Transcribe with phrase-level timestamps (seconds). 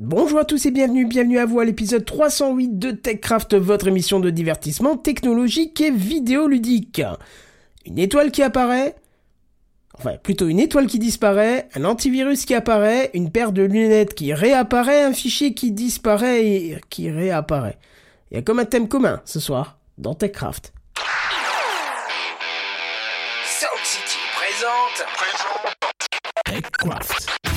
[0.00, 4.20] Bonjour à tous et bienvenue, bienvenue à vous à l'épisode 308 de TechCraft, votre émission
[4.20, 7.02] de divertissement technologique et vidéoludique.
[7.84, 8.94] Une étoile qui apparaît,
[9.94, 14.32] enfin plutôt une étoile qui disparaît, un antivirus qui apparaît, une paire de lunettes qui
[14.32, 17.76] réapparaît, un fichier qui disparaît et qui réapparaît.
[18.30, 20.72] Il y a comme un thème commun ce soir dans TechCraft.
[23.44, 25.08] Sound City présente.
[26.44, 27.47] TechCraft.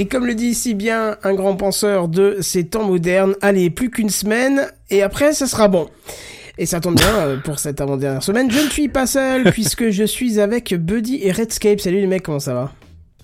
[0.00, 3.90] Et comme le dit si bien un grand penseur de ces temps modernes, allez, plus
[3.90, 5.90] qu'une semaine, et après, ça sera bon.
[6.56, 8.50] Et ça tombe bien euh, pour cette avant-dernière semaine.
[8.50, 11.80] Je ne suis pas seul, puisque je suis avec Buddy et Redscape.
[11.80, 12.72] Salut les mecs, comment ça va?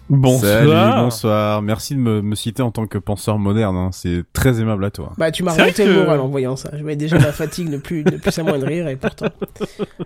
[0.09, 0.53] Bonsoir.
[0.53, 1.63] Salut, bonsoir.
[1.63, 3.77] Merci de me, me citer en tant que penseur moderne.
[3.77, 3.91] hein.
[3.93, 5.13] C'est très aimable à toi.
[5.19, 6.71] Bah, tu m'as remonté que- le moral en voyant ça.
[6.75, 9.27] Je voyais déjà la fatigue ne plus, ne plus s'amoindrir, et pourtant.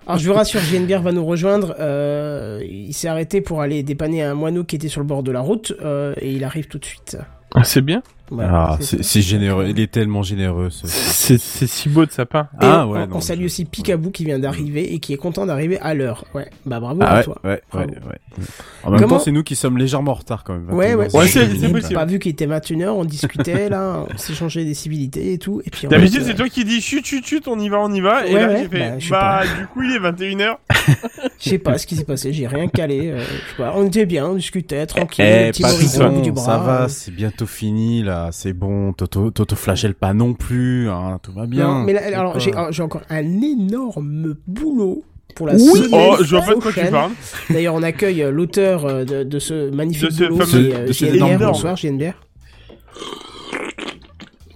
[0.07, 1.75] Alors, je vous rassure, JNBR va nous rejoindre.
[1.79, 5.33] Euh, il s'est arrêté pour aller dépanner un moineau qui était sur le bord de
[5.33, 7.19] la route, euh, et il arrive tout de suite.
[7.55, 8.03] Ah, C'est bien.
[8.31, 9.67] Voilà, ah, c'est généreux.
[9.69, 10.71] Il est tellement généreux.
[10.71, 12.47] ce- C'est si beau de sa part.
[12.55, 15.13] Et Ah on, ouais, on non, salue je- aussi Picaboo qui vient d'arriver et qui
[15.13, 16.25] est content d'arriver à l'heure.
[16.35, 17.39] Ouais, bah bravo Ah à ouais, toi.
[17.45, 17.89] ouais, ouais, Bravo.
[17.91, 18.45] ouais.
[18.85, 20.71] En même Comment- temps, c'est nous qui sommes légèrement en retard quand même.
[20.73, 21.07] Ouais, ouais.
[21.09, 21.95] 21, Ouais, c'est- possible.
[21.95, 25.61] Pas vu qu'il était 21h, on discutait là, on s'échangeait des civilités et tout.
[25.67, 27.93] Et puis D'habitude, euh, c'est toi qui dis chut chut chut, on y va, on
[27.93, 28.27] y va.
[28.27, 30.57] Et Ouais, là, ouais, j'ai fait bah, bah, du coup, il est 21h.
[31.39, 33.13] Je sais pas ce qui s'est passé, j'ai rien calé.
[33.15, 33.71] euh.
[33.75, 36.45] On était bien, on discutait tranquille, Eh, petit pas morito au bout du bon, bras.
[36.45, 36.89] ça va, euh.
[36.89, 41.47] c'est bientôt fini là, c'est bon, Toto, Toto flagelle pas non plus, hein, tout va
[41.47, 41.67] bien.
[41.67, 45.03] Non, mais là, alors j'ai alors, j'ai encore un énorme boulot
[45.37, 45.61] pour la Oui.
[45.61, 46.91] semaine Oh, je vois pas de quoi tu prochaine.
[46.91, 47.13] parles.
[47.51, 50.71] D'ailleurs, on accueille euh, l'auteur euh, de, de ce magnifique De ce boulot, fameux- qui
[50.71, 51.15] est, euh, de ce JNBR.
[51.17, 52.13] énorme- Bonsoir, JNBR.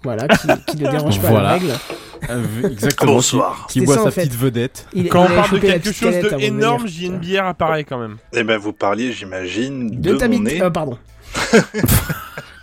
[0.02, 1.42] Voilà, qui, qui ne dérange pas Voilà.
[1.48, 1.72] la règle.
[2.70, 3.12] Exactement.
[3.14, 3.66] Bonsoir.
[3.70, 4.22] Qui, boit ça, sa fait.
[4.26, 4.86] petite vedette.
[4.94, 6.86] Il, Quand il on parle de quelque chose d'énorme, venir.
[6.92, 8.16] j'ai une bière apparaît quand même.
[8.34, 10.42] Eh ben, vous parliez, j'imagine, de, De ta mon bite.
[10.54, 10.62] nez.
[10.62, 10.98] euh, pardon.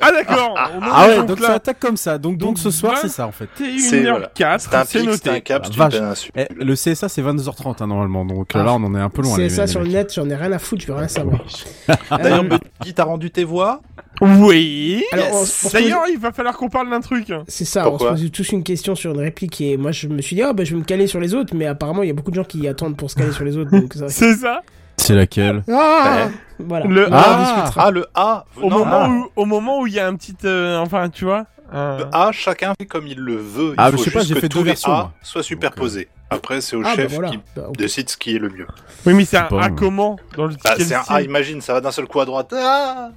[0.03, 0.51] Ah d'accord.
[0.53, 1.47] en Ah est ouais, donc donc là.
[1.49, 2.17] ça attaque comme ça.
[2.17, 3.47] Donc, donc Donc, ce soir, c'est ça en fait.
[3.55, 4.31] C'est- voilà.
[4.35, 5.41] 1h04, C'est un c'est pic, c'est un noté.
[5.41, 6.31] cap, une péninsule.
[6.35, 8.63] Eh, le CSA c'est 22h30 hein, normalement, donc Ah.
[8.63, 9.37] là on en est un peu loin.
[9.37, 11.41] Les- les sur le net, j'en ai rien à foutre, je veux rien savoir.
[12.11, 13.81] D'ailleurs, Buddy, t'as rendu tes voix
[14.21, 15.03] Oui.
[15.13, 15.69] Yes.
[15.71, 17.31] D'ailleurs, il va falloir qu'on parle d'un truc.
[17.47, 20.07] C'est ça, Pourquoi on se pose tous une question sur une réplique et moi je
[20.07, 22.07] me suis dit, ah bah je vais me caler sur les autres, mais apparemment il
[22.07, 23.69] y a beaucoup de gens qui attendent pour se caler sur les autres.
[24.07, 24.61] C'est ça.
[25.01, 26.27] C'est laquelle Ah
[26.59, 26.85] Voilà.
[26.85, 27.37] Le On en A.
[27.43, 27.85] discutera.
[27.87, 29.09] Ah, le A Au non, moment ah.
[29.09, 31.45] où, au moment où il y a un petit, euh, enfin, tu vois.
[31.73, 33.69] un- Le A, chacun fait comme il le veut.
[33.71, 35.11] Il Ah, faut je sais pas, j'ai que fait tous deux les versions, A moi.
[35.23, 36.07] soient superposés.
[36.29, 37.29] Après, c'est au Ah, bah chef voilà.
[37.29, 38.67] qui Bah, décide ce qui est le mieux.
[39.05, 41.81] Oui, mais c'est un A comment dans le Bah, c'est un A, imagine, ça va
[41.81, 42.53] d'un seul coup à droite.
[42.55, 43.09] Ah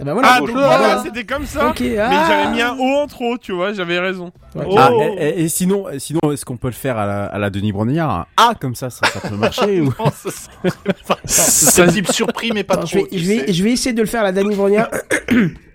[0.00, 0.28] Ah bah voilà.
[0.32, 1.02] Ah, donc ah, voilà, voilà.
[1.04, 1.74] c'était comme ça.
[1.78, 2.24] Mais ah.
[2.26, 4.32] j'avais mis un O en trop, tu vois, j'avais raison.
[4.54, 4.64] Ouais.
[4.66, 4.76] Oh.
[4.78, 8.26] Ah, et, sinon, sinon est-ce qu'on peut le faire à la, à la Denis Brognard?
[8.38, 9.92] Un A comme ça, ça, ça peut marcher ou...
[9.98, 12.86] Non, ça serait pas- C'est type surpris, mais pas trop.
[12.86, 13.52] je, vais, je, vais, sais.
[13.52, 14.88] je vais essayer de le faire à la Danny Brognard.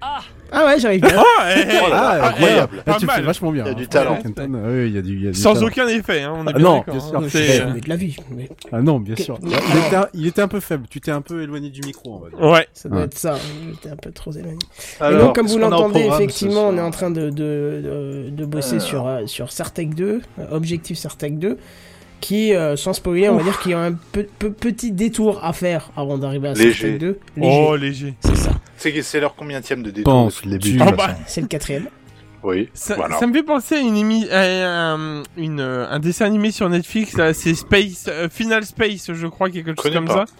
[0.01, 0.21] ah
[0.53, 1.11] ouais, j'arrive bien.
[1.17, 2.83] Oh, eh, eh, Oh là là, ah, incroyable.
[2.87, 3.63] eh, tu fais vachement bien.
[3.65, 3.87] Il y a du hein.
[3.89, 4.19] talent.
[4.21, 5.67] Kenton, oui, il y a du, il y a du Sans talent.
[5.67, 6.99] aucun effet, hein, on est Ah, bien non, bien hein.
[6.99, 7.21] sûr.
[7.23, 8.15] Je C'est, euh, de la vie.
[8.31, 9.37] Mais Ah non, bien sûr.
[9.43, 10.85] Il était, un, il était un peu faible.
[10.89, 12.39] Tu t'es un peu éloigné du micro, on va dire.
[12.41, 12.67] Ouais.
[12.73, 13.05] ça doit Ouais.
[13.05, 13.35] être ça.
[13.71, 14.57] J'étais un peu trop éloigné.
[15.01, 18.75] et donc, comme vous l'entendez, effectivement, on est en train de, de, de, de bosser
[18.75, 18.81] Alors.
[18.87, 21.57] sur, euh, sur Sartec 2, euh, Objectif Sartec 2,
[22.25, 25.43] qui, euh, sans spoiler, on va dire qu'il y a un pe- pe- petit détour
[25.43, 26.71] à faire avant d'arriver à Léger.
[26.73, 27.19] Sartec 2.
[27.37, 27.65] Léger.
[27.69, 28.13] Oh, léger.
[28.19, 28.51] C'est ça.
[28.77, 31.15] C'est c'est leur combien de détour Pense, le début Oh, bah.
[31.27, 31.87] C'est le quatrième.
[32.43, 33.17] Oui, Ça, voilà.
[33.19, 36.69] ça me fait penser à une émi- à un, une, euh, un dessin animé sur
[36.69, 40.25] Netflix, là, c'est Space, euh, Final Space, je crois, quelque chose comme pas.
[40.27, 40.33] ça.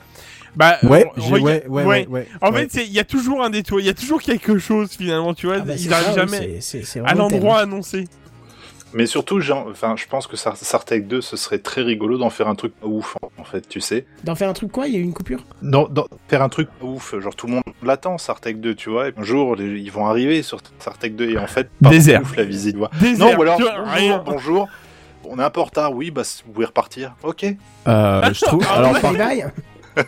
[0.55, 2.27] Bah, Ouais, euh, regarde- ouais, ouais, ouais, ouais.
[2.41, 2.67] En ouais.
[2.67, 5.47] fait, il y a toujours un détour, il y a toujours quelque chose finalement, tu
[5.47, 5.57] vois.
[5.59, 8.05] Ah bah, ils n'arrivent jamais c'est- c'est- c'est à l'endroit annoncé.
[8.97, 12.47] Mais surtout, enfin, je pense que Sar- Sartec 2, ce serait très rigolo d'en faire
[12.47, 14.05] un truc pas ouf, en fait, tu sais.
[14.23, 14.87] D'en faire un truc quoi?
[14.87, 15.43] Il y a eu une coupure?
[15.61, 18.89] Non, d'en faire un truc pas ouf, genre tout le monde l'attend, Sartec 2, tu
[18.89, 19.09] vois.
[19.09, 22.21] Et un jour, les- ils vont arriver sur Sartec 2 et en fait, pas Désert.
[22.21, 22.89] ouf la visite, tu vois.
[23.01, 24.67] Désert, Non, ou alors, bonjour, bonjour.
[25.25, 27.15] On est un peu en retard, oui, bah vous pouvez repartir.
[27.23, 27.43] Ok.
[27.87, 28.63] Euh, je trouve.
[28.69, 29.43] Ah, Alors, par, bye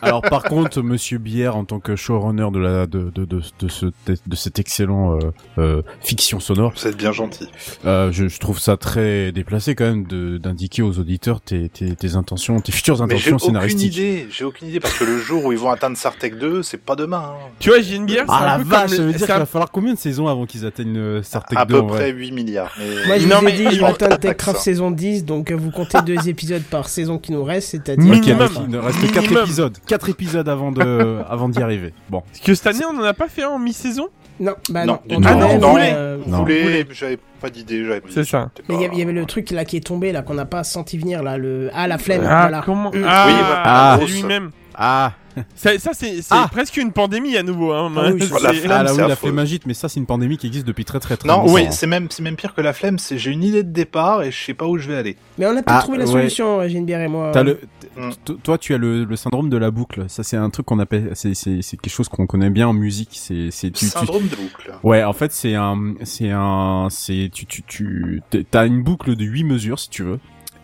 [0.02, 3.68] alors par contre, Monsieur Bière, en tant que showrunner de la de de de, de
[3.68, 5.18] ce de cet excellent euh,
[5.58, 7.48] euh, fiction sonore, Vous êtes bien gentil.
[7.84, 11.94] euh, je, je trouve ça très déplacé quand même de d'indiquer aux auditeurs tes, tes
[11.96, 13.96] tes intentions, tes futures Mais j'ai intentions aucune scénaristiques.
[13.96, 16.78] idée, j'ai aucune idée, parce que le jour où ils vont atteindre Sartec 2, c'est
[16.78, 17.32] pas demain.
[17.34, 17.48] hein.
[17.58, 19.46] Tu vois, j'ai une bière, c'est Ah la peu vache, ça veut dire qu'il va
[19.46, 22.12] falloir combien de saisons avant qu'ils atteignent euh, Sartec À 2 peu en vrai près
[22.12, 22.74] 8 milliards.
[22.78, 23.06] Mais...
[23.06, 25.70] Moi je Non, vous mais ai dit, ils je Techcraft saison 10, donc euh, vous
[25.70, 28.04] comptez deux épisodes par saison qui nous reste, c'est-à-dire...
[28.12, 28.48] Ok, Minimum.
[28.64, 29.42] il ne reste 4 Minimum.
[29.44, 29.77] épisodes.
[29.86, 31.92] 4 épisodes avant de avant d'y arriver.
[32.10, 32.20] Bon.
[32.20, 34.08] Parce que cette année, on en a pas fait un en mi-saison?
[34.40, 35.16] Non, bah Non, non.
[35.18, 38.50] on Ah non, vous voulez euh, voulez, mais j'avais pas d'idée, j'avais pas C'est ça.
[38.68, 40.34] Mais il y avait- il y avait le truc là qui est tombé, là, qu'on
[40.34, 41.70] n'a pas senti venir, là, le...
[41.74, 42.62] Ah, la flemme, Ah, voilà.
[42.64, 43.04] comment Mm.
[43.06, 43.62] Ah, Oui, voilà.
[43.64, 43.98] Ah.
[44.00, 44.50] c'est lui-même.
[44.76, 45.12] Ah,
[45.54, 46.48] Ça, ça, c'est Ah.
[46.50, 47.72] presque une pandémie à nouveau.
[47.72, 47.92] Hein.
[47.96, 49.30] Ah oui, C'est- La flemme, ah là oui, la affreux.
[49.30, 51.54] flémingite, mais ça c'est une pandémie qui existe depuis très très très Non, longtemps.
[51.54, 51.70] oui, hein.
[51.70, 54.30] c'est même, c'est même pire que la flemme, c'est j'ai une idée de départ et
[54.30, 55.16] je sais pas où je vais aller.
[55.38, 56.12] Mais on a peut-être Ah, trouvé la ouais.
[56.12, 57.32] solution, euh, Geneviève et moi.
[57.42, 57.60] Le,
[57.96, 58.10] Mm.
[58.42, 60.04] toi, tu as le, le syndrome de la boucle.
[60.08, 63.10] Ça, c'est un truc qu'on appelle, c'est, quelque chose qu'on connaît bien en musique.
[63.12, 64.72] C'est, c'est, tu, Syndrome de boucle.
[64.82, 69.24] ouais, en fait, c'est un, c'est un, c'est, tu, tu, tu, t'as une boucle de
[69.24, 70.18] 8 mesures, si tu veux.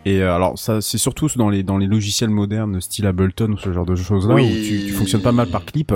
[0.04, 3.56] Et euh, alors, ça, c'est surtout dans les, dans les logiciels modernes, style Ableton ou
[3.58, 4.42] ce genre de choses-là, Oui.
[4.44, 5.94] où tu, tu fonctionnes pas mal par clip.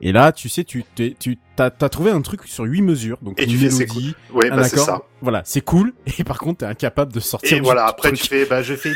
[0.00, 3.18] Et là, tu sais, tu, t'es- tu, t'as, t'as trouvé un truc sur 8 mesures.
[3.22, 5.02] Donc, Et une tu fais, c'est mélodie, Ouais, un bah c'est ça.
[5.22, 5.92] Voilà, c'est cool.
[6.18, 8.20] Et par contre, t'es incapable de sortir Et du voilà, après truc.
[8.20, 8.92] tu fais, bah je fais,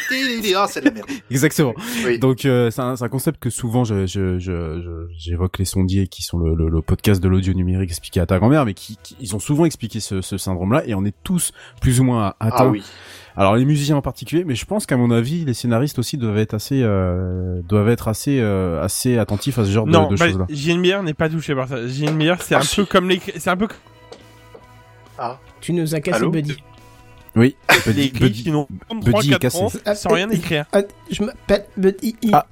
[0.57, 1.07] ah c'est de la merde.
[1.31, 1.73] Exactement.
[2.05, 2.19] Oui.
[2.19, 5.65] Donc euh, c'est un, c'est un concept que souvent je, je, je, je- j'évoque les
[5.65, 8.75] sondiers qui sont le, le, le podcast de l'audio numérique expliqué à ta grand-mère, mais
[8.75, 12.05] qui, qui- ils ont souvent expliqué ce, ce syndrome-là et on est tous plus ou
[12.05, 12.57] moins atteints.
[12.59, 12.83] Ah oui.
[13.39, 16.39] Alors les musiciens en particulier, mais je pense qu'à mon avis les scénaristes aussi doivent
[16.39, 20.17] être assez euh, doivent être assez euh, assez attentifs à ce genre de- Non, de,
[20.17, 20.47] bah, choses-là.
[20.51, 21.87] JNBR n'est pas touché par ça.
[21.87, 22.77] JNBR, c'est Ah, un si.
[22.77, 23.69] peu comme les, c'est un peu
[25.61, 26.57] Tu nous as cassé, Allô Buddy.
[27.37, 27.57] Oui.
[27.87, 28.43] Buddy, Buddy.
[28.45, 29.63] qui n'ont Buddy 3 est 4 cassé.
[29.63, 30.65] ans Ah, sans rien euh, écrire.
[30.73, 32.17] Ah, je m'appelle Buddy.
[32.33, 32.47] Ah.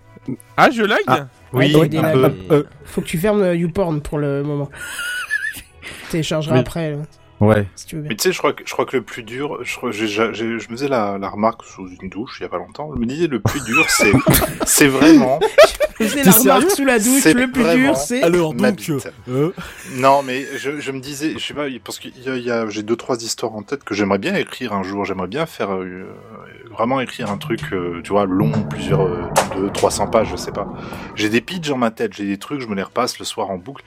[0.56, 1.26] Ah, je lag Ah.
[1.52, 2.66] Oui, Ouais, un peu.
[2.84, 4.68] Faut que tu fermes euh, YouPorn pour le moment.
[6.10, 6.60] Téléchargeras Oui.
[6.60, 6.98] après, là,
[7.40, 7.66] ouais.
[7.76, 8.08] si tu veux bien.
[8.10, 10.06] Mais tu sais, je crois que je crois que le plus dur, je, crois- j'ai-
[10.08, 12.58] j'ai- j'ai- je me faisais la, la remarque sous une douche il y a pas
[12.58, 12.90] longtemps.
[12.94, 14.12] Je me disais le plus dur, c'est
[14.66, 15.38] c'est vraiment
[15.98, 18.22] T'es la remarque sous la douche, C'est le plus dur, c'est...
[18.22, 19.08] Alors ma donc bite.
[19.30, 19.50] euh,
[19.94, 22.68] Non, mais je, je me disais, je sais pas, parce que y a, y a-
[22.68, 25.06] j'ai deux trois histoires en tête que j'aimerais bien écrire un jour.
[25.06, 26.04] J'aimerais bien faire euh,
[26.70, 29.22] vraiment écrire un truc, euh, tu vois, long, plusieurs, euh,
[29.56, 30.68] deux, 300 pages, je sais pas.
[31.14, 33.48] J'ai des pitchs en ma tête, j'ai des trucs, je me les repasse le soir
[33.48, 33.82] en boucle,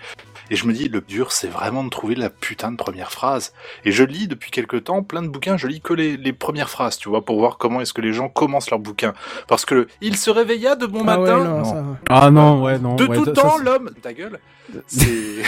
[0.49, 3.53] et je me dis, le dur, c'est vraiment de trouver la putain de première phrase.
[3.85, 6.69] Et je lis depuis quelques temps plein de bouquins, je lis que les, les premières
[6.69, 9.13] phrases, tu vois, pour voir comment est-ce que les gens commencent leur bouquin.
[9.47, 11.43] Parce que le, il se réveilla de bon Ah ouais, matin.
[11.43, 11.63] non, Non.
[11.65, 11.83] ça...
[12.09, 12.95] Ah non, ouais, non.
[12.95, 14.39] De ouais, tout ça- temps, l'homme, ta gueule,
[14.87, 15.43] c'est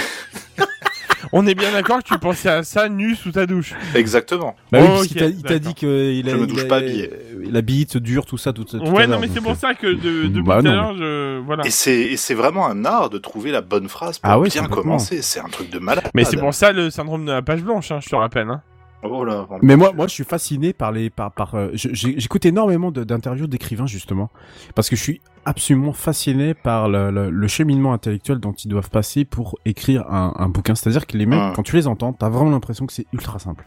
[1.34, 3.74] On est bien d'accord que tu pensais à ça nu sous ta douche.
[3.96, 4.56] exactement.
[4.72, 5.74] Bah oui, Oh, il t'a dit d'accord.
[5.76, 7.10] qu'il a, Je me il douche a- pas habillé.
[7.50, 9.88] La bite dure, tout ça, tout, tout ouais, non, mais c'est pour euh, ça que
[9.88, 11.66] de, depuis Bah tout à non, l'heure, je, voilà.
[11.66, 14.50] Et c'est et c'est vraiment un art de trouver la bonne phrase pour Ah ouais,
[14.50, 15.22] bien commencer.
[15.22, 16.04] C'est un truc de malade.
[16.14, 18.50] Mais c'est pour ça le syndrome de la page blanche, hein, je te rappelle.
[18.50, 18.62] Hein.
[19.04, 19.48] Oh là.
[19.62, 21.56] Mais moi, moi, je suis fasciné par les, par, par.
[21.56, 24.30] euh, J'écoute énormément d'interviews d'écrivains justement,
[24.76, 28.92] parce que je suis absolument fasciné par le, le- le cheminement intellectuel dont ils doivent
[28.92, 30.76] passer pour écrire un, un bouquin.
[30.76, 33.66] C'est-à-dire que les mecs, quand tu les entends, t'as vraiment l'impression que c'est ultra simple.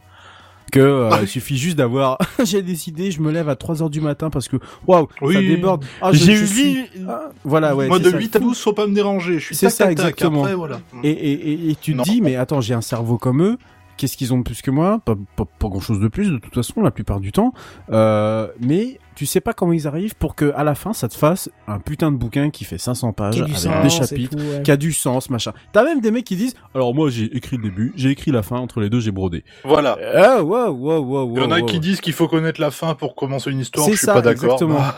[0.71, 1.19] Que euh, Ah.
[1.21, 2.17] il suffit juste d'avoir.
[2.43, 5.85] j'ai décidé, je me lève à 3 heures du matin parce que waouh, ça déborde.
[6.01, 6.85] Ah, J'ai eu suis-.
[7.07, 7.87] Ah, voilà, ouais.
[7.87, 8.17] Moi de ça.
[8.17, 9.35] 8 à 12, faut pas me déranger.
[9.39, 10.41] Je suis C'est ça, tac, exactement.
[10.43, 10.79] Après, voilà.
[11.03, 13.57] Et, et, et, et tu te dis, mais attends, j'ai un cerveau comme eux.
[13.97, 14.99] Qu'est-ce qu'ils ont de plus que moi?
[14.99, 17.53] Pas, pas, grand chose de plus de toute façon la plupart du temps.
[17.91, 21.15] Euh, mais tu sais pas comment ils arrivent pour que à la fin ça te
[21.15, 23.89] fasse un putain de bouquin qui fait 500 pages Qui a du avec sens des
[23.89, 24.61] chapitres, tout, ouais.
[24.63, 25.53] qui a du sens, machin.
[25.73, 28.43] T'as même des mecs qui disent, alors moi j'ai écrit le début, j'ai écrit la
[28.43, 29.43] fin, entre les deux j'ai brodé.
[29.63, 29.97] Voilà.
[30.15, 31.81] Ah wow wow wow Il y en a wow, qui wow.
[31.81, 33.85] disent qu'il faut connaître la fin pour commencer une histoire.
[33.85, 34.61] C'est Je suis ça, pas d'accord.
[34.61, 34.79] exactement.
[34.79, 34.95] Bah,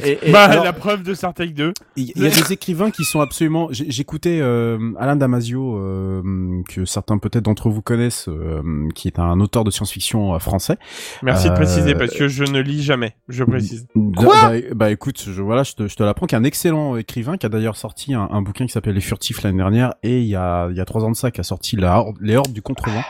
[0.06, 1.72] Et- et Bah, alors- la preuve de Sartec 2.
[1.96, 3.68] Il y a des écrivains qui sont absolument.
[3.70, 6.22] J'écoutais euh, Alain Damasio, euh,
[6.68, 8.62] que certains peut-être d'entre vous connaissent, euh,
[8.94, 10.76] qui est un auteur de science-fiction euh, français.
[11.22, 13.16] Merci de Euh, préciser parce que je ne lis jamais.
[13.28, 13.86] Je précise.
[14.16, 16.96] Quoi bah, bah, écoute, je, voilà, je te, je te l'apprends, qui est un excellent
[16.96, 20.20] écrivain, qui a d'ailleurs sorti un, un bouquin qui s'appelle Les Furtifs l'année dernière, et
[20.20, 22.36] il y a il y a trois ans de ça, qui a sorti la Les
[22.36, 23.02] Hordes du Contrevent,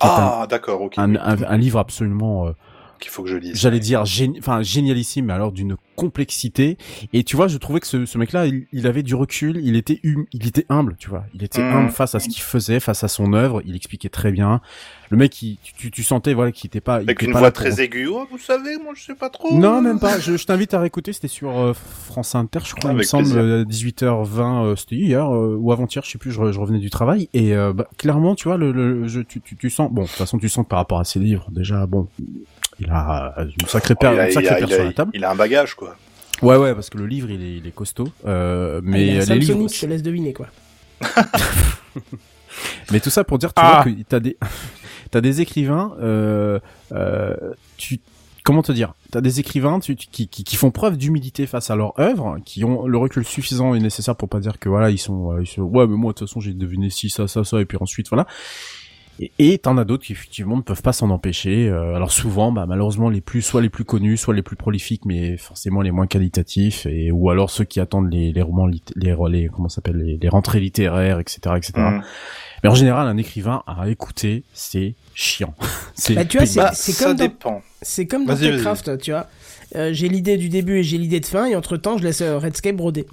[0.00, 0.94] Ah, d'accord, ok.
[0.98, 2.52] un, un, un livre absolument euh,
[2.98, 3.56] qu'il faut que je lise.
[3.56, 4.02] J'allais dire,
[4.38, 6.78] enfin génialissime, mais alors d'une complexité.
[7.12, 9.76] Et tu vois, je trouvais que ce, ce mec-là, il, il avait du recul, il
[9.76, 11.24] était hum, il était humble, tu vois.
[11.34, 11.76] Il était Mhm.
[11.76, 13.62] humble face à ce qu'il faisait, face à son œuvre.
[13.64, 14.60] Il expliquait très bien.
[15.10, 16.98] Le mec, il, tu, sentais, voilà, qu'il était pas.
[17.00, 18.08] il Avec était une pas voix pour- très aiguë.
[18.08, 19.56] Oh, vous savez, moi je sais pas trop.
[19.56, 20.20] Non, même pas.
[20.20, 21.12] Je, je t'invite à réécouter.
[21.12, 22.90] C'était sur euh, France Inter, je crois.
[22.90, 23.40] il me Avec semble plaisir.
[23.40, 24.64] euh, 18h20.
[24.66, 26.30] euh, C'était hier ou avant-hier, je sais plus.
[26.30, 29.40] Je, re- je revenais du travail et bah, clairement, tu vois, le, le je, tu,
[29.40, 29.90] tu, tu sens.
[29.90, 32.06] Bon, de toute façon, tu sens que par rapport à ses livres, déjà, bon,
[32.80, 34.92] il a une sacrée paire, il, a, une il, sacrée a, paire il, sur la
[34.92, 35.10] table.
[35.14, 35.96] il a un bagage, quoi.
[36.42, 38.08] Ouais, ouais, parce que le livre, il est, il est costaud.
[38.26, 40.46] Euh, Ah, mais y a euh, les livres, je te laisse deviner quoi.
[42.90, 43.82] mais tout ça pour dire, tu Ah.
[43.84, 44.36] vois, que t'as des,
[45.10, 46.58] t'as des écrivains, euh,
[46.92, 47.34] euh,
[47.76, 48.00] tu,
[48.44, 51.70] comment te dire, t'as des écrivains tu, tu- qui, qui, qui font preuve d'humilité face
[51.70, 54.90] à leur œuvre, qui ont le recul suffisant et nécessaire pour pas dire que voilà,
[54.90, 57.28] ils sont, euh, ils sont ouais, mais moi de toute façon j'ai deviné ci, ça,
[57.28, 58.26] ça, ça, et puis ensuite voilà.
[59.38, 61.68] Et- t'en as d'autres qui effectivement ne peuvent pas s'en empêcher.
[61.68, 65.04] Euh, alors souvent, bah, malheureusement, les plus, soit les plus connus, soit les plus prolifiques,
[65.04, 68.80] mais forcément les moins qualitatifs, et ou alors ceux qui attendent les, les romans, les,
[68.96, 71.72] les comment ça s'appelle, les, les rentrées littéraires, etc., etc.
[71.76, 72.02] Mm.
[72.62, 75.54] Mais en général, un écrivain à écouter, c'est chiant.
[75.94, 76.46] c'est Bah, tu vois.
[76.56, 77.62] Bah, c'est ça comme dans- dépend.
[77.82, 78.36] C'est comme dans.
[78.36, 79.26] Techcraft, tu vois.
[79.76, 82.20] Euh, j'ai l'idée du début et j'ai l'idée de fin, et entre temps, je laisse
[82.22, 83.06] euh, Redscape broder.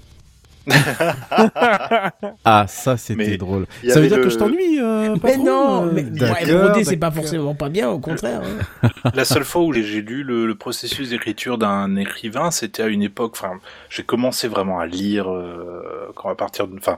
[2.46, 3.68] ah, ça c'était Mais drôle.
[3.88, 6.84] Ça veut dire le- que je t'ennuie, euh, Mais non, euh, mais d'accord, ouais, broder,
[6.84, 8.42] c'est pas forcément pas bien, au contraire.
[8.84, 8.90] hein.
[9.14, 13.04] La seule fois où j'ai lu le, le processus d'écriture d'un écrivain, c'était à une
[13.04, 13.34] époque.
[13.36, 16.98] Enfin, j'ai commencé vraiment à lire euh, quand à partir de, enfin,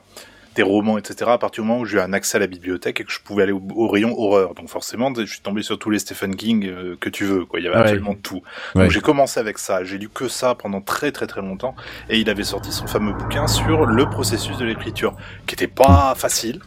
[0.58, 1.32] des romans, etc.
[1.32, 3.22] À partir du moment où j'ai eu un accès à la bibliothèque et que je
[3.22, 4.56] pouvais aller au, au rayon horreur.
[4.56, 7.46] Donc forcément, je suis tombé sur tous les Stephen King euh, que tu veux.
[7.46, 7.84] Quoi, il y avait ouais.
[7.84, 8.42] absolument tout.
[8.76, 8.84] Ouais.
[8.84, 9.84] Donc j'ai commencé avec ça.
[9.84, 11.76] J'ai lu que ça pendant très très très longtemps.
[12.10, 16.14] Et il avait sorti son fameux bouquin sur le processus de l'écriture, qui était pas
[16.16, 16.60] facile.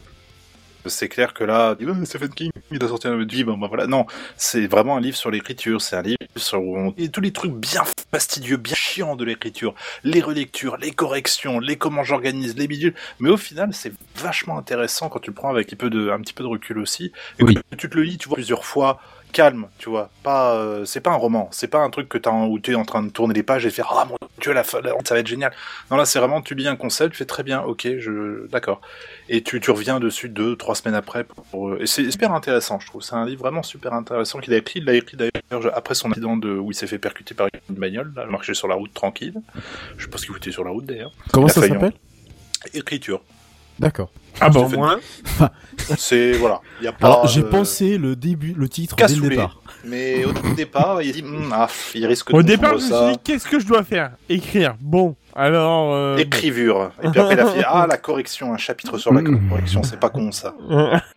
[0.87, 3.87] C'est clair que là, Ouais, Stephen King, il a sorti un livre, bon, ben voilà.
[3.87, 4.07] Non,
[4.37, 6.61] c'est vraiment un livre sur l'écriture, c'est un livre sur
[6.97, 7.83] et tous les trucs bien
[8.13, 12.95] fastidieux, bien chiants de l'écriture, les relectures, les corrections, les comment j'organise, les bidules.
[13.19, 16.21] Mais au final, c'est vachement intéressant quand tu le prends avec un, peu de, un
[16.21, 17.13] petit peu de recul aussi.
[17.39, 17.59] Et Oui.
[17.71, 20.11] que tu te le lis, tu vois, plusieurs fois, calme, tu vois.
[20.23, 22.75] Pas, euh, c'est pas un roman, c'est pas un truc que t'as, où tu es
[22.75, 25.21] en train de tourner les pages et faire, ah mon dieu, la, fin, ça va
[25.21, 25.53] être génial.
[25.91, 28.81] Non, là, c'est vraiment, tu lis un concept, tu fais très bien, ok, je, d'accord.
[29.29, 32.81] Et tu, tu reviens dessus deux, trois semaines après pour, euh, et c'est super intéressant,
[32.81, 33.03] je trouve.
[33.03, 34.81] C'est un livre vraiment super intéressant qu'il a écrit.
[34.81, 37.77] Il l'a écrit d'ailleurs après son accident de, où il s'est fait percuter par une
[37.77, 39.35] bagnole, là, il marchait sur la route tranquille.
[39.97, 41.13] Je sais pas ce qu'il foutait sur la route d'ailleurs.
[41.33, 41.93] Comment ça s'appelle?
[42.75, 43.23] Écriture.
[43.79, 44.11] D'accord.
[44.41, 45.01] Ah Stephen moins.
[45.97, 46.61] C'est, voilà.
[46.81, 49.61] Il y a pas, Alors j'ai euh, pensé le début, le titre dès le départ.
[49.85, 53.13] Mais au départ, il dit, Hum, ah, il risque de Au départ, je me suis
[53.13, 54.13] dit, qu'est-ce que je dois faire?
[54.29, 54.77] Écrire.
[54.81, 55.95] Bon, alors...
[55.95, 56.93] Euh, Écrivure.
[57.03, 59.49] Et puis après, il a fait, ah, la correction, un chapitre sur la Mm.
[59.49, 60.55] correction, c'est pas con ça.
[60.69, 60.91] bon.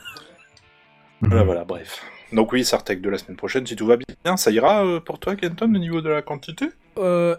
[1.22, 2.02] Voilà, voilà, bref.
[2.34, 5.20] Donc oui, Sartec de la semaine prochaine, si tout va bien, ça ira euh, pour
[5.20, 6.66] toi, Kenton, au niveau de la quantité?
[6.98, 7.36] Euh,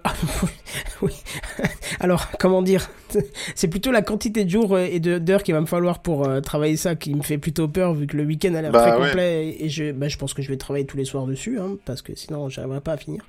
[1.02, 1.12] oui.
[2.00, 2.90] Alors, comment dire?
[3.54, 6.40] C'est plutôt la quantité de jours et de- d'heures qu'il va me falloir pour euh,
[6.40, 8.98] travailler ça qui me fait plutôt peur, vu que le week-end a l'air Bah très
[9.00, 9.06] ouais.
[9.08, 11.76] complet et je, bah, je pense que je vais travailler tous les soirs dessus, hein,
[11.84, 13.22] parce que sinon j'arriverai pas à finir.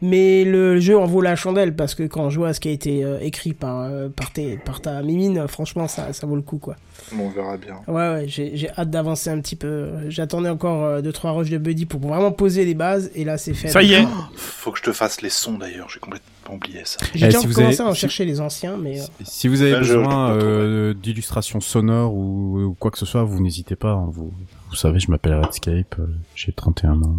[0.00, 2.72] Mais le jeu en vaut la chandelle, parce que quand je vois ce qui a
[2.72, 6.36] été euh, écrit par, euh, par, tes- par ta mimine, euh, franchement, ça, ça vaut
[6.36, 6.76] le coup, quoi.
[7.12, 7.80] Bon, on verra bien.
[7.88, 9.88] Ouais, ouais, j'ai j'ai hâte d'avancer un petit peu.
[10.08, 13.38] J'attendais encore euh, deux trois rushs de Buddy pour vraiment poser les bases, et là
[13.38, 13.68] c'est fait.
[13.68, 14.06] Ça y est.
[14.36, 16.98] Faut que je te fasse les sons d'ailleurs, j'ai complètement oublié ça.
[17.14, 19.00] J'ai Eh, déjà si vous commencé avez- à en si- chercher les anciens, mais...
[19.00, 23.22] euh, Si vous avez je- besoin euh, d'illustrations sonores ou, ou quoi que ce soit,
[23.24, 23.92] vous n'hésitez pas.
[23.92, 24.32] hein, vous,
[24.70, 27.16] vous savez, je m'appelle Redscape, euh, j'ai 31 ans.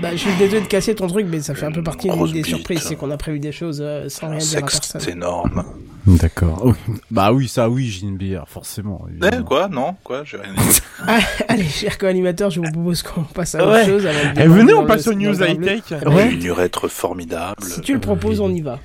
[0.00, 2.42] Bah, je suis désolé de casser ton truc, mais ça fait un peu partie des
[2.42, 2.80] surprises.
[2.82, 5.00] C'est qu'on a prévu des choses euh, sans Un rien dire à sexe, personne.
[5.00, 5.64] c'est énorme.
[6.06, 6.62] D'accord.
[6.64, 6.72] Oh,
[7.10, 9.04] bah oui, ça, oui, j'ai une bière, forcément.
[9.22, 10.80] Eh, quoi Non Quoi J'ai rien dit.
[11.06, 13.86] Ah, allez, cher co-animateur, je vous propose qu'on passe à autre Ouais.
[13.86, 14.02] chose.
[14.04, 15.82] de Eh, venez, on passe aux news high-tech.
[16.04, 17.62] Bah, Une urètre formidable.
[17.62, 18.78] Si tu le proposes, on y va.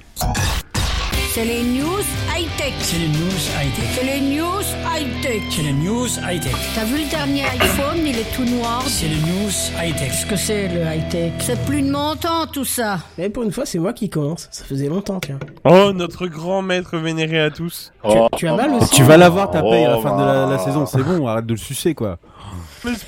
[1.35, 1.99] C'est les news
[2.33, 2.73] high-tech.
[2.79, 3.85] C'est les news high-tech.
[3.93, 4.61] C'est les news
[4.95, 5.41] high-tech.
[5.51, 6.53] C'est les news high-tech.
[6.73, 8.81] T'as vu le dernier iPhone, il est tout noir.
[8.87, 10.11] C'est les news high-tech.
[10.11, 11.33] Qu'est-ce que c'est le high-tech?
[11.39, 12.99] C'est plus de mon temps tout ça.
[13.17, 14.47] Mais pour une fois, c'est moi qui commence.
[14.49, 15.37] Ça faisait longtemps, tiens.
[15.65, 17.91] Oh, notre grand maître vénéré à tous.
[18.05, 20.23] Oh, tu as mal aussi Tu vas l'avoir ta paye à la Oh, fin de
[20.23, 22.17] la, la saison, c'est bon, arrête de le sucer quoi.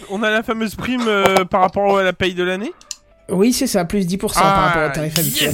[0.10, 2.74] On a la fameuse prime euh, par rapport à la paye de l'année?
[3.30, 5.54] Oui, c'est ça, plus 10% par Ah, rapport au tarif habituel.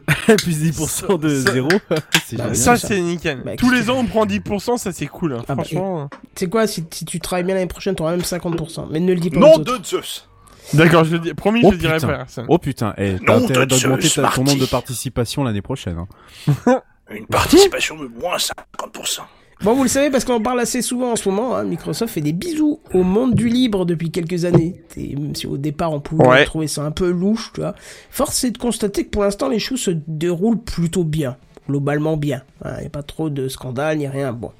[0.42, 1.68] Plus 10% de Ça- zéro,
[2.26, 2.54] c'est Bah.
[2.54, 2.88] Ça, ça.
[2.88, 3.42] c'est nickel.
[3.44, 5.34] Bah, Tous les ans, on prend 10%, ça c'est cool.
[5.34, 5.42] hein.
[5.48, 6.08] Ah bah, Franchement.
[6.34, 8.86] Tu sais quoi, si, si tu travailles bien l'année prochaine, t'auras même 50%.
[8.90, 9.78] Mais ne le dis pas autres.
[9.78, 10.28] de Zeus
[10.72, 11.34] D'accord, je le dis.
[11.34, 12.06] Promis, Oh, je le dirai putain.
[12.08, 12.26] pas.
[12.48, 14.70] Oh putain, eh, t'as intérêt d'augmenter Zeus, ta- ton nombre de Marty.
[14.70, 15.98] participation l'année prochaine.
[15.98, 16.82] Hein.
[17.10, 19.20] Une participation de moins 50%.
[19.64, 21.56] Bon, vous le savez parce qu'on en parle assez souvent en ce moment.
[21.56, 24.82] Hein, Microsoft fait des bisous au monde du libre depuis quelques années.
[24.98, 26.44] Et même si au départ on pouvait Ouais.
[26.44, 27.74] trouver ça un peu louche, tu vois.
[28.10, 32.42] Force est de constater que pour l'instant les choses se déroulent plutôt bien, globalement bien.
[32.64, 34.32] Il n'y a pas trop de scandales ni rien.
[34.34, 34.50] Bon.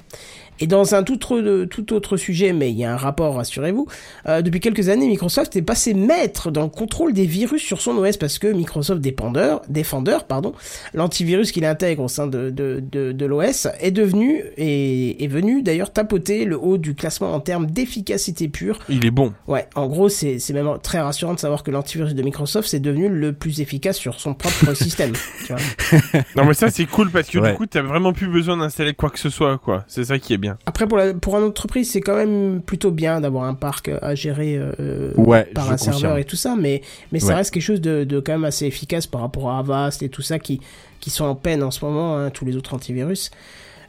[0.60, 3.86] Et dans un tout autre, tout autre sujet, mais il y a un rapport, rassurez-vous,
[4.28, 7.96] euh, depuis quelques années, Microsoft est passé maître dans le contrôle des virus sur son
[7.98, 10.52] OS parce que Microsoft Defender, Defender pardon,
[10.92, 15.62] l'antivirus qu'il intègre au sein de, de, de, de l'OS, est devenu, et est venu
[15.62, 18.78] d'ailleurs tapoter le haut du classement en termes d'efficacité pure.
[18.88, 19.32] Il est bon.
[19.48, 22.80] Ouais, en gros, c'est c'est même très rassurant de savoir que l'antivirus de Microsoft, c'est
[22.80, 25.12] devenu le plus efficace sur son propre système.
[25.46, 26.20] Tu vois.
[26.36, 27.50] Non mais ça c'est cool parce que Ouais.
[27.52, 29.84] du coup t'as vraiment plus besoin d'installer quoi que ce soit quoi.
[29.88, 30.43] C'est ça qui est bien.
[30.66, 34.14] Après, pour, la, pour une entreprise, c'est quand même plutôt bien d'avoir un parc à
[34.14, 36.82] gérer euh, Ouais, par un serveur et tout ça, mais,
[37.12, 37.34] mais ça Ouais.
[37.34, 40.22] reste quelque chose de, de quand même assez efficace par rapport à Avast et tout
[40.22, 40.60] ça qui,
[41.00, 43.30] qui sont en peine en ce moment, hein, tous les autres antivirus.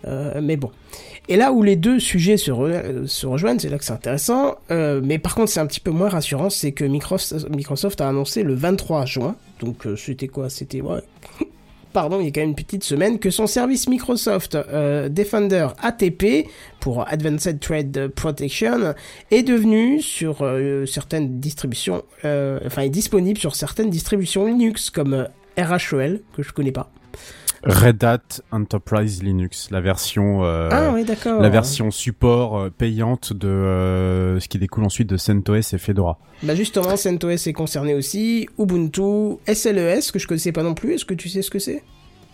[0.08, 0.70] Euh, mais bon.
[1.30, 3.94] Et là où les deux sujets se, re- euh, se rejoignent, c'est là que c'est
[3.94, 4.56] intéressant.
[4.70, 8.10] Euh, mais par contre, c'est un petit peu moins rassurant, c'est que Microsoft, Microsoft a
[8.10, 10.50] annoncé le 23 juin, donc euh, c'était quoi?
[10.52, 11.02] C'était ouais.
[11.96, 15.70] Pardon, il y a quand même une petite semaine que son service Microsoft euh, Defender
[15.82, 16.46] ATP
[16.82, 18.94] pour Advanced Thread Protection
[19.32, 25.30] est devenu sur euh, certaines distributions, euh, enfin est disponible sur certaines distributions Linux comme
[25.58, 26.92] RHEL que je connais pas.
[27.66, 28.20] Red Hat
[28.52, 34.48] Enterprise Linux, la version, euh, ah oui la version support euh, payante de euh, ce
[34.48, 36.20] qui découle ensuite de CentOS et Fedora.
[36.44, 40.94] Bah justement, CentOS est concerné aussi, Ubuntu, SLES que je connaissais pas non plus.
[40.94, 41.84] Est-ce que tu sais ce que c'est?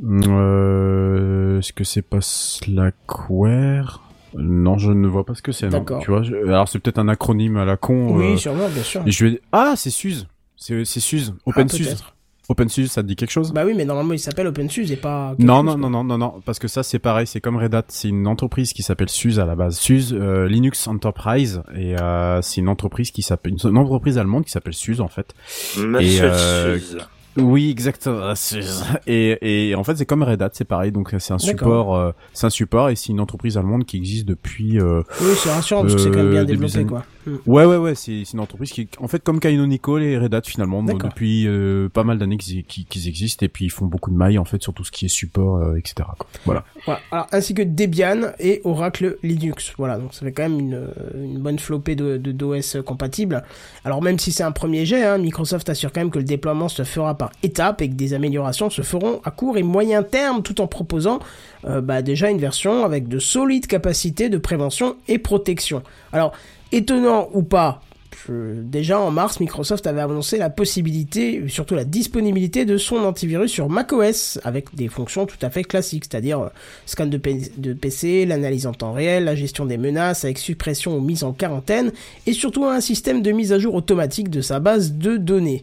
[0.04, 4.02] Euh, Est-ce que c'est pas Slackware?
[4.38, 5.70] Non, je ne vois pas ce que c'est.
[6.02, 8.16] Tu vois, je- alors c'est peut-être un acronyme à la con.
[8.18, 9.04] Oui, euh, sûrement, bien sûr.
[9.06, 9.42] et je vais...
[9.52, 10.28] Ah, c'est SUSE.
[10.56, 11.34] C'est SUSE.
[11.38, 11.88] Ah, OpenSUSE.
[11.88, 12.16] peut-être.
[12.52, 13.52] OpenSUSE, ça te dit quelque chose?
[13.52, 15.36] Bah oui, mais normalement il s'appelle OpenSUSE et pas.
[15.40, 17.74] Non, chose, non, non, non, non, non, parce que ça c'est pareil, c'est comme Red
[17.74, 22.00] Hat, c'est une entreprise qui s'appelle SUSE à la base, SUSE euh, Linux Enterprise, et
[22.00, 25.34] euh, c'est une entreprise qui s'appelle, une entreprise allemande qui s'appelle SUSE en fait.
[25.78, 26.98] Monsieur euh, Suze.
[27.38, 28.34] Oui, exactement.
[29.08, 32.12] Et, et en fait c'est comme Red Hat, c'est pareil, donc c'est un support, euh,
[32.34, 34.80] c'est un support et c'est une entreprise allemande qui existe depuis.
[34.80, 37.04] euh, Oui, c'est rassurant parce que c'est quand même bien Euh, développé des quoi.
[37.26, 37.36] Hmm.
[37.46, 40.82] Ouais, ouais, ouais, c'est une entreprise qui, en fait, comme Canonical et Red Hat finalement,
[40.84, 44.16] donc, depuis euh, pas mal d'années qu'ils qu'ils existent et puis ils font beaucoup de
[44.16, 45.96] mailles en fait sur tout ce qui est support, euh, etc.
[46.18, 46.28] quoi.
[46.46, 46.64] Voilà.
[46.86, 47.00] Voilà.
[47.12, 49.74] Alors, ainsi que Debian et Oracle Linux.
[49.78, 53.44] Voilà, donc ça fait quand même une, une bonne flopée de, de d'OS compatibles.
[53.86, 56.68] Alors même si c'est un premier jet, hein, Microsoft assure quand même que le déploiement
[56.70, 60.42] se fera par étapes et que des améliorations se feront à court et moyen terme,
[60.42, 61.20] tout en proposant
[61.66, 65.84] euh, bah, déjà une version avec de solides capacités de prévention et protection.
[66.14, 66.34] Alors,
[66.72, 67.84] étonnant ou pas,
[68.28, 73.70] déjà en mars, Microsoft avait annoncé la possibilité, surtout la disponibilité de son antivirus sur
[73.70, 76.50] macOS avec des fonctions tout à fait classiques, c'est-à-dire euh,
[76.88, 81.24] scan de PC, l'analyse en temps réel, la gestion des menaces avec suppression ou mise
[81.24, 81.92] en quarantaine,
[82.26, 85.62] et surtout un système de mise à jour automatique de sa base de données.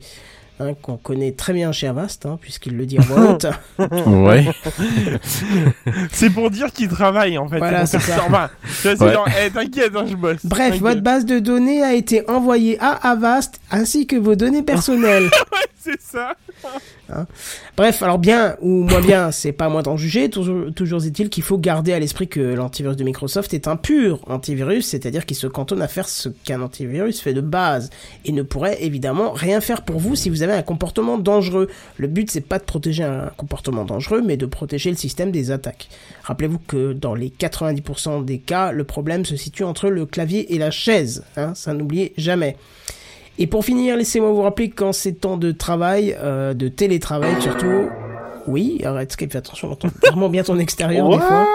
[0.60, 3.46] Hein, qu'on connaît très bien chez Avast, hein, puisqu'il le dit en voix haute.
[4.06, 4.44] Ouais.
[6.12, 7.58] C'est pour dire qu'il travaille en fait.
[7.58, 8.26] Voilà, c'est ça.
[8.84, 9.14] Ouais.
[9.46, 10.44] eh, t'inquiète, hein, je bosse.
[10.44, 15.30] Bref, votre base de données a été envoyée à Avast, ainsi que vos données personnelles.
[15.80, 16.34] C'est ça.
[17.76, 20.28] Bref, alors bien ou moins bien, c'est pas à moi d'en juger.
[20.28, 24.20] Toujours, toujours est-il qu'il faut garder à l'esprit que l'antivirus de Microsoft est un pur
[24.26, 27.90] antivirus, c'est-à-dire qu'il se cantonne à faire ce qu'un antivirus fait de base
[28.24, 31.68] et ne pourrait évidemment rien faire pour vous si vous avez un comportement dangereux.
[31.96, 35.52] Le but c'est pas de protéger un comportement dangereux, mais de protéger le système des
[35.52, 35.88] attaques.
[36.24, 40.58] Rappelez-vous que dans les 90% des cas, le problème se situe entre le clavier et
[40.58, 41.24] la chaise.
[41.36, 42.56] Hein, ça n'oubliez jamais.
[43.38, 47.88] Et pour finir, laissez-moi vous rappeler qu'en ces temps de travail, euh, de télétravail surtout,
[48.48, 51.46] oui, arrête Skype, fais attention, on entend vraiment bien ton extérieur des fois.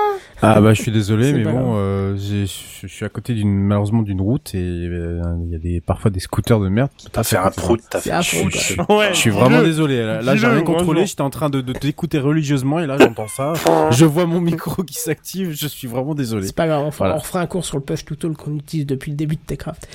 [0.45, 4.19] Ah bah je suis désolé, mais bon, euh, je suis à côté d'une malheureusement d'une
[4.19, 6.89] route et euh, il y a des parfois des scooters de merde.
[6.97, 10.03] qui T'as fait un prout, t'as fait Je suis vraiment désolé.
[10.03, 11.05] Là, là, j'ai rien contrôlé.
[11.05, 13.53] J'étais en train de, de t'écouter religieusement et là j'entends ça.
[13.91, 15.53] Je vois mon micro qui s'active.
[15.53, 16.45] Je suis vraiment désolé.
[16.47, 17.15] C'est pas grave, on fera, Voilà.
[17.15, 19.41] on refera un cours sur le push to talk qu'on utilise depuis le début de
[19.47, 19.87] Techcraft.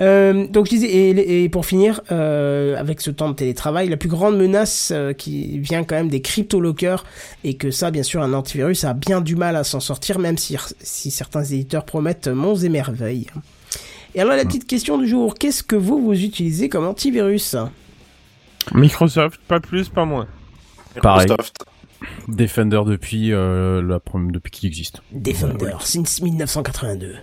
[0.00, 3.96] Euh, donc je disais, et, et pour finir, euh, avec ce temps de télétravail, la
[3.96, 7.04] plus grande menace euh, qui vient quand même des crypto-lockers,
[7.44, 10.38] et que ça, bien sûr, un antivirus a bien du mal à s'en sortir, même
[10.38, 13.26] si, si certains éditeurs promettent monts et merveilles.
[14.14, 17.56] Et alors la petite question du jour, qu'est-ce que vous, vous utilisez comme antivirus?
[18.72, 20.28] Microsoft, pas plus, pas moins.
[21.00, 21.26] Pareil.
[21.28, 21.64] Microsoft.
[22.28, 24.00] Defender depuis euh, la
[24.30, 25.02] depuis qu'il existe.
[25.12, 27.14] Defender, since 1982.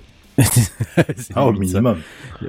[1.35, 1.59] Ah, au ça.
[1.59, 1.97] minimum.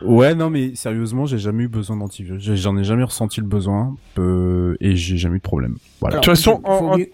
[0.03, 2.42] Ouais, non, mais sérieusement, j'ai jamais eu besoin d'antivirus.
[2.55, 5.76] J'en ai jamais ressenti le besoin euh, et j'ai jamais eu de problème.
[6.00, 6.14] Voilà.
[6.16, 7.11] Alors, De toute façon, en- mieux-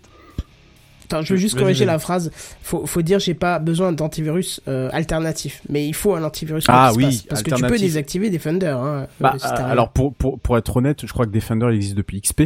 [1.08, 2.32] Attends, je veux juste corriger la phrase.
[2.62, 6.64] Faut, faut dire j'ai pas besoin d'antivirus euh, alternatif, mais il faut un antivirus.
[6.66, 8.66] Ah oui, passe, parce que tu peux désactiver Defender.
[8.76, 11.66] Hein, Bah, euh, si t'as- alors pour, pour, pour être honnête, je crois que Defender
[11.70, 12.42] il existe depuis XP,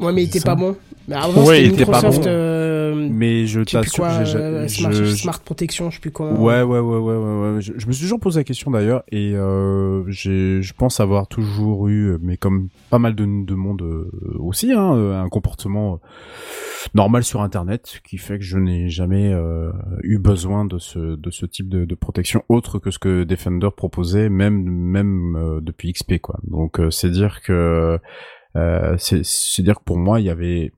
[0.00, 0.50] ouais, mais il était ça.
[0.50, 0.76] pas bon.
[1.08, 2.22] Mais avant, Ouais, c'était il était pas Microsoft.
[2.24, 2.28] bon.
[2.30, 5.96] euh, mais je je sais plus t'assure, quoi, euh, je- Smart, je- Smart Protection, je
[5.96, 6.40] sais plus comment.
[6.40, 7.60] Ouais, ouais, ouais, ouais, ouais, ouais.
[7.60, 11.26] Je, je me suis toujours posé la question d'ailleurs, et euh, j'ai, je pense avoir
[11.26, 15.94] toujours eu, mais comme pas mal de, de monde euh, aussi, hein, euh, un comportement
[15.94, 15.96] euh,
[16.94, 19.72] normal sur Internet, qui fait que je n'ai jamais euh,
[20.04, 23.68] eu besoin de ce, de ce type de, de protection autre que ce que Defender
[23.76, 26.38] proposait, même, même euh, depuis XP, quoi.
[26.44, 27.98] Donc euh, c'est dire que, euh,
[28.54, 30.72] c'est, c'est dire que pour moi il y avait,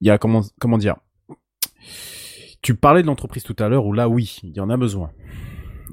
[0.00, 0.96] il y a comment, comment dire?
[2.62, 5.10] Tu parlais de l'entreprise tout à l'heure où là, oui, il y en a besoin.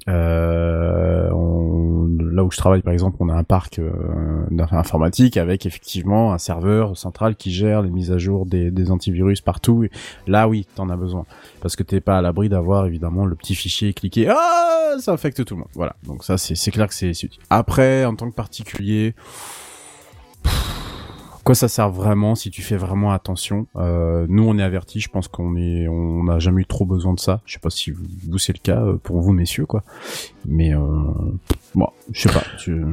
[0.06, 5.66] Euh, on- là où je travaille, par exemple, on a un parc euh, informatique avec
[5.66, 9.86] effectivement un serveur central qui gère les mises à jour des, des antivirus partout.
[10.26, 11.24] Là, oui, t'en as besoin
[11.60, 14.28] parce que t'es pas à l'abri d'avoir évidemment le petit fichier cliqué.
[14.28, 15.70] Ah, ça affecte tout le monde.
[15.74, 15.96] Voilà.
[16.04, 17.12] Donc ça, c'est clair que c'est.
[17.50, 19.14] Après, en tant que particulier.
[21.48, 23.68] Quoi ça sert vraiment si tu fais vraiment attention?
[23.76, 27.14] Euh, Nous on est avertis, je pense qu'on est, on n'a jamais eu trop besoin
[27.14, 27.40] de ça.
[27.46, 29.82] Je sais pas si vous, vous, c'est le cas euh, pour vous messieurs quoi.
[30.44, 30.78] Mais euh,
[31.74, 32.44] bon, je sais pas.
[32.58, 32.84] Tu...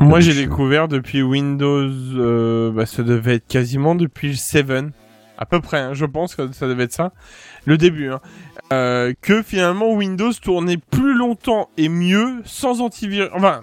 [0.00, 4.66] Moi, j'ai découvert depuis Windows, euh, bah, ça devait être quasiment depuis le 7,
[5.38, 7.12] à peu près, hein, je pense que ça devait être ça,
[7.66, 8.20] le début, hein,
[8.72, 13.62] euh, que finalement Windows tournait plus longtemps et mieux sans antivirus, enfin,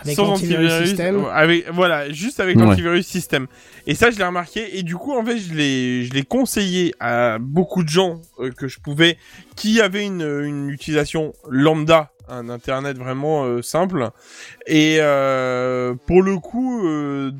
[0.00, 1.24] Avec sans antivirus système.
[1.32, 2.62] avec, voilà, juste avec Ouais.
[2.64, 3.46] l'antivirus système.
[3.86, 6.94] Et ça, je l'ai remarqué, et du coup, en fait, je l'ai, je l'ai conseillé
[7.00, 9.16] à beaucoup de gens euh, que je pouvais,
[9.54, 14.10] qui avaient une, une utilisation lambda, un internet vraiment euh, simple.
[14.66, 17.30] Et euh, pour le coup, euh,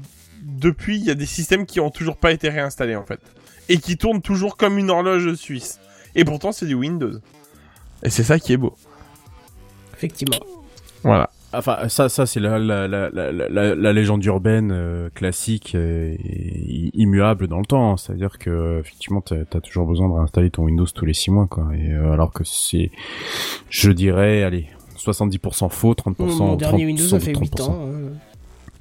[0.43, 3.21] depuis, il y a des systèmes qui ont toujours pas été réinstallés, en fait.
[3.69, 5.81] Et qui tournent toujours comme une horloge suisse.
[6.15, 7.19] Et pourtant, c'est du Windows.
[8.05, 8.77] Et c'est ça qui est beau.
[9.95, 10.39] Effectivement.
[11.03, 11.31] Voilà.
[11.59, 16.15] Enfin, ça, ça c'est la, la, la, la, la, la légende urbaine euh, classique et,
[16.15, 17.97] et immuable dans le temps.
[17.97, 21.47] C'est-à-dire que effectivement, t'as as toujours besoin de réinstaller ton Windows tous les six mois,
[21.47, 21.69] quoi.
[21.75, 22.91] Et euh, alors que c'est,
[23.71, 24.67] je dirais, allez,
[24.99, 26.15] 70% faux, 30%.
[26.39, 27.41] Mon dernier 30%, Windows, ça fait 30%.
[27.41, 27.79] 8 ans.
[27.87, 28.13] hein.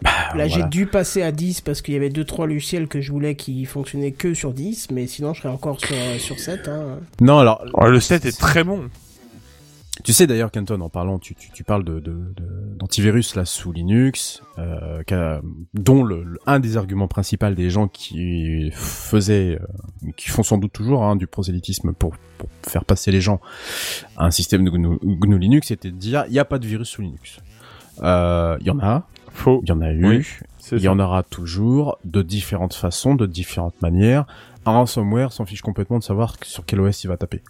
[0.01, 3.11] Bah, Là, j'ai dû passer à 10 parce qu'il y avait 2-3 logiciels que je
[3.11, 6.67] voulais qui fonctionnaient que sur 10, mais sinon, je serais encore sur, sur 7.
[6.67, 6.99] Hein.
[7.21, 7.63] Non, alors.
[7.73, 8.81] Oh, le 7 est très bon.
[10.03, 13.45] Tu sais d'ailleurs, Canton, en parlant, tu, tu, tu parles de, de, de- d'antivirus là
[13.45, 15.01] sous Linux, euh,
[15.73, 20.57] dont le, le- un des arguments principaux des gens qui faisaient, euh, qui font sans
[20.57, 23.39] doute toujours hein, du prosélytisme pour, pour faire passer les gens
[24.17, 26.67] à un système de GNU, GNU Linux, c'était de dire il n'y a pas de
[26.67, 27.39] virus sous Linux.
[28.03, 29.61] Euh, Il y en a, Faux.
[29.63, 30.25] il y en a eu, Oui,
[30.71, 34.25] il y en aura toujours de différentes façons, de différentes manières.
[34.65, 37.41] Un ransomware s'en fiche complètement de savoir sur quel OS il va taper.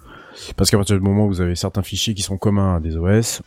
[0.57, 2.97] Parce qu'à partir du moment où vous avez certains fichiers qui sont communs à des
[2.97, 3.41] OS,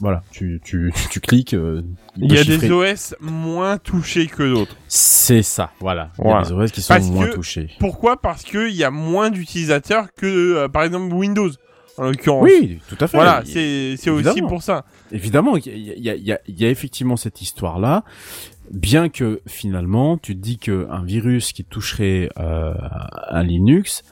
[0.00, 1.54] voilà, tu, tu, tu cliques.
[1.54, 1.82] euh,
[2.18, 4.76] Il y a des OS moins touchés que d'autres.
[4.88, 6.10] C'est ça, voilà.
[6.18, 7.70] Il y a des OS qui sont Parce moins que- touchés.
[7.78, 8.20] Pourquoi?
[8.20, 11.50] Parce qu'il y a moins d'utilisateurs que, euh, par exemple, Windows,
[11.96, 12.42] en l'occurrence.
[12.44, 13.16] Oui, tout à fait.
[13.16, 14.84] Voilà, Il- c'est aussi pour ça.
[15.12, 18.04] Évidemment, il y a, il y, a, il y, a, y a effectivement cette histoire-là,
[18.70, 22.74] bien que finalement, tu te dis que un virus qui toucherait euh,
[23.28, 24.02] un Linux,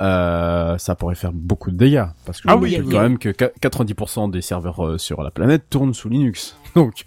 [0.00, 2.92] euh, ça pourrait faire beaucoup de dégâts, parce que Ah je oui, rappelle oui.
[2.94, 6.56] quand même que qua- 90% des serveurs euh, sur la planète tournent sous Linux.
[6.74, 7.06] Donc,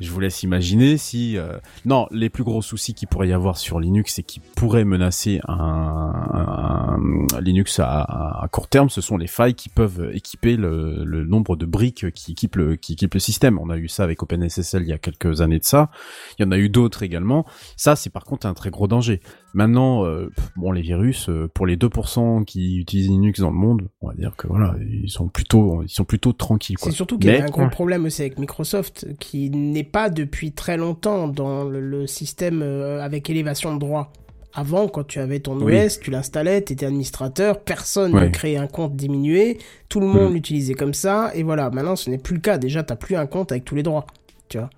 [0.00, 1.36] je vous laisse imaginer si...
[1.36, 4.84] euh, Non, les plus gros soucis qu'il pourrait y avoir sur Linux et qui pourraient
[4.84, 6.96] menacer un,
[7.34, 11.24] un Linux à, à court terme, ce sont les failles qui peuvent équiper le, le
[11.24, 13.58] nombre de briques qui équipent, le, qui équipent le système.
[13.58, 15.90] On a eu ça avec OpenSSL il y a quelques années de ça.
[16.38, 17.46] Il y en a eu d'autres également.
[17.76, 19.20] Ça, c'est par contre un très gros danger.
[19.52, 23.88] Maintenant, euh, bon, les virus, euh, pour les 2% qui utilisent Linux dans le monde,
[24.00, 26.76] on va dire que voilà, ils sont plutôt, ils sont plutôt tranquilles.
[26.78, 26.90] Quoi.
[26.92, 30.52] C'est surtout qu'il y a un gros problème aussi avec Microsoft, qui n'est pas depuis
[30.52, 34.12] très longtemps dans le, le système euh, avec élévation de droit.
[34.52, 35.78] Avant, quand tu avais ton Oui.
[35.86, 38.22] OS, tu l'installais, tu étais administrateur, personne Ouais.
[38.22, 39.58] ne créait un compte diminué,
[39.88, 40.34] tout le monde Mhm.
[40.34, 42.58] l'utilisait comme ça, et voilà, maintenant ce n'est plus le cas.
[42.58, 44.06] Déjà, tu plus un compte avec tous les droits.
[44.48, 44.70] Tu vois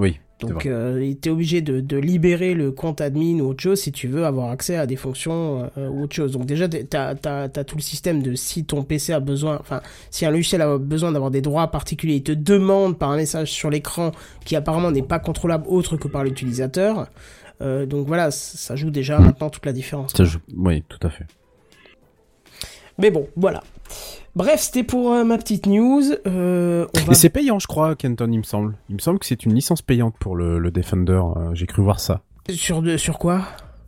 [0.00, 0.18] Oui.
[0.40, 3.92] Donc, euh, tu es obligé de, de libérer le compte admin ou autre chose si
[3.92, 6.32] tu veux avoir accès à des fonctions euh, ou autre chose.
[6.32, 10.26] Donc, déjà, tu as, tout le système de si ton PC a besoin, enfin, si
[10.26, 13.70] un logiciel a besoin d'avoir des droits particuliers, il te demande par un message sur
[13.70, 14.10] l'écran
[14.44, 17.06] qui apparemment n'est pas contrôlable autre que par l'utilisateur.
[17.62, 20.12] Euh, donc voilà, ça joue déjà maintenant toute la différence.
[20.16, 21.24] Ça, je- Oui, tout à fait.
[22.98, 23.62] Mais bon, voilà.
[24.36, 26.02] Bref, c'était pour euh, ma petite news.
[26.26, 27.12] Euh, on va...
[27.12, 28.74] Et c'est payant, je crois, Kenton, il me semble.
[28.88, 31.20] Il me semble que c'est une licence payante pour le, le Defender.
[31.36, 32.22] euh, J'ai cru voir ça.
[32.50, 33.42] Sur, de, sur quoi?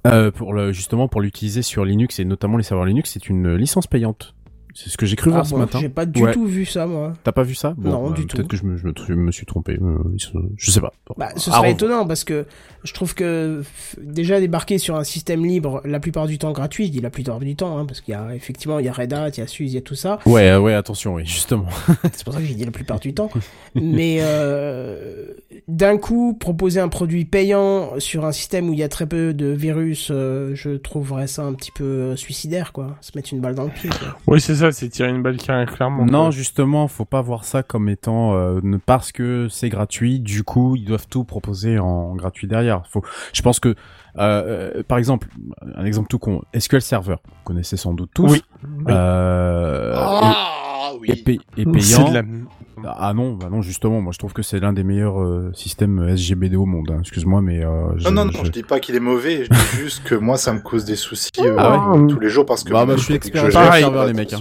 [0.07, 3.57] Euh, pour le, justement, pour l'utiliser sur Linux et notamment les serveurs Linux, c'est une
[3.57, 4.36] licence payante.
[4.79, 5.79] C'est ce que j'ai cru Ah voir ce matin.
[5.81, 6.33] j'ai pas du Ouais.
[6.33, 7.15] tout vu ça, moi.
[7.25, 7.75] T'as pas vu ça?
[7.79, 8.47] Non, du Peut-être tout.
[8.49, 9.79] que je me, je me, je me suis trompé.
[9.81, 9.99] euh,
[10.59, 10.93] je sais pas.
[11.07, 11.15] Bon.
[11.17, 12.45] Bah, ce serait étonnant parce que
[12.85, 13.63] je trouve que
[14.01, 17.41] déjà débarquer sur un système libre, la plupart du temps gratuit, je dis la plupart
[17.41, 19.43] du temps, hein, parce qu'il y a effectivement il y a Red Hat, il y
[19.43, 20.19] a SUSE, il y a tout ça.
[20.27, 21.67] Ouais, euh, ouais, attention, oui, justement.
[22.13, 23.31] C'est pour ça que j'ai dit la plupart du temps.
[23.75, 25.27] Mais euh,
[25.69, 29.33] d'un coup, proposer un produit payant sur un système où il y a très peu
[29.35, 32.97] de virus, euh, je trouverais ça un petit peu suicidaire, quoi.
[33.01, 34.17] Se mettre une balle dans le pied, quoi.
[34.27, 36.05] Oui, c'est ça, c'est tirer une balle qui clairement.
[36.05, 36.31] Non, quoi.
[36.31, 40.21] justement, faut pas voir ça comme étant euh, ne- parce que c'est gratuit.
[40.21, 42.83] Du coup, ils doivent tout proposer en gratuit derrière.
[42.89, 43.03] Faut,
[43.33, 43.75] je pense que, euh,
[44.19, 45.29] euh, par exemple,
[45.77, 48.31] un exemple tout con, SQL Server, vous connaissez sans doute tous.
[48.33, 48.43] Oui.
[48.89, 51.23] Euh, Ah et, et oui.
[51.23, 51.65] pay- et C'est
[51.97, 52.09] payant.
[52.11, 52.23] de la...
[52.85, 56.07] Ah non, bah non, justement, moi je trouve que c'est l'un des meilleurs euh, systèmes
[56.09, 56.91] SGBD au monde.
[56.93, 56.99] hein.
[57.01, 59.49] Excuse-moi, mais euh, je- Non, non, non, je- je dis pas qu'il est mauvais, je
[59.49, 62.45] dis juste que moi ça me cause des soucis euh, Ah ouais tous les jours
[62.45, 62.73] parce que.
[62.73, 63.87] Bah, bah, je suis expert Pareil.
[64.07, 64.41] les mecs, hein.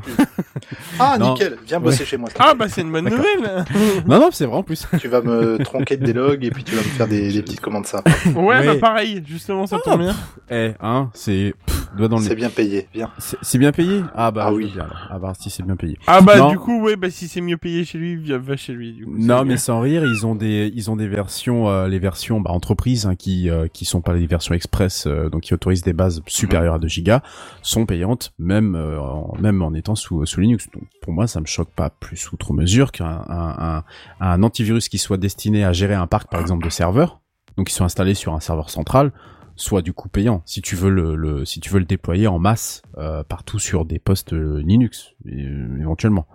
[1.00, 1.34] Ah, Non.
[1.34, 2.30] nickel, viens bosser chez moi.
[2.40, 3.66] Ah bah c'est une bonne nouvelle.
[4.08, 4.86] Non, non, c'est vrai en plus.
[5.00, 7.62] Tu vas me tronquer des logs et puis tu vas me faire des, des petites
[7.62, 8.02] commandes ça.
[8.26, 8.66] ouais, Ouais.
[8.66, 10.16] bah pareil, justement ça tombe bien.
[10.50, 13.10] Eh, hein, c'est pff, doigt dans le C'est bien payé, bien.
[13.18, 14.04] C'est bien payé?
[14.16, 14.66] Ah bah Ah oui.
[14.66, 15.08] veux bien, alors.
[15.10, 15.98] Ah bah si c'est bien payé.
[16.08, 16.50] Ah bah Non.
[16.50, 18.94] du coup ouais bah si c'est mieux payé chez lui, va va chez lui.
[18.94, 19.46] Du coup, Non, mieux.
[19.46, 23.06] mais sans rire, ils ont des, ils ont des versions, euh, les versions bah, entreprises
[23.06, 26.22] hein, qui, euh, qui sont pas les versions express, euh, donc qui autorisent des bases
[26.28, 27.22] supérieures à 2 gigas,
[27.62, 30.68] sont payantes même, euh, en, même en étant sous, sous Linux.
[30.74, 33.84] Donc pour moi, ça me choque pas plus outre mesure qu'un un, un,
[34.20, 37.20] un antivirus qui soit destiné à gérer un parc, par exemple, de serveurs,
[37.58, 39.12] donc qui sont installés sur un serveur central,
[39.56, 40.42] soit du coup payant.
[40.46, 43.86] Si tu veux le, le si tu veux le déployer en masse euh, partout sur
[43.86, 46.28] des postes euh, Linux, euh, éventuellement.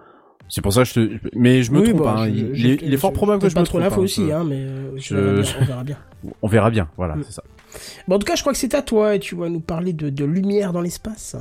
[0.53, 1.19] C'est pour ça que je te...
[1.37, 2.25] Mais je me Oui, trompe, bah, hein.
[2.27, 3.93] je- il, je- il est, il est fort probable que je pas me trop trompe.
[3.93, 3.99] hein.
[3.99, 5.97] aussi, Je- hein, mais euh, je- on, verra bien,
[6.43, 6.89] on verra bien.
[6.97, 7.23] Voilà, Mm.
[7.25, 7.43] c'est ça.
[8.09, 9.93] Bon, en tout cas, je crois que c'est à toi et tu vas nous parler
[9.93, 11.37] de, de lumière dans l'espace.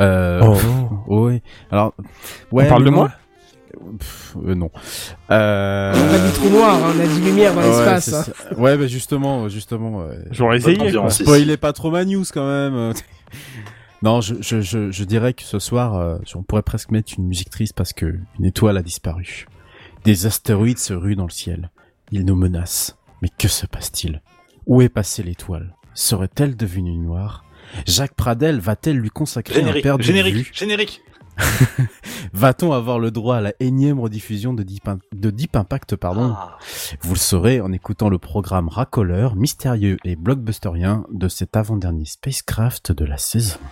[0.00, 0.40] Euh,
[1.06, 1.26] Oh.
[1.26, 1.42] ouais.
[1.70, 1.94] Alors,
[2.50, 2.64] ouais.
[2.66, 3.12] On parle de moi
[3.98, 4.70] Pff, euh, Non.
[5.30, 5.92] Euh...
[5.94, 8.12] On a dit trou noir, hein, on a dit lumière dans ouais, l'espace.
[8.12, 8.54] hein.
[8.56, 9.98] Ouais, bah justement, justement.
[10.06, 10.18] ouais.
[10.30, 10.92] J'aurais essayé.
[11.10, 12.92] Spoilez pas trop ma news quand même.
[14.02, 17.26] non, je, je, je, je dirais que ce soir, euh, on pourrait presque mettre une
[17.26, 19.46] musique triste parce que une étoile a disparu.
[20.04, 21.70] Des astéroïdes se ruent dans le ciel.
[22.12, 22.96] Ils nous menacent.
[23.22, 24.22] Mais que se passe-t-il?
[24.66, 25.74] Où est passée l'étoile?
[25.94, 27.44] Serait-elle devenue noire?
[27.86, 31.02] Jacques Pradel va-t-elle lui consacrer un père de vue générique, générique.
[32.32, 36.34] Va-t-on avoir le droit à la énième rediffusion de Deep, In- de Deep Impact pardon?
[36.36, 36.58] Ah.
[37.02, 42.92] Vous le saurez en écoutant le programme racoleur, mystérieux et blockbusterien de cet avant-dernier spacecraft
[42.92, 43.58] de la saison.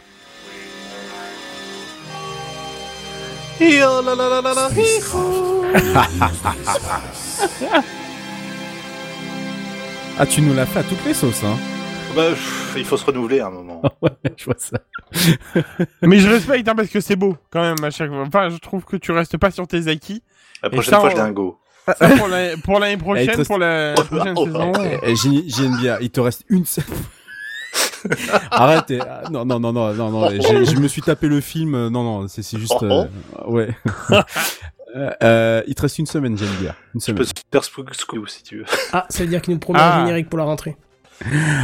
[10.18, 11.57] Ah, tu nous l'as fait à toutes les sauces, hein?
[12.14, 13.83] Bah, pff, il faut se renouveler à un moment.
[14.03, 14.79] Ouais, je vois ça.
[16.03, 18.22] Mais je respecte hein, parce que c'est beau quand même à chaque fois.
[18.27, 20.22] Enfin, je trouve que tu restes pas sur tes acquis.
[20.62, 21.59] La prochaine ça, fois, on- je dis un go.
[21.98, 24.72] Ça, pour la- pour l'année prochaine, reste- pour la prochaine Oh, saison.
[25.03, 26.85] Eh, J'ai j'ai une bière, il te reste une seule.
[28.50, 31.90] Arrête, eh, ah, non, non, non, non, non, je me suis tapé le film, euh,
[31.90, 33.07] non, non, c'est juste, euh,
[33.46, 33.68] ouais.
[34.96, 37.18] Euh, euh, il te reste une semaine, j'ai une bière, une Je semaine.
[37.18, 37.90] peux te faire spook
[38.29, 38.64] si tu veux.
[38.92, 39.96] Ah, ça veut dire qu'il nous promet Ah.
[39.96, 40.77] un générique pour la rentrée.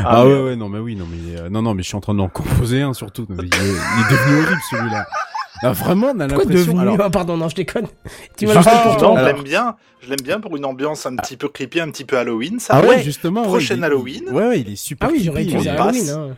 [0.04, 1.96] Ah, mais- ouais, ouais, non, mais oui, non, mais euh, non, non, mais je suis
[1.96, 3.26] en train d'en composer un surtout.
[3.30, 5.06] Il est, il est devenu horrible celui-là.
[5.62, 6.78] Ah, vraiment, on a l'impression.
[6.78, 7.86] alors, Ah, pardon, non, je déconne.
[8.38, 9.14] Tu vas Ah, pour toi.
[9.20, 9.76] je l'aime bien.
[10.02, 12.58] Je l'aime bien pour une ambiance un petit peu creepy, un petit peu Halloween.
[12.58, 13.02] Ça, Ah ouais, ouais.
[13.02, 13.42] justement.
[13.42, 14.24] prochaine Halloween.
[14.30, 15.08] Ouais, ouais, il est super.
[15.10, 15.70] Ah oui, j'aurais creepy, utilisé.
[15.70, 16.08] Halloween.
[16.10, 16.36] Hein.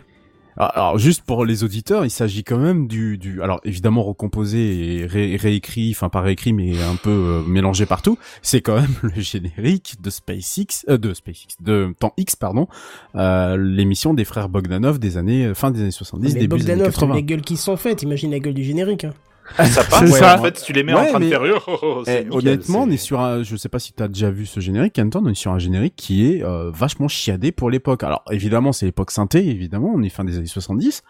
[0.56, 4.98] Alors, alors, juste pour les auditeurs, il s'agit quand même du, du, alors évidemment recomposé
[5.00, 8.18] et ré- réécrit, enfin pas réécrit mais un peu euh, mélangé partout.
[8.42, 12.68] C'est quand même le générique de SpaceX, euh, de SpaceX, de Temps X pardon,
[13.16, 16.70] euh, l'émission des frères Bogdanov des années euh, fin des années 70, Mais début des
[16.70, 17.14] années Bogdanov, 80.
[17.14, 19.04] les gueules qui se sont faites, imagine la gueule du générique.
[19.04, 19.14] Hein.
[19.56, 20.02] Ça passe.
[20.02, 20.38] Ouais, ça.
[20.38, 21.62] En fait, tu les mets Ouais, en train mais- de faire rire.
[21.66, 24.08] oh, oh, c'est Eh, nickel, honnêtement, on est sur un, je sais pas si t'as
[24.08, 27.52] déjà vu ce générique, Anton, on est sur un générique qui est euh, vachement chiadé
[27.52, 28.02] pour l'époque.
[28.04, 31.02] Alors évidemment, c'est l'époque synthé, évidemment, on est fin des années 70.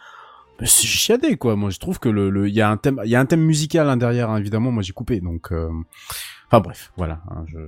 [0.60, 1.56] Mais c'est chiadé quoi.
[1.56, 3.26] Moi, je trouve que le, le, il y a un thème, il y a un
[3.26, 4.30] thème musical hein, derrière.
[4.30, 5.20] hein, évidemment, moi j'ai coupé.
[5.20, 5.68] Donc, euh,
[6.48, 7.20] enfin bref, voilà.
[7.30, 7.58] hein, je,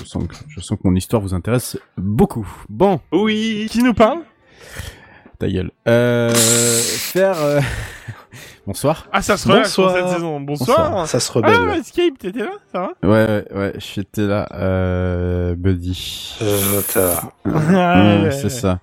[0.00, 2.48] je sens que, je sens que mon histoire vous intéresse beaucoup.
[2.68, 3.66] Bon, Oui.
[3.70, 4.20] Qui nous parle?
[5.38, 5.70] Ta gueule.
[5.86, 7.36] Euh, faire.
[7.40, 7.60] euh,
[8.66, 9.06] Bonsoir.
[9.12, 9.94] Ah, ça se relâche Bonsoir.
[9.96, 10.40] cette saison.
[10.40, 11.06] Bonsoir.
[11.08, 11.80] Ça se Ah, rebelle.
[11.80, 13.72] Escape, t'étais là Ça va Ouais, ouais, ouais.
[13.78, 16.36] J'étais là, euh, Buddy.
[16.42, 18.48] Euh, Ah, Ouais, ouais, c'est ouais.
[18.50, 18.78] ça.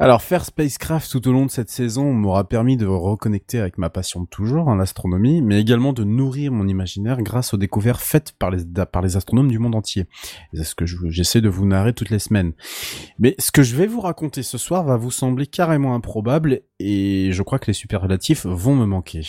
[0.00, 3.90] Alors faire spacecraft tout au long de cette saison m'aura permis de reconnecter avec ma
[3.90, 8.30] passion de toujours, hein, l'astronomie, mais également de nourrir mon imaginaire grâce aux découvertes faites
[8.38, 10.06] par les, par les astronomes du monde entier.
[10.54, 12.52] C'est ce que je- j'essaie de vous narrer toutes les semaines.
[13.18, 17.30] Mais ce que je vais vous raconter ce soir va vous sembler carrément improbable et
[17.32, 19.22] je crois que les superlatifs vont me manquer.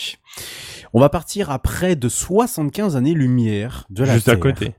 [0.92, 4.40] On va partir à près de 75 années-lumière de la Juste à Terre.
[4.40, 4.74] côté.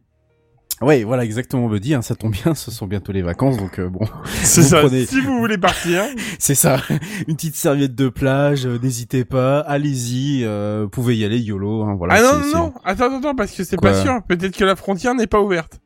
[0.82, 3.78] Oui, voilà, exactement, me dit, hein, ça tombe bien, ce sont bientôt les vacances, donc
[3.80, 4.06] euh, bon,
[4.44, 4.80] C'est ça.
[4.82, 6.04] prenez- Si vous voulez partir,
[6.40, 6.78] c'est ça.
[7.28, 11.84] Une petite serviette de plage, euh, n'hésitez pas, allez-y, euh, vous pouvez y aller, YOLO,
[11.84, 12.16] hein, voilà.
[12.18, 14.20] ah non, non, non, attends, attends, attends, parce que c'est pas sûr.
[14.28, 15.80] Peut-être que la frontière n'est pas ouverte.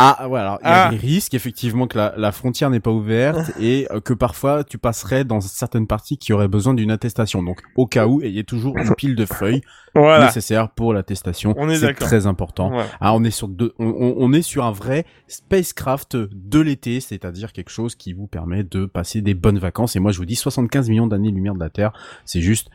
[0.00, 0.90] Ah, ouais, alors, il y a Ah.
[0.90, 4.78] des risques, effectivement, que la, la frontière n'est pas ouverte et euh, que parfois tu
[4.78, 7.42] passerais dans certaines parties qui auraient besoin d'une attestation.
[7.42, 9.60] Donc, au cas où, ayez toujours une pile de feuilles
[9.94, 10.26] Voilà.
[10.26, 11.54] nécessaires pour l'attestation.
[11.56, 12.06] On est C'est d'accord.
[12.06, 12.68] très important.
[12.68, 12.86] Voilà.
[13.00, 17.00] Ah, on est sur deux, on, on- on est sur un vrai spacecraft de l'été,
[17.00, 19.96] c'est-à-dire quelque chose qui vous permet de passer des bonnes vacances.
[19.96, 21.92] Et moi, je vous dis 75 millions d'années-lumière de la Terre,
[22.24, 22.68] c'est juste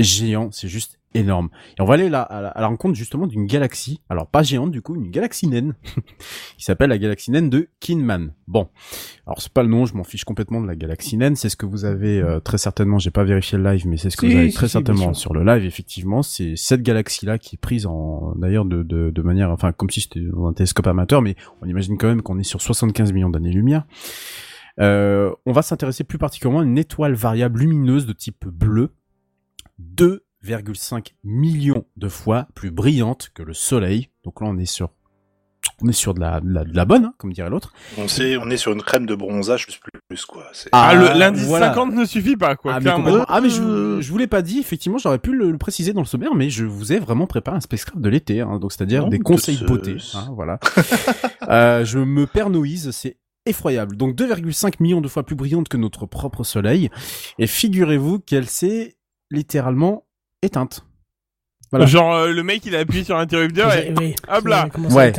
[0.00, 1.48] géant, c'est juste énorme.
[1.78, 4.42] Et on va aller là à la, à la rencontre justement d'une galaxie, alors pas
[4.42, 5.74] géante du coup, une galaxie naine,
[6.58, 8.32] qui s'appelle la galaxie naine de Kinman.
[8.46, 8.68] Bon,
[9.26, 11.56] alors c'est pas le nom, je m'en fiche complètement de la galaxie naine, c'est ce
[11.56, 14.26] que vous avez euh, très certainement, j'ai pas vérifié le live, mais c'est ce que
[14.26, 17.58] Si, vous avez très si, certainement sur le live, effectivement, c'est cette galaxie-là qui est
[17.58, 21.36] prise en, d'ailleurs de, de, de manière, enfin comme si c'était un télescope amateur, mais
[21.62, 23.86] on imagine quand même qu'on est sur 75 millions d'années-lumière.
[24.80, 28.92] Euh, on va s'intéresser plus particulièrement à une étoile variable lumineuse de type bleu,
[30.44, 34.08] 2,5 millions de fois plus brillante que le Soleil.
[34.24, 34.90] Donc là, on est sur,
[35.82, 37.72] on est sur de la, de la, de la bonne, hein, comme dirait l'autre.
[37.98, 40.44] On sait, on est sur une crème de bronzage plus plus, plus quoi.
[40.72, 41.68] Ah, Ah, le- l'indice voilà.
[41.68, 42.74] 50 ne suffit pas, quoi.
[42.74, 42.90] ah, mais.
[43.28, 46.02] Ah, mais je, je vous l'ai pas dit, effectivement, j'aurais pu le, le préciser dans
[46.02, 49.08] le sommaire, mais je vous ai vraiment préparé un spacecraft de l'été, hein, donc c'est-à-dire
[49.08, 50.60] des conseils c'est- beauté, hein, voilà.
[51.48, 53.96] euh, je me pernoïse, c'est effroyable.
[53.96, 56.90] Donc 2,5 millions de fois plus brillante que notre propre soleil,
[57.38, 58.96] et figurez-vous qu'elle s'est
[59.30, 60.03] littéralement
[60.44, 60.84] éteinte.
[61.70, 61.86] Voilà.
[61.86, 63.92] Genre, euh, le mec, il a appuyé sur l'interrupteur et...
[63.98, 64.68] Oui, hop là.
[64.90, 65.12] Ouais.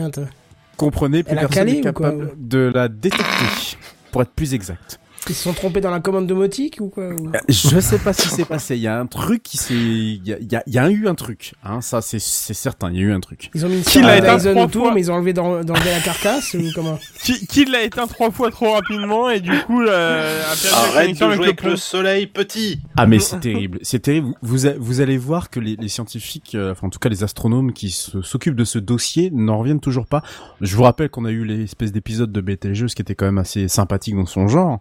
[0.78, 3.78] Comprenez, plus Elle a personne calé n'est ou quoi capable de la détecter,
[4.12, 5.00] pour être plus exact.
[5.28, 8.14] Ils se sont trompés dans la commande domotique ou quoi ou- Euh, Je sais pas
[8.14, 8.76] ce qui s'est passé.
[8.76, 10.90] Il y a un truc qui s'est, il y a, il y a- y a
[10.90, 11.54] eu un truc.
[11.64, 12.92] Hein, ça c'est c'est certain.
[12.92, 13.50] Il y a eu un truc.
[13.56, 15.64] Ils ont mis une Qui l'a éteint trois autour, fois mais ils ont enlevé dans,
[15.64, 19.52] dans la carcasse ou comment Qui, qui l'a éteint trois fois trop rapidement et du
[19.64, 20.42] coup, euh,
[20.74, 22.80] Arrête de avec jouer le avec le soleil petit.
[22.98, 23.80] Ah mais c'est terrible.
[23.82, 24.34] C'est terrible.
[24.42, 27.74] Vous vous allez voir que les, les scientifiques, euh, enfin en tout cas les astronomes
[27.74, 30.22] qui s'occupent de ce dossier n'en reviennent toujours pas.
[30.62, 33.68] Je vous rappelle qu'on a eu l'espèce d'épisode de Betelgeuse qui était quand même assez
[33.68, 34.80] sympathique dans son genre.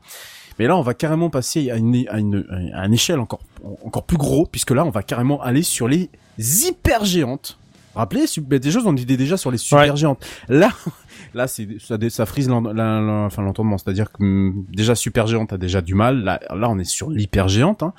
[0.58, 3.40] Mais là, on va carrément passer à une, à une, à une échelle encore,
[3.84, 7.58] encore plus gros, puisque là, on va carrément aller sur les hyper géantes.
[7.94, 9.96] Rappelez, su- Betelgeuse, on était déjà sur les super Ouais.
[9.96, 10.24] géantes.
[10.48, 10.70] Là,
[11.34, 13.78] là, c'est, ça, ça frise enfin, l'entendement.
[13.78, 16.22] C'est-à-dire que, hum, déjà super géante a déjà du mal.
[16.24, 17.92] Là, là, on est sur l'hyper géante, hein.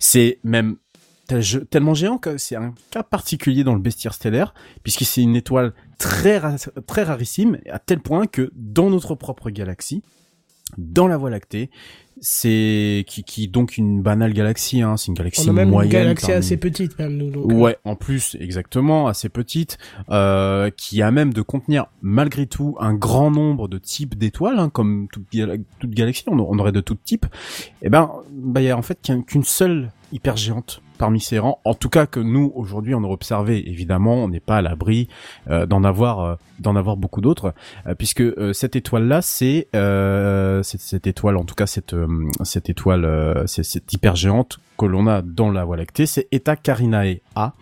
[0.00, 0.76] C'est même
[1.70, 4.52] tellement géant que c'est un cas particulier dans le bestiaire stellaire,
[4.82, 9.48] puisque c'est une étoile très, ra- très rarissime, à tel point que dans notre propre
[9.48, 10.02] galaxie,
[10.78, 11.70] dans la Voie lactée,
[12.20, 15.92] c'est qui, donc une banale galaxie, hein, c'est une galaxie On a même une moyenne.
[15.92, 17.30] galaxie parmi- assez petite, même nous.
[17.30, 19.76] Donc, Ouais, en plus, exactement, assez petite,
[20.10, 24.70] euh, qui a même de contenir malgré tout un grand nombre de types d'étoiles, hein,
[24.70, 27.26] comme toute, gala- toute galaxie, on, aurait de tout type.
[27.82, 31.40] Et ben, bah, il y a en fait qu'un- qu'une seule hyper géante parmi ces
[31.40, 31.58] rangs.
[31.64, 33.68] En tout cas que nous aujourd'hui on a observé.
[33.68, 35.08] Évidemment, on n'est pas à l'abri
[35.50, 37.54] euh, d'en avoir euh, d'en avoir beaucoup d'autres,
[37.88, 38.22] euh, puisque
[38.54, 39.66] cette étoile là, c'est
[40.62, 41.96] cette étoile, en tout cas cette
[42.44, 46.54] cette étoile, c'est cette hyper géante que l'on a dans la Voie lactée, c'est Eta
[46.54, 47.54] Carinae A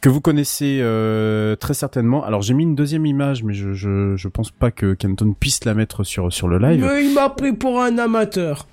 [0.00, 2.24] que vous connaissez euh, très certainement.
[2.24, 5.64] Alors j'ai mis une deuxième image, mais je, je je pense pas que Kenton puisse
[5.64, 6.86] la mettre sur sur le live.
[6.88, 8.68] Mais il m'a pris pour un amateur.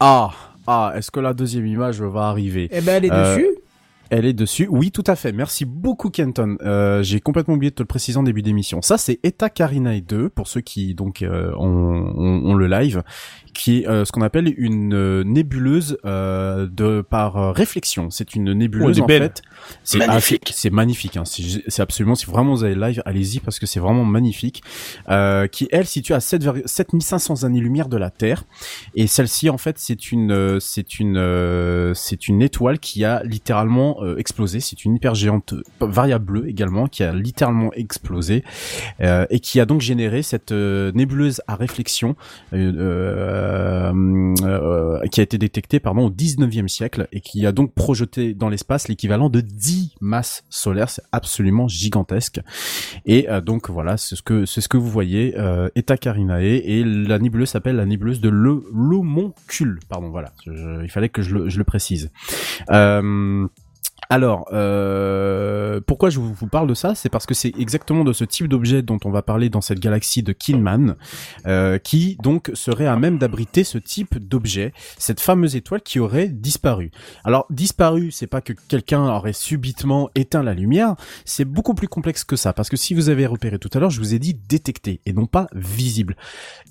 [0.00, 0.32] Ah
[0.66, 3.48] ah, est-ce que la deuxième image va arriver Eh ben, elle est Euh, dessus.
[4.14, 4.68] Elle est dessus.
[4.70, 5.32] Oui, tout à fait.
[5.32, 6.58] Merci beaucoup, Kenton.
[6.62, 8.82] Euh, J'ai complètement oublié de te le préciser en début d'émission.
[8.82, 13.02] Ça, c'est Eta Carinae 2, pour ceux qui donc euh, ont, ont- ont le live,
[13.54, 18.10] qui est euh, ce qu'on appelle une euh, nébuleuse euh, de par euh, réflexion.
[18.10, 19.22] C'est une nébuleuse Oh, en belle.
[19.22, 19.42] fait.
[19.82, 20.52] C'est Magnifique.
[20.54, 21.16] c'est magnifique.
[21.16, 21.24] Hein.
[21.24, 22.14] C'est c'est absolument.
[22.14, 24.62] Si vraiment vous avez le live, allez-y parce que c'est vraiment magnifique.
[25.08, 28.44] Euh, qui elle situe à 7, 7500 années-lumière de la Terre.
[28.94, 33.22] Et celle-ci, en fait, c'est une, euh, c'est une, euh, c'est une étoile qui a
[33.22, 34.60] littéralement euh, explosé.
[34.60, 38.44] C'est une hypergéante euh, variable bleue également qui a littéralement explosé
[39.00, 42.16] euh, et qui a donc généré cette euh, nébuleuse à réflexion
[42.52, 43.92] euh,
[45.10, 48.88] qui a été détectée pardon au 19e siècle et qui a donc projeté dans l'espace
[48.88, 50.90] l'équivalent de 10 masses solaires.
[50.90, 52.40] C'est absolument gigantesque.
[53.06, 56.84] Et donc voilà, c'est ce que c'est ce que vous voyez, euh, Eta Carinae et
[56.84, 59.80] la nébuleuse s'appelle la nébuleuse de le l'homoncule.
[59.88, 62.10] Pardon, voilà, Je- je- il fallait que je le, je le précise.
[62.70, 63.46] Euh,
[64.12, 66.94] alors, euh, pourquoi je vous parle de ça?
[66.94, 69.80] C'est parce que c'est exactement de ce type d'objet dont on va parler dans cette
[69.80, 70.96] galaxie de Kinman,
[71.46, 76.28] euh, qui donc serait à même d'abriter ce type d'objet, cette fameuse étoile qui aurait
[76.28, 76.90] disparu.
[77.24, 80.94] Alors, disparu, c'est pas que quelqu'un aurait subitement éteint la lumière,
[81.24, 83.88] c'est beaucoup plus complexe que ça, parce que si vous avez repéré tout à l'heure,
[83.88, 86.16] je vous ai dit détecté et non pas visible.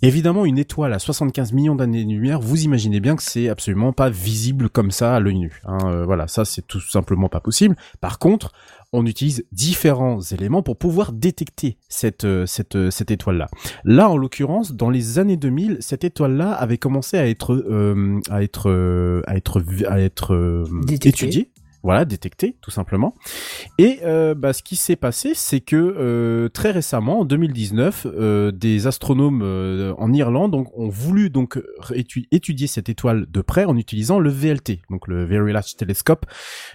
[0.03, 4.69] Évidemment, une étoile à 75 millions d'années-lumière, vous imaginez bien que c'est absolument pas visible
[4.69, 5.59] comme ça à l'œil nu.
[5.65, 5.79] hein.
[5.85, 7.75] Euh, voilà, ça c'est tout simplement pas possible.
[7.99, 8.51] Par contre,
[8.93, 13.47] on utilise différents éléments pour pouvoir détecter cette euh, cette euh, cette étoile-là.
[13.85, 18.43] Là, en l'occurrence, dans les années 2000, cette étoile-là avait commencé à être euh, à
[18.43, 18.69] être
[19.27, 21.09] à être vi- à être Détectée.
[21.09, 21.49] étudiée.
[21.83, 23.15] Voilà, détectée, tout simplement.
[23.79, 28.51] Et euh, bah, ce qui s'est passé, c'est que euh, très récemment, en 2019, euh,
[28.51, 31.59] des astronomes euh, en Irlande donc, ont voulu donc
[31.91, 36.25] étu- étudier cette étoile de près en utilisant le VLT, donc le Very Large Telescope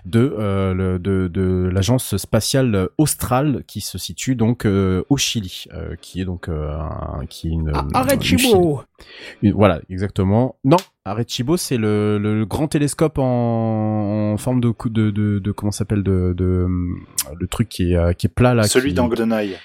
[0.04, 5.64] de euh, le- de, de l'agence spatiale australe qui se situe donc euh, au Chili,
[5.72, 10.56] euh, qui est donc euh, un- qui est une Ah, arrête une- Voilà, exactement.
[10.64, 10.76] Non,
[11.06, 15.78] Arecibo, c'est le, le grand télescope en, en forme de, de, de, de comment ça
[15.78, 16.98] s'appelle de, de hum,
[17.38, 18.64] le truc qui est, euh, qui est plat là.
[18.64, 18.94] Celui qui...
[18.94, 19.56] d'Anglenaille.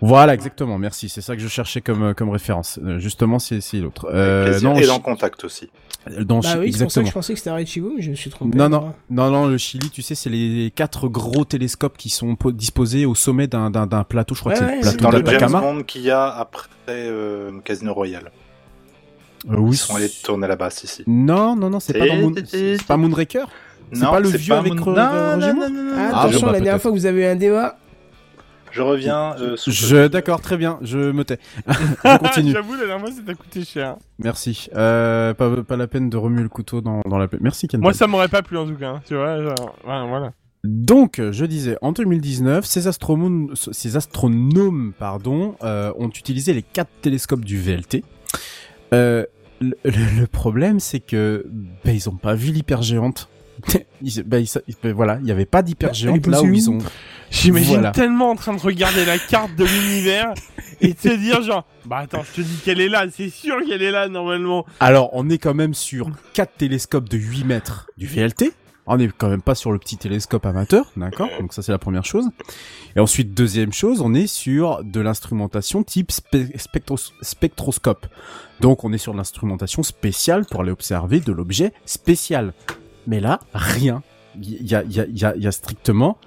[0.00, 0.76] Voilà, exactement.
[0.76, 1.08] Merci.
[1.08, 2.78] C'est ça que je cherchais comme euh, comme référence.
[2.84, 4.06] Euh, justement, c'est c'est l'autre.
[4.12, 5.70] Euh, non, Et dans Contact aussi.
[6.20, 7.02] dans Bah oui, c'est pour ça exactement.
[7.04, 8.58] que je pensais que c'était Arecibo, mais je me suis trompé.
[8.58, 12.36] Non, non, non, non, le Chili, tu sais, c'est les quatre gros télescopes qui sont
[12.36, 14.34] po- disposés au sommet d'un d'un d'un plateau.
[14.34, 15.60] Je crois Ouais, que ouais, c'est le c'est C'est plateau dans le James d'Atacama.
[15.60, 18.30] Bond qu'il y a après euh, Casino Royale.
[19.50, 19.72] Euh, oui.
[19.72, 21.02] Ils sont allés tourner là-bas, si, si.
[21.06, 22.32] Non, non, non, c'est pas dans Moon...
[22.46, 23.46] c'est- pas Moonraker.
[23.92, 25.92] C'est Non, pas le vieux avec Moon- Non, non, non.
[25.96, 27.76] Ah, attention, bah, la dernière fois que vous avez eu un débat,
[28.72, 29.34] Je reviens.
[29.38, 31.38] euh, sous Je, d'accord, très bien, je me tais.
[31.68, 32.52] je continue.
[32.52, 33.96] J'avoue, la dernière fois, ça t'a coûté cher.
[34.18, 34.68] Merci.
[34.74, 37.38] Euh, pas, pas la peine de remuer le couteau dans, dans la plaie.
[37.42, 37.80] Merci Ken.
[37.80, 38.88] Moi, ça m'aurait pas plu en tout cas.
[38.88, 40.32] hein, Tu vois, genre, ouais, voilà.
[40.64, 46.90] Donc, je disais, en 2019, ces astronomes, ces astronomes pardon, euh, ont utilisé les quatre
[47.02, 48.02] télescopes du VLT.
[48.94, 49.24] Euh,
[49.60, 51.46] le, le- problème, c'est que
[51.84, 53.28] bah, ils ont pas vu l'hypergéante.
[54.02, 54.48] Ils- bah, ils-
[54.82, 56.78] bah, voilà, il y avait pas d'hypergéante là où ils ont.
[57.30, 57.90] J'imagine Voilà.
[57.92, 60.34] tellement en train de regarder la carte de l'univers
[60.80, 63.56] et de se dire genre, bah attends, je te dis qu'elle est là, c'est sûr
[63.66, 64.66] qu'elle est là normalement.
[64.80, 68.52] Alors, on est quand même sur quatre télescopes de 8 mètres du VLT.
[68.86, 71.28] On est quand même pas sur le petit télescope amateur, d'accord?
[71.40, 72.28] Donc ça c'est la première chose.
[72.96, 76.12] Et ensuite deuxième chose, on est sur de l'instrumentation type
[77.22, 78.06] spectroscope.
[78.60, 82.52] Donc on est sur de l'instrumentation spéciale pour aller observer de l'objet spécial.
[83.06, 84.02] Mais là, rien.
[84.40, 86.18] Il y a, y a, y a, y a strictement,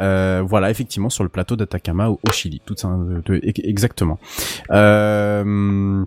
[0.00, 4.18] euh, voilà, effectivement sur le plateau d'Atacama au, au Chili, tout ça, euh, exactement.
[4.70, 6.04] Euh,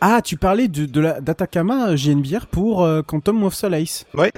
[0.00, 4.06] ah, tu parlais de, de la d'Atacama, JNBR, pour euh, Quantum of Solace.
[4.14, 4.32] Ouais.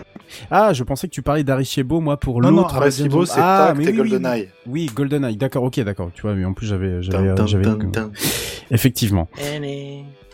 [0.50, 2.76] Ah, je pensais que tu parlais d'Arecibo, moi, pour Non, non, l'autre.
[2.76, 4.48] Arecibo, c'est ah, oui, oui, GoldenEye.
[4.66, 6.10] Oui, GoldenEye, d'accord, ok, d'accord.
[6.14, 7.02] Tu vois, mais en plus, j'avais...
[7.02, 7.34] J'avais.
[8.70, 9.28] Effectivement.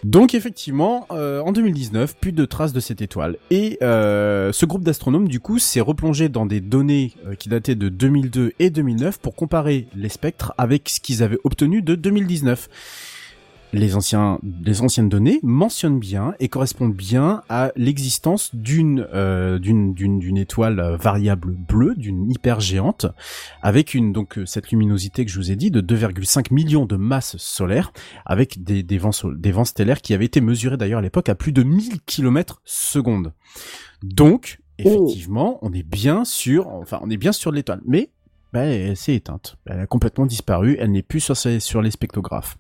[0.05, 3.37] Donc effectivement, euh, en 2019, plus de traces de cette étoile.
[3.51, 7.75] Et euh, ce groupe d'astronomes, du coup, s'est replongé dans des données euh, qui dataient
[7.75, 12.69] de 2002 et 2009 pour comparer les spectres avec ce qu'ils avaient obtenu de 2019.
[13.73, 19.93] Les, anciens, les anciennes données mentionnent bien et correspondent bien à l'existence d'une euh, d'une
[19.93, 23.07] d'une d'une étoile variable bleue, d'une hypergéante,
[23.63, 26.97] avec une donc euh, cette luminosité que je vous ai dit de 2,5 millions de
[26.97, 27.93] masses solaires
[28.25, 31.35] avec des, des, vents, des vents stellaires qui avaient été mesurés d'ailleurs à l'époque à
[31.35, 33.33] plus de 1000 km secondes.
[34.03, 37.81] Donc, effectivement, on est bien sûr, enfin, on est bien sur de l'étoile.
[37.85, 38.11] Mais,
[38.53, 39.57] bah, elle s'est éteinte.
[39.67, 40.77] Elle a complètement disparu.
[40.79, 42.59] Elle n'est plus sur, sur les spectrographes.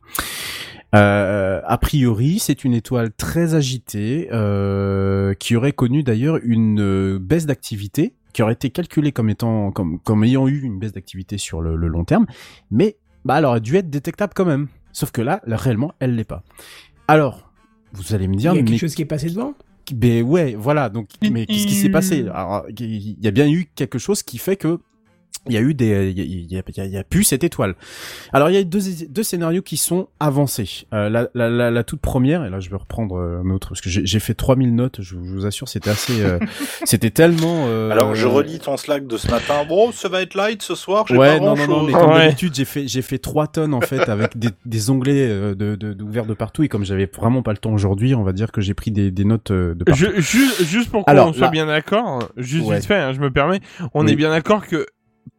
[0.94, 7.18] Euh, a priori, c'est une étoile très agitée, euh, qui aurait connu d'ailleurs une euh,
[7.18, 11.36] baisse d'activité, qui aurait été calculée comme étant, comme, comme ayant eu une baisse d'activité
[11.38, 12.26] sur le, le long terme,
[12.70, 14.68] mais bah, elle aurait dû être détectable quand même.
[14.92, 16.42] Sauf que là, là, réellement, elle l'est pas.
[17.06, 17.52] Alors,
[17.92, 19.54] vous allez me il y dire, a quelque mais, chose qui est passé devant?
[19.94, 20.88] mais ouais, voilà.
[20.88, 22.26] Donc, mais qu'est-ce qui s'est passé?
[22.32, 24.80] Alors, il y a bien eu quelque chose qui fait que
[25.46, 27.74] il y a eu des, il y a, il y a, il y cette étoile.
[28.32, 30.86] Alors il y a deux, deux scénarios qui sont avancés.
[30.92, 33.68] Euh, la, la, la, la toute première, et là je vais reprendre euh, un autre
[33.70, 35.00] parce que j'ai fait 3000 notes.
[35.00, 36.38] Je, vous assure, c'était assez, euh,
[36.84, 37.64] c'était tellement.
[37.68, 39.64] euh, Alors, je relis ton Slack de ce matin.
[39.68, 41.04] Bon, ça va être light ce soir.
[41.08, 42.26] j'ai Ouais, pas non, non, non, mais comme Ouais.
[42.26, 45.74] d'habitude, j'ai fait, j'ai fait trois tonnes en fait avec des, des onglets euh, de,
[45.76, 48.52] de, d'ouverts de partout et comme j'avais vraiment pas le temps aujourd'hui, on va dire
[48.52, 49.98] que j'ai pris des, des notes euh, de partout.
[50.16, 52.76] Je, juste, juste pour qu'on soit là- bien d'accord, juste Ouais.
[52.76, 53.60] vite fait, hein, je me permets,
[53.94, 54.12] on Oui.
[54.12, 54.86] est bien d'accord que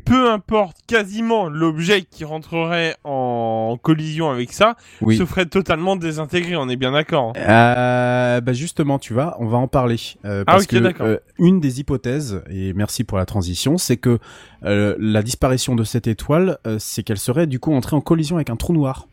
[0.05, 5.17] peu importe quasiment l'objet qui rentrerait en collision avec ça, Oui.
[5.17, 7.33] se ferait totalement désintégrer, on est bien d'accord.
[7.35, 7.39] hein.
[7.39, 11.05] Euh, bah justement, tu vois, on va en parler euh, Ah, parce ok, que d'accord.
[11.07, 14.19] euh, une des hypothèses, et merci pour la transition, c'est que
[14.65, 18.49] euh, la disparition de cette étoile, c'est qu'elle serait du coup entrée en collision avec
[18.49, 19.07] un trou noir.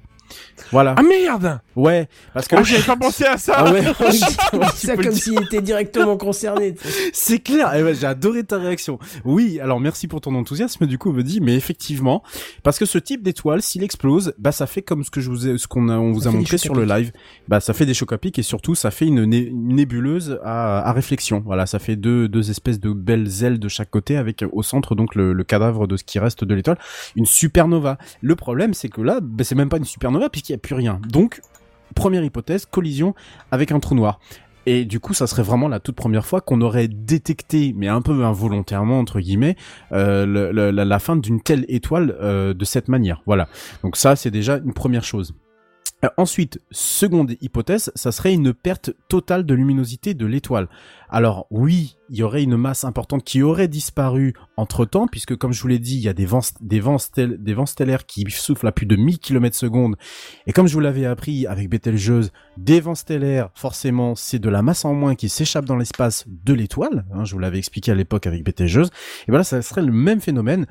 [0.73, 0.95] Voilà.
[0.97, 4.65] Ah merde Ouais, parce que Ah, j'avais pas pensé à ça Ah ouais, On dit
[4.77, 6.75] ça comme s'il était directement concerné.
[7.13, 7.73] c'est clair.
[7.77, 8.99] Eh ben, j'ai adoré ta réaction.
[9.25, 10.87] Oui, alors merci pour ton enthousiasme.
[10.87, 12.23] Du coup, on me dit, mais effectivement,
[12.63, 15.47] parce que ce type d'étoile, s'il explose, bah ça fait comme ce que je vous
[15.49, 17.13] ai, ce qu'on a, on vous Ça a montré sur le live.
[17.49, 20.39] Bah ça fait des chocs à pic et surtout ça fait une, né- une nébuleuse
[20.43, 21.43] à, à réflexion.
[21.45, 24.63] Voilà, ça fait deux, deux espèces de belles ailes de chaque côté avec euh, au
[24.63, 26.79] centre donc le, le cadavre de ce qui reste de l'étoile,
[27.17, 27.99] une supernova.
[28.23, 30.75] Le problème, c'est que là, bah, c'est même pas une supernova puisqu'il y a plus
[30.75, 31.01] rien.
[31.09, 31.41] Donc
[31.95, 33.15] première hypothèse, collision
[33.51, 34.21] avec un trou noir.
[34.69, 38.03] Et du coup, ça serait vraiment la toute première fois qu'on aurait détecté, mais un
[38.03, 39.57] peu involontairement entre guillemets,
[39.93, 43.23] euh, la fin d'une telle étoile euh, de cette manière.
[43.27, 43.49] Voilà.
[43.85, 45.35] Donc ça, c'est déjà une première chose.
[46.05, 50.69] Euh, ensuite, seconde hypothèse, ça serait une perte totale de luminosité de l'étoile.
[51.09, 55.55] Alors oui, il y aurait une masse importante qui aurait disparu entre temps, puisque comme
[55.55, 56.43] je vous l'ai dit, il y a des vents,
[57.67, 59.97] stellaires qui soufflent à plus de 1000 km secondes.
[60.47, 64.61] Et comme je vous l'avais appris avec Betelgeuse, des vents stellaires, forcément, c'est de la
[64.61, 67.07] masse en moins qui s'échappe dans l'espace de l'étoile.
[67.15, 68.91] hein, je vous l'avais expliqué à l'époque avec Betelgeuse.
[69.29, 70.67] Et voilà, ça serait le même phénomène.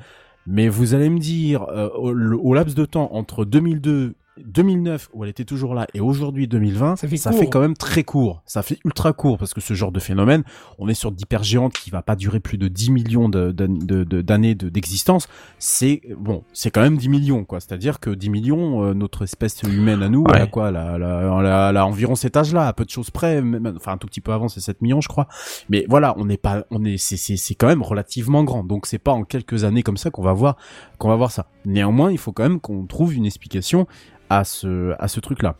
[0.46, 4.14] Mais vous allez me dire, euh, au laps de temps entre 2002
[4.44, 7.76] 2009 où elle était toujours là et aujourd'hui 2020, Ça fait ça fait quand même
[7.76, 8.42] très court.
[8.46, 10.44] Ça fait ultra court parce que ce genre de phénomène,
[10.78, 14.54] on est sur d'hypergéantes qui va pas durer plus de 10 millions de- de- d'années
[14.54, 15.28] de, d'existence.
[15.58, 17.60] C'est bon, c'est quand même 10 millions quoi.
[17.60, 20.32] C'est-à-dire que 10 millions, euh, notre espèce humaine à nous, Ouais.
[20.36, 23.98] elle a quoi, a environ cet âge-là, à peu de choses près, même- enfin un
[23.98, 25.28] tout petit peu avant, c'est 7 millions je crois.
[25.68, 28.64] Mais voilà, on n'est pas, on est, c'est, c'est, c'est quand même relativement grand.
[28.64, 30.56] Donc c'est pas en quelques années comme ça qu'on va voir,
[30.98, 31.46] qu'on va voir ça.
[31.64, 33.86] Néanmoins, il faut quand même qu'on trouve une explication
[34.30, 35.56] à ce, à ce truc-là.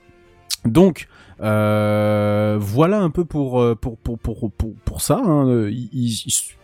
[0.64, 1.08] Donc
[1.40, 5.20] euh, voilà un peu pour euh, pour pour pour pour, pour ça.
[5.24, 5.68] hein.
[5.68, 6.54] Ils, ils-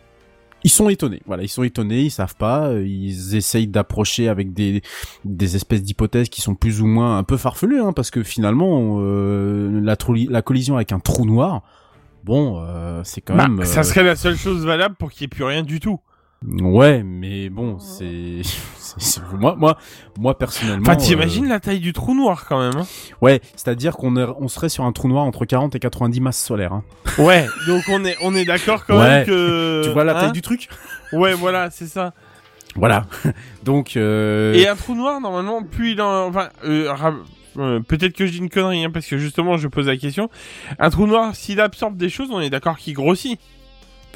[0.65, 1.21] ils sont étonnés.
[1.27, 4.81] Voilà, ils sont étonnés, ils savent pas, ils essayent d'approcher avec des
[5.25, 8.99] des espèces d'hypothèses qui sont plus ou moins un peu farfelues, hein, parce que finalement
[9.01, 9.97] euh, la
[10.31, 11.63] la collision avec un trou noir,
[12.23, 13.65] bon, euh, c'est quand Bah, même.
[13.65, 15.99] Ça euh, serait la seule chose valable pour qu'il n'y ait plus rien du tout.
[16.47, 18.43] Ouais, mais bon, c'est
[19.39, 19.79] moi moi
[20.19, 20.83] moi personnellement.
[20.83, 22.77] Enfin, euh, t'imagines la taille du trou noir quand même.
[22.83, 22.87] hein
[23.21, 26.43] Ouais, c'est-à-dire qu'on est- on serait sur un trou noir entre 40 et 90 masses
[26.43, 26.73] solaires.
[26.73, 26.85] Hein.
[27.19, 29.09] ouais, donc on est, on est d'accord quand Ouais.
[29.19, 29.83] même que.
[29.85, 30.69] tu vois la hein taille du truc?
[31.13, 32.13] Ouais, voilà, c'est ça.
[32.75, 33.05] Voilà.
[33.65, 34.55] Donc euh...
[34.55, 36.29] Et un trou noir, normalement, plus il en...
[36.29, 37.13] Enfin, euh, ra-
[37.59, 40.31] euh, peut-être que je dis une connerie, hein, parce que justement, je pose la question.
[40.79, 43.39] Un trou noir, s'il absorbe des choses, on est d'accord qu'il grossit.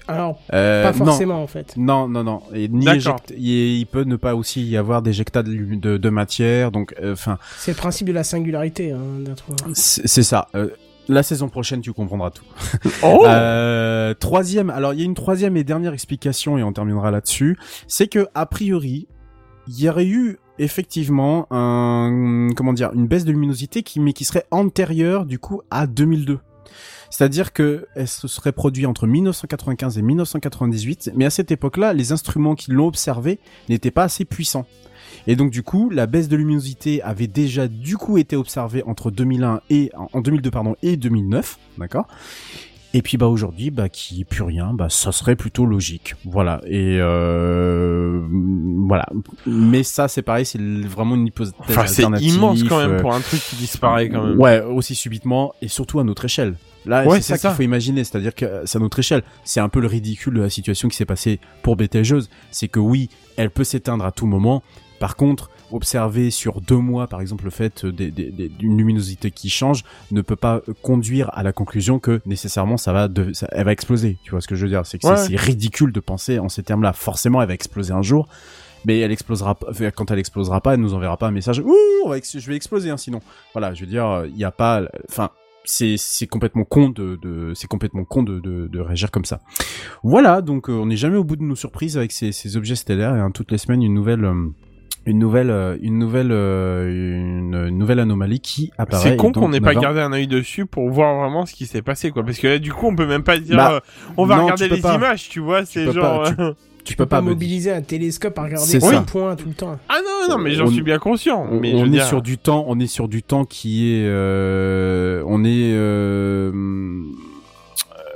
[0.09, 1.05] Alors, euh, pas non.
[1.07, 1.75] forcément en fait.
[1.77, 2.43] Non, non, non.
[2.55, 6.11] Et ni éjecte- il, il peut ne pas aussi y avoir d'éjectat de, de, de
[6.11, 6.71] matière.
[6.71, 9.71] Donc, euh, enfin, C'est le principe de la singularité hein, d'un trou noir.
[9.75, 10.49] c'est c'est ça.
[10.55, 10.69] Euh,
[11.09, 12.45] la saison prochaine, tu comprendras tout.
[13.03, 17.11] Oh Euh, troisième, alors il y a une troisième et dernière explication et on terminera
[17.11, 17.57] là-dessus.
[17.89, 19.07] C'est que a priori,
[19.69, 24.25] il y aurait eu effectivement un comment dire une baisse de luminosité qui mais qui
[24.25, 26.39] serait antérieure du coup à 2002.
[27.17, 32.13] C'est-à-dire que elle se serait produit entre 1995 et 1998, mais à cette époque-là, les
[32.13, 33.39] instruments qui l'ont observé
[33.71, 34.67] n'étaient pas assez puissants.
[35.27, 39.11] Et donc du coup, la baisse de luminosité avait déjà du coup été observée entre
[39.11, 42.07] 2001 et en 2002 pardon et 2009, d'accord?
[42.93, 46.61] Et puis bah aujourd'hui, bah qui plus rien, bah ça serait plutôt logique, voilà.
[46.67, 48.21] Et euh,
[48.87, 49.09] voilà.
[49.47, 53.15] Mais ça c'est pareil, c'est vraiment une hypothèse Enfin, c'est immense quand même euh, pour
[53.15, 54.39] un truc qui disparaît quand même.
[54.39, 56.57] Ouais, aussi subitement et surtout à notre échelle.
[56.87, 59.23] Là, Ouais, c'est ça qu'il faut imaginer, c'est-à-dire que euh, c'est à notre échelle.
[59.45, 62.31] C'est un peu le ridicule de la situation qui s'est passée pour Betelgeuse.
[62.51, 64.63] C'est que oui, elle peut s'éteindre à tout moment.
[65.01, 69.83] Par contre, observer sur deux mois, par exemple, le fait euh, d'une luminosité qui change
[70.11, 73.65] ne peut pas euh, conduire à la conclusion que nécessairement ça va, de, ça- elle
[73.67, 74.17] va exploser.
[74.25, 74.87] Tu vois ce que je veux dire?
[74.87, 75.17] C'est que c'est- Ouais.
[75.29, 76.93] c'est ridicule de penser en ces termes-là.
[76.95, 78.27] Forcément, elle va exploser un jour.
[78.87, 79.59] Mais elle explosera
[79.97, 81.59] quand elle explosera pas, elle nous enverra pas un message.
[81.59, 81.73] Ouh,
[82.15, 83.21] je vais exploser, hein, sinon.
[83.53, 85.31] Voilà, je veux dire, il n'y a pas, enfin,
[85.67, 89.41] c'est c'est complètement con de, de c'est complètement con de, de, de réagir comme ça.
[90.03, 92.77] Voilà, donc euh, on n'est jamais au bout de nos surprises avec ces, ces objets
[92.77, 94.35] stellaires et hein, toutes les semaines une nouvelle euh,
[95.05, 99.11] une nouvelle euh, une nouvelle une, nouvelle anomalie qui apparaît.
[99.11, 101.83] C'est con qu'on n'ait pas gardé un œil dessus pour voir vraiment ce qui s'est
[101.83, 102.25] passé, quoi.
[102.25, 103.81] Parce que là, du coup, on peut même pas dire, Bah, euh,
[104.17, 104.95] on va non, regarder les pas.
[104.97, 105.65] images, tu vois.
[105.65, 106.23] C'est genre.
[106.37, 106.55] pas,
[106.87, 109.77] Tu Tu peux pas mobiliser un télescope à regarder un point tout le temps.
[109.89, 111.45] Ah non, non, mais j'en On- suis bien conscient.
[111.51, 115.21] On, je est dire- sur du temps, on est sur du temps qui est, euh,
[115.27, 116.53] on est, euh,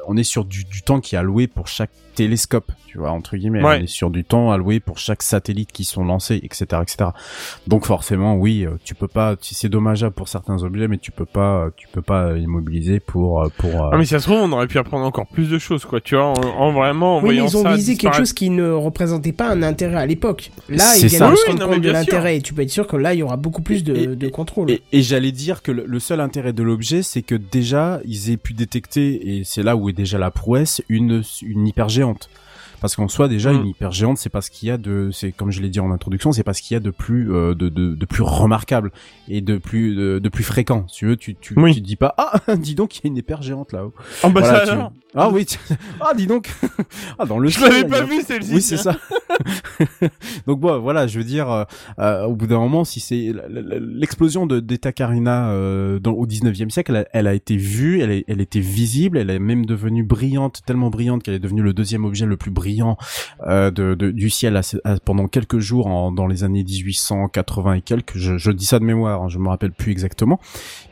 [0.07, 3.37] on est sur du, du temps qui est alloué pour chaque télescope, tu vois entre
[3.37, 3.63] guillemets.
[3.63, 3.79] Ouais.
[3.81, 7.11] On est sur du temps alloué pour chaque satellite qui sont lancés, etc., etc.
[7.67, 9.37] Donc forcément, oui, euh, tu peux pas.
[9.41, 13.49] C'est dommageable pour certains objets, mais tu peux pas, tu peux pas immobiliser pour, euh,
[13.59, 13.85] pour.
[13.85, 15.85] euh, Ah mais si ça se trouve, on aurait pu apprendre encore plus de choses,
[15.85, 16.01] quoi.
[16.01, 18.33] Tu vois, en, en vraiment, en Oui, mais voyant ils ont ça visé quelque chose
[18.33, 20.51] qui ne représentait pas un intérêt à l'époque.
[20.69, 21.07] Là, ils ça.
[21.07, 22.37] viennent de Oui, se rendre mais compte de l'intérêt.
[22.37, 24.29] Et tu peux être sûr que là, il y aura beaucoup plus de, Et- de
[24.29, 24.71] contrôle.
[24.71, 28.31] Et, et j'allais dire que le, le seul intérêt de l'objet, c'est que déjà, ils
[28.31, 31.67] aient pu détecter, et c'est là où est déjà la prouesse, une, une
[32.01, 32.29] hypergéante.
[32.81, 33.57] Parce qu'en soi, déjà, Mm.
[33.63, 35.91] une hypergéante, c'est pas ce qu'il y a de, c'est comme je l'ai dit en
[35.91, 38.91] introduction, c'est pas ce qu'il y a de plus, euh, de, de, de plus remarquable
[39.29, 40.87] et de plus, de, de plus fréquent.
[40.89, 41.75] Si tu veux, tu, tu, Oui.
[41.75, 43.93] tu te dis pas, ah, dis donc, il y a une hypergéante là-haut.
[44.23, 44.83] Ah bah Voilà, ça tu-.
[45.15, 45.59] Ah oui, tu-
[46.01, 46.51] ah dis donc,
[47.19, 48.55] ah dans le Je l'avais pas a- vu celle-ci.
[48.55, 48.97] oui, c'est ça.
[50.47, 51.65] Donc bon, voilà, je veux dire, euh,
[51.99, 53.33] euh, au bout d'un moment, si c'est
[53.81, 58.01] l'explosion de d'Eta Carina euh, dans, au 19e siècle, elle, a- elle a été vue,
[58.01, 61.63] elle, est- elle était visible, elle est même devenue brillante, tellement brillante qu'elle est devenue
[61.63, 62.70] le deuxième objet le plus brillant
[63.47, 64.61] euh, du ciel
[65.05, 68.17] pendant quelques jours dans les années 1880 et quelques.
[68.17, 70.39] Je, dis ça de mémoire, hein, je me rappelle plus exactement,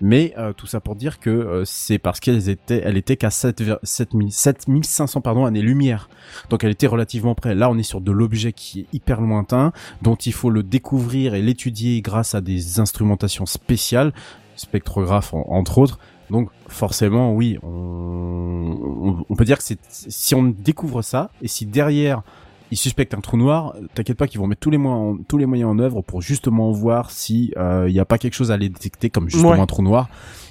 [0.00, 3.30] mais euh, tout ça pour dire que euh, c'est parce qu'elle était, elle était qu'à
[3.30, 6.08] 7, 7000 7500 pardon années-lumière.
[6.50, 7.54] Donc elle était relativement près.
[7.54, 9.72] Là, on est sur de l'objet qui est hyper lointain,
[10.02, 14.12] dont il faut le découvrir et l'étudier grâce à des instrumentations spéciales,
[14.56, 15.98] spectrographes en- entre autres.
[16.30, 21.66] Donc forcément, oui, on, on, peut dire que c'est si on découvre ça et si
[21.66, 22.22] derrière
[22.70, 25.38] ils suspectent un trou noir, t'inquiète pas qu'ils vont mettre tous les moyens, en, tous
[25.38, 28.58] les moyens en œuvre pour justement voir si il n'y a pas quelque chose à
[28.58, 29.60] les détecter comme justement Ouais.
[29.60, 30.10] un trou noir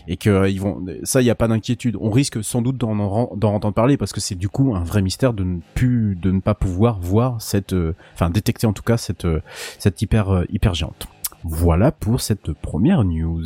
[0.10, 1.96] et que euh, ils vont ça il y a pas d'inquiétude.
[2.00, 4.84] On risque sans doute d'en en- d'en entendre parler parce que c'est du coup un
[4.84, 8.74] vrai mystère de ne plus de ne pas pouvoir voir cette euh, enfin détecter en
[8.74, 9.42] tout cas cette euh,
[9.78, 11.08] cette hyper euh, hyper géante.
[11.44, 13.44] Voilà pour cette première news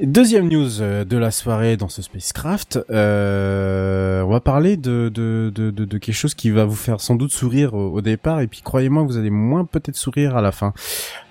[0.00, 5.50] Deuxième news euh, de la soirée dans ce Spacecraft, euh, on va parler de, de,
[5.54, 8.60] de, quelque chose qui va vous faire sans doute sourire au, au départ et puis
[8.60, 10.72] croyez-moi vous allez moins peut-être sourire à la fin.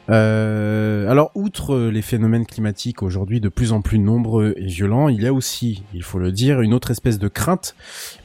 [0.10, 5.22] Euh, alors outre les phénomènes climatiques aujourd'hui de plus en plus nombreux et violents, il
[5.22, 7.76] y a aussi, il faut le dire, une autre espèce de crainte,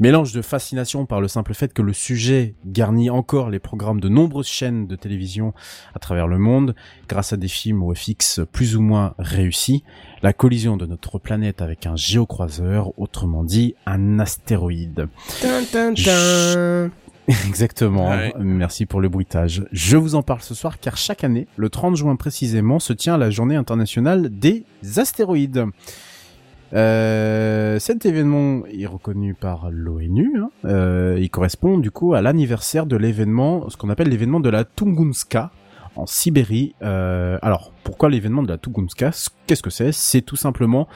[0.00, 4.08] mélange de fascination par le simple fait que le sujet garnit encore les programmes de
[4.08, 5.54] nombreuses chaînes de télévision
[5.94, 6.74] à travers le monde
[7.08, 9.84] grâce à des films au FX plus ou moins réussis.
[10.22, 15.08] La collision de notre planète avec un géocroiseur, autrement dit un astéroïde.
[17.46, 18.32] Exactement, Ouais.
[18.38, 19.64] merci pour le bruitage.
[19.72, 23.18] Je vous en parle ce soir car chaque année, le 30 juin précisément, se tient
[23.18, 24.64] la journée internationale des
[24.96, 25.64] astéroïdes.
[26.74, 30.32] Euh, cet événement est reconnu par l'ONU.
[30.38, 30.50] hein.
[30.66, 34.64] Euh, il correspond du coup à l'anniversaire de l'événement, ce qu'on appelle l'événement de la
[34.64, 35.50] Tunguska
[35.98, 36.74] en Sibérie.
[36.82, 39.10] Euh, alors, pourquoi l'événement de la Tunguska
[39.46, 39.92] Qu'est-ce que c'est?
[39.92, 40.88] C'est tout simplement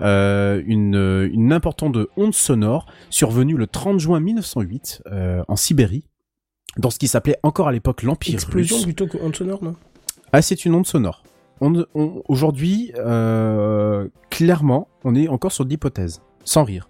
[0.00, 6.04] euh, une, une importante onde sonore survenue le 30 juin 1908 euh, en Sibérie,
[6.76, 8.84] dans ce qui s'appelait encore à l'époque l'Empire Explosion russe.
[8.84, 9.74] plutôt que onde sonore, non?
[10.32, 11.22] Ah, c'est une onde sonore.
[11.60, 12.92] On, on- Aujourd'hui,
[14.30, 16.88] clairement, on est encore sur de l'hypothèse, sans rire.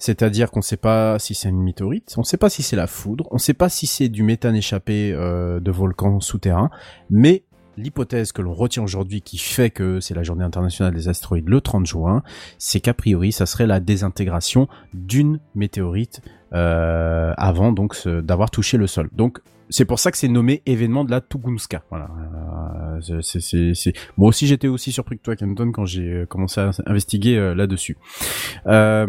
[0.00, 2.74] C'est-à-dire qu'on ne sait pas si c'est une météorite, on ne sait pas si c'est
[2.74, 6.70] la foudre, on ne sait pas si c'est du méthane échappé euh, de volcans souterrains,
[7.10, 7.44] mais
[7.76, 11.60] l'hypothèse que l'on retient aujourd'hui qui fait que c'est la journée internationale des astéroïdes le
[11.60, 12.22] 30 juin,
[12.58, 16.22] c'est qu'a priori, ça serait la désintégration d'une météorite
[16.54, 19.10] euh, avant donc d'avoir touché le sol.
[19.12, 19.40] Donc
[19.70, 21.20] c'est pour ça que c'est nommé événement de la.
[21.90, 22.08] Voilà.
[22.08, 26.02] Euh, c'est- c'est- c'est- c'est- Moi aussi, j'étais aussi surpris que toi, Kenton, quand j'ai
[26.12, 27.96] euh, commencé à investiguer euh, là-dessus.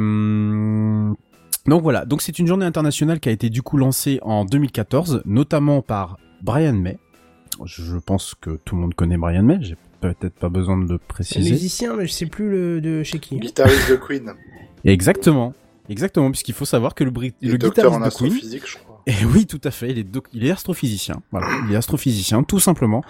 [0.01, 1.13] Euh...
[1.67, 2.05] Donc voilà.
[2.05, 6.17] Donc c'est une journée internationale qui a été du coup lancée en 2014, notamment par
[6.41, 6.97] Brian May.
[7.65, 9.59] Je pense que tout le monde connaît Brian May.
[9.61, 11.51] J'ai peut-être pas besoin de le C'est un préciser.
[11.51, 13.37] musicien, mais je sais plus le de chez qui.
[13.37, 14.33] Guitariste de Queen.
[14.85, 15.53] Exactement.
[15.89, 18.63] Exactement, puisqu'il faut savoir que le, bri- le est docteur en guitariste de Queen, astrophysique,
[18.67, 18.90] je crois.
[19.07, 19.91] Et oui, tout à fait.
[19.91, 21.21] Il est, il est astrophysicien.
[21.31, 23.03] Voilà, il est astrophysicien, tout simplement.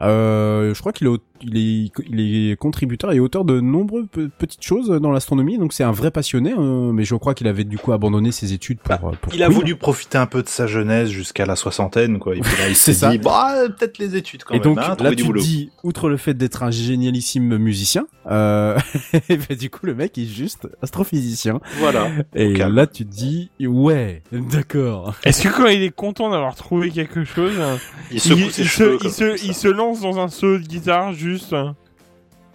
[0.00, 4.06] Euh, je crois qu'il est au il est, il est contributeur et auteur de nombreuses
[4.10, 5.58] pe- petites choses dans l'astronomie.
[5.58, 6.52] Donc c'est un vrai passionné.
[6.56, 8.94] euh, mais je crois qu'il avait du coup abandonné ses études pour.
[9.08, 12.36] euh, pour Il a voulu profiter un peu de sa jeunesse jusqu'à la soixantaine, quoi.
[12.36, 14.96] Et puis là, il s'est dit, bah, peut-être les études quand Et même, donc hein,
[15.00, 15.40] là, tu te boulot.
[15.40, 18.76] dis, outre le fait d'être un génialissime musicien, euh,
[19.28, 21.60] bah, du coup, le mec est juste astrophysicien.
[21.78, 22.08] Voilà.
[22.34, 25.14] Et là, tu te dis, ouais, d'accord.
[25.24, 27.78] Est-ce que quand il est content d'avoir trouvé quelque chose, hein,
[28.10, 29.24] Il se, il, se, ça.
[29.44, 31.74] il se lance dans un solo de guitare juste hein.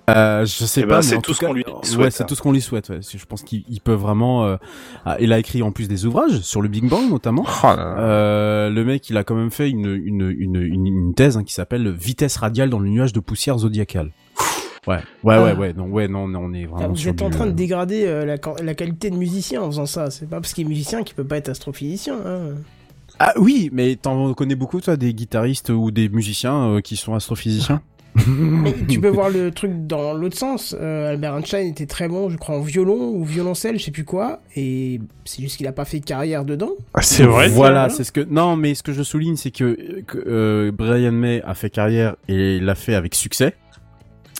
[0.09, 2.25] Euh, je sais Eh pas, ben, mais c'est tout ce qu'on lui Ouais, souhaite, c'est
[2.25, 2.89] tout ce qu'on lui souhaite.
[2.89, 2.99] Ouais.
[3.01, 4.43] Je pense qu'il il peut vraiment.
[4.45, 4.57] euh,
[5.05, 7.45] ah, il a écrit en plus des ouvrages sur le Big Bang notamment.
[7.63, 11.43] Euh, le mec, il a quand même fait une une une une, une thèse hein,
[11.45, 14.11] qui s'appelle vitesse radiale dans le nuage de poussière zodiacale.
[14.85, 15.43] Ouais, ouais, Ah.
[15.43, 15.71] ouais, ouais.
[15.73, 18.03] Non, ouais, non, non, on est Ah, vraiment vous sur êtes en train de dégrader
[18.05, 20.11] euh, la, qualité de musicien en faisant ça.
[20.11, 22.17] C'est pas parce qu'il est musicien qu'il peut pas être astrophysicien.
[22.25, 22.39] Hein.
[23.19, 27.13] Ah oui, mais t'en connais beaucoup toi des guitaristes ou des musiciens euh, qui sont
[27.13, 27.81] astrophysiciens?
[28.27, 30.75] Mais tu peux voir le truc dans l'autre sens.
[30.79, 34.05] Euh, Albert Einstein était très bon, je crois, en violon ou violoncelle, je sais plus
[34.05, 34.41] quoi.
[34.55, 36.71] Et c'est juste qu'il a pas fait de carrière dedans.
[36.93, 37.49] Ah, c'est vrai.
[37.49, 41.11] Voilà, c'est ce que non, mais ce que je souligne, c'est que, que, euh, Brian
[41.11, 43.55] May a fait carrière et il l'a fait avec succès,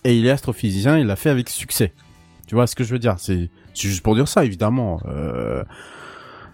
[0.03, 1.93] et il est astrophysicien, il l'a fait avec succès.
[2.47, 3.15] Tu vois ce que je veux dire?
[3.19, 4.99] C'est juste pour dire ça, évidemment.
[5.07, 5.63] Euh,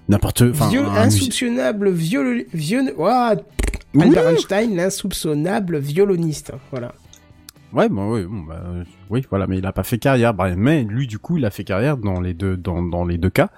[0.08, 0.42] N'importe.
[0.44, 2.44] Viol- insoupçonnable viol...
[2.54, 2.94] viol...
[2.98, 3.36] Ouah,
[3.94, 4.04] Oui.
[4.06, 6.52] Albert Einstein, l'insoupçonnable violoniste.
[6.72, 6.94] Voilà.
[7.74, 8.62] Ouais, bon, ouais, bon, bah,
[9.10, 10.34] oui, voilà, mais il a pas fait carrière.
[10.34, 13.18] Brian May, lui, du coup, il a fait carrière dans les deux, dans, dans les
[13.18, 13.50] deux cas.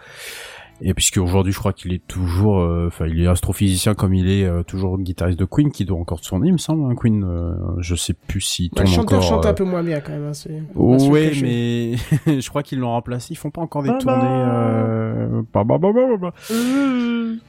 [0.84, 4.28] Et puisque aujourd'hui, je crois qu'il est toujours, euh, enfin, il est astrophysicien comme il
[4.28, 7.24] est euh, toujours guitariste de Queen, qui doit encore tourner, il me semble, hein, Queen.
[7.24, 9.30] euh, je sais plus s'il Bah, tourne chanteur encore.
[9.30, 10.26] chante euh, un peu moins bien quand même.
[10.26, 10.32] Hein,
[10.74, 11.93] Ouais, mais
[12.41, 13.34] je crois qu'ils l'ont remplacé.
[13.34, 14.24] Ils font pas encore des Bah, tournées.
[14.26, 15.41] Euh...
[15.53, 16.34] bah, bah, bah, bah, bah.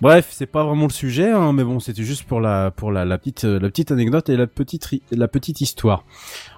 [0.02, 3.04] Bref, c'est pas vraiment le sujet, hein, mais bon, c'était juste pour la pour la,
[3.04, 6.04] la petite la petite anecdote et la petite la petite histoire.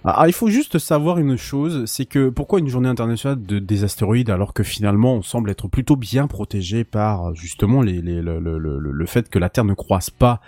[0.07, 3.85] Alors, il faut juste savoir une chose, c'est que pourquoi une journée internationale de, des
[3.85, 8.39] astéroïdes alors que finalement on semble être plutôt bien protégé par justement les, les le,
[8.39, 10.43] le, le, le fait que la Terre ne croise pas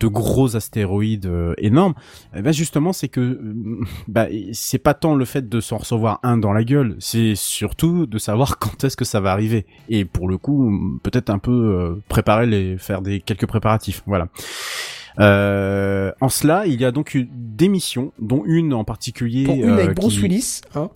[0.00, 1.94] de gros astéroïdes euh, énormes.
[2.34, 6.18] Eh ben justement, c'est que euh, bah, c'est pas tant le fait de s'en recevoir
[6.22, 9.66] un dans la gueule, c'est surtout de savoir quand est-ce que ça va arriver.
[9.88, 14.02] Et pour le coup, peut-être un peu euh, préparer les, faire des quelques préparatifs.
[14.06, 14.28] Voilà.
[15.20, 19.44] Euh, en cela, il y a donc eu des missions, dont une en particulier.
[19.44, 20.60] Pour une euh, avec Bruce qui- Willis.
[20.74, 20.90] Hein.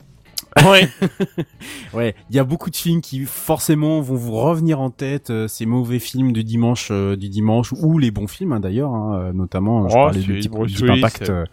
[0.67, 0.89] Ouais.
[1.95, 5.49] Ouais, il y a beaucoup de films qui forcément vont vous revenir en tête, euh,
[5.49, 9.33] ces mauvais films du dimanche, euh, du dimanche ou les bons films hein, d'ailleurs, hein,
[9.35, 9.89] notamment.
[9.89, 11.31] je Oh, parlais de Deep, Bruce Deep Willis, Impact.
[11.31, 11.45] euh,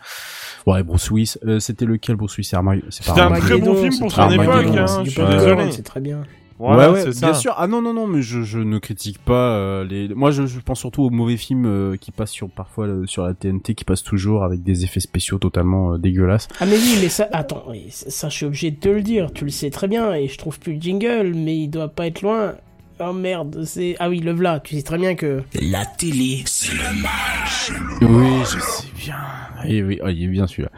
[0.65, 1.33] Ouais, Bruce Willis.
[1.45, 2.47] euh, C'était lequel Bruce Willis?
[2.49, 2.87] C'est Armageddon.
[2.89, 5.25] c'est pas C'était un très bon film pour son époque, Armageddon, hein, c'est je suis
[5.25, 5.71] désolé.
[5.71, 6.23] C'est très bien.
[6.59, 7.53] Voilà, ouais, ouais, c'est bien sûr.
[7.57, 10.07] Ah non, non, non, mais je, je ne critique pas euh, les.
[10.09, 13.23] Moi, je, je pense surtout aux mauvais films euh, qui passent sur parfois euh, sur
[13.23, 16.47] la TNT, qui passent toujours avec des effets spéciaux totalement euh, dégueulasses.
[16.59, 19.31] Ah mais oui, mais ça, attends, oui, ça, je suis obligé de te le dire,
[19.31, 22.07] tu le sais très bien, et je trouve plus le jingle, mais il doit pas
[22.07, 22.55] être loin.
[22.99, 23.95] Oh merde, c'est...
[23.99, 25.43] Ah oui, le v'là, tu sais très bien que...
[25.61, 27.11] La télé, c'est le mal.
[28.01, 29.15] Oui, je sais bien.
[29.65, 30.69] Oui, oui, oh, il est bien celui-là.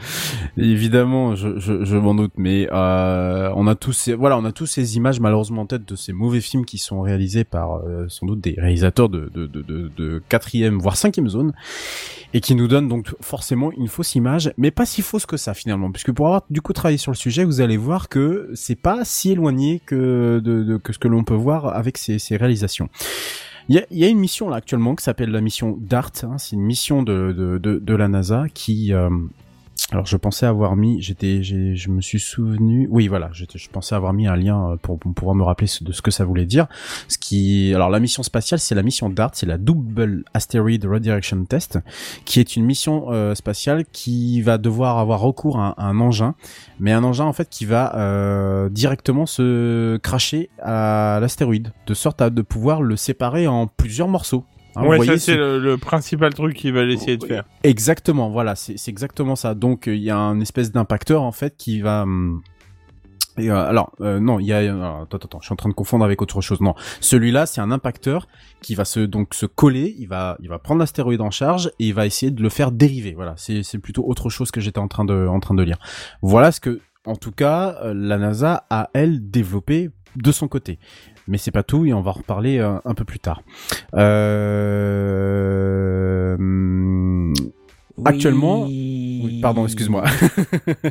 [0.58, 4.52] Évidemment, je, je, je m'en doute, mais euh, on a tous ces, voilà, on a
[4.52, 8.06] tous ces images malheureusement en tête de ces mauvais films qui sont réalisés par euh,
[8.08, 11.54] sans doute des réalisateurs de, de, de, de, de quatrième voire cinquième zone
[12.34, 15.54] et qui nous donnent donc forcément une fausse image, mais pas si fausse que ça
[15.54, 18.80] finalement, puisque pour avoir du coup travaillé sur le sujet, vous allez voir que c'est
[18.80, 22.38] pas si éloigné que de, de que ce que l'on peut voir avec ces, ces
[22.38, 22.90] réalisations.
[23.68, 26.12] Il y a, une mission là actuellement qui s'appelle la mission DART.
[26.24, 28.94] Hein, c'est une mission de, de, de, de la NASA qui.
[29.92, 34.14] Alors je pensais avoir mis, j'étais, je me suis souvenu, oui voilà, je pensais avoir
[34.14, 36.68] mis un lien euh, pour, pouvoir me rappeler de ce que ça voulait dire.
[37.08, 41.44] Ce qui, alors la mission spatiale, c'est la mission DART, c'est la Double Asteroid Redirection
[41.46, 41.80] Test,
[42.26, 46.36] qui est une mission euh, spatiale qui va devoir avoir recours à un, engin,
[46.80, 52.22] mais un engin en fait qui va euh, directement se cracher à l'astéroïde, de sorte
[52.22, 54.46] à pouvoir le séparer en plusieurs morceaux.
[54.80, 57.44] Hein, ouais, ça ce- c'est le, le principal truc qu'il va essayer de faire.
[57.64, 59.54] Exactement, voilà, c'est exactement ça.
[59.56, 62.04] Donc euh, il y a un espèce d'impacteur en fait qui va.
[62.04, 62.42] hum,
[63.38, 64.58] et, euh, alors euh, non, il y a.
[65.04, 66.60] attends, attends, je suis en train de confondre avec autre chose.
[66.60, 68.28] Non, celui-là c'est un impacteur
[68.62, 69.96] qui va se donc se coller.
[69.98, 72.72] Il va il va prendre l'astéroïde en charge et il va essayer de le faire
[72.74, 73.14] dériver.
[73.14, 75.78] Voilà, c'est c'est plutôt autre chose que j'étais en train de en train de lire.
[76.22, 80.80] Voilà ce que en tout cas la NASA a elle développé de son côté.
[81.28, 83.42] Mais c'est pas tout et on va en reparler euh, un peu plus tard.
[86.40, 87.34] Euh...
[88.06, 90.04] Actuellement- oui, Pardon, excuse-moi.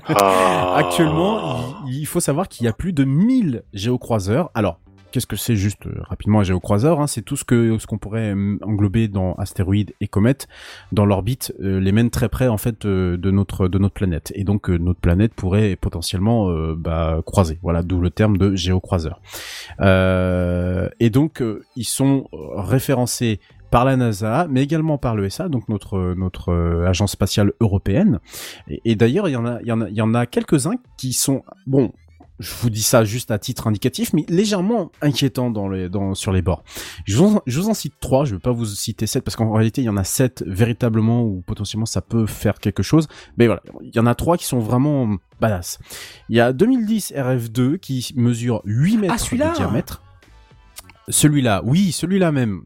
[0.09, 0.75] Ah.
[0.79, 4.51] Actuellement, il, il faut savoir qu'il y a plus de 1000 géocroiseurs.
[4.55, 4.79] Alors,
[5.11, 7.99] qu'est-ce que c'est juste euh, rapidement un géocroiseur hein, C'est tout ce que ce qu'on
[7.99, 10.49] pourrait euh, englober dans astéroïdes et comètes
[10.93, 14.45] dans l'orbite euh, les mène très près en fait de notre de notre planète et
[14.45, 17.59] donc notre planète pourrait potentiellement bah, croiser.
[17.63, 19.21] Voilà, d'où le terme de géocroiseur.
[19.81, 21.43] Et donc
[21.77, 23.41] ils sont référencés
[23.71, 28.21] par la NASA, mais également par l'ESA, donc notre notre agence spatiale européenne.
[28.69, 31.43] Et, et d'ailleurs, il y en a a il y en a quelques-uns qui sont
[31.67, 31.93] bon.
[32.39, 36.33] Je vous dis ça juste à titre indicatif, mais légèrement inquiétant dans les, dans, sur
[36.33, 36.63] les bords.
[37.05, 39.37] Je vous, en, je vous en cite trois, je vais pas vous citer sept parce
[39.37, 43.09] qu'en réalité il y en a sept véritablement où potentiellement ça peut faire quelque chose.
[43.37, 45.79] Mais voilà, il y en a trois qui sont vraiment badass.
[46.29, 50.03] Il y a 2010 RF2 qui mesure 8 mètres celui-là de diamètre.
[51.11, 52.63] Celui-là, oui, celui-là même.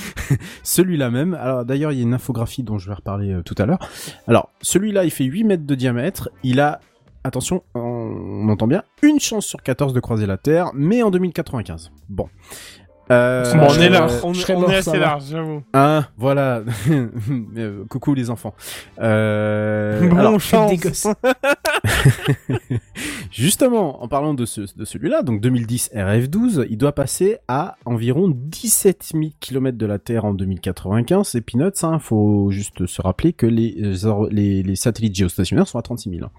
[0.62, 1.34] celui-là même.
[1.34, 3.78] Alors d'ailleurs, il y a une infographie dont je vais reparler euh, tout à l'heure.
[4.26, 6.30] Alors, celui-là, il fait 8 mètres de diamètre.
[6.42, 6.80] Il a,
[7.24, 11.90] attention, on entend bien, une chance sur 14 de croiser la Terre, mais en 2095.
[12.08, 12.28] Bon.
[13.10, 15.62] Euh, Bon, on je est là, on, mort, est assez large, j'avoue.
[15.72, 16.62] Hein, voilà.
[17.56, 18.54] Euh, coucou les enfants.
[19.00, 20.70] Euh, Bon alors, chance.
[20.70, 21.06] des gosses.
[23.30, 28.28] Justement, en parlant de, ce, de celui-là, donc 2010 RF12, il doit passer à environ
[28.32, 31.26] 17 000 km de la Terre en 2095.
[31.28, 31.98] C'est peanuts, hein.
[31.98, 36.30] Faut juste se rappeler que les, euh, les, les satellites géostationnaires sont à 36 000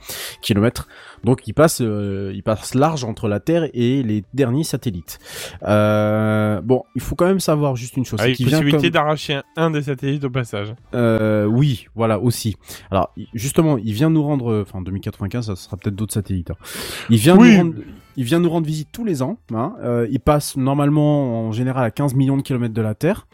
[0.42, 0.88] km.
[1.24, 5.20] Donc, il passe, euh, il passe large entre la Terre et les derniers satellites.
[5.64, 8.20] Euh, bon, il faut quand même savoir juste une chose.
[8.20, 10.74] Avec vient possibilité comme- d'arracher un, un des satellites au passage.
[10.94, 12.56] euh, oui, voilà aussi.
[12.92, 16.52] Alors justement, il vient nous rendre, euh, enfin 2095, ça sera peut-être d'autres satellites.
[16.52, 16.56] hein.
[17.10, 17.52] Il vient Oui.
[17.52, 17.74] nous rendre,
[18.18, 19.38] il vient nous rendre visite tous les ans.
[19.54, 19.74] Hein.
[19.84, 23.28] Euh, il passe normalement en général à 15 millions de kilomètres de la Terre,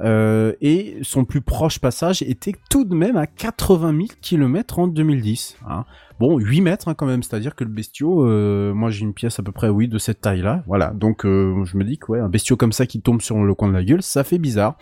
[0.00, 4.86] euh, et son plus proche passage était tout de même à 80 000 kilomètres en
[4.86, 5.56] 2010.
[5.68, 5.84] Hein.
[6.20, 9.38] Bon, 8 mètres hein, quand même, c'est-à-dire que le bestiau, euh, moi j'ai une pièce
[9.38, 10.88] à peu près, oui, de cette taille-là, voilà.
[10.88, 13.54] Donc euh, je me dis que ouais, un bestiau comme ça qui tombe sur le
[13.54, 14.76] coin de la gueule, ça fait bizarre.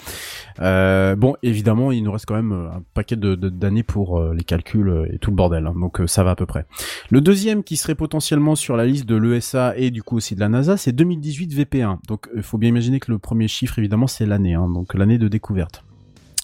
[0.60, 5.08] Euh, bon, évidemment, il nous reste quand même un paquet de d'années pour les calculs
[5.12, 6.64] et tout le bordel, hein, donc ça va à peu près.
[7.10, 10.40] Le deuxième qui serait potentiellement sur la liste de l'ESA et du coup aussi de
[10.40, 11.98] la NASA, c'est 2018 VP1.
[12.08, 15.18] Donc il faut bien imaginer que le premier chiffre, évidemment, c'est l'année, hein, donc l'année
[15.18, 15.85] de découverte.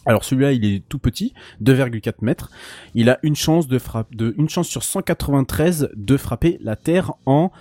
[0.05, 2.51] Alors celui-là, il est tout petit, 2,4 mètres.
[2.95, 7.13] Il a une chance de frappe, de une chance sur 193 de frapper la Terre
[7.27, 7.53] en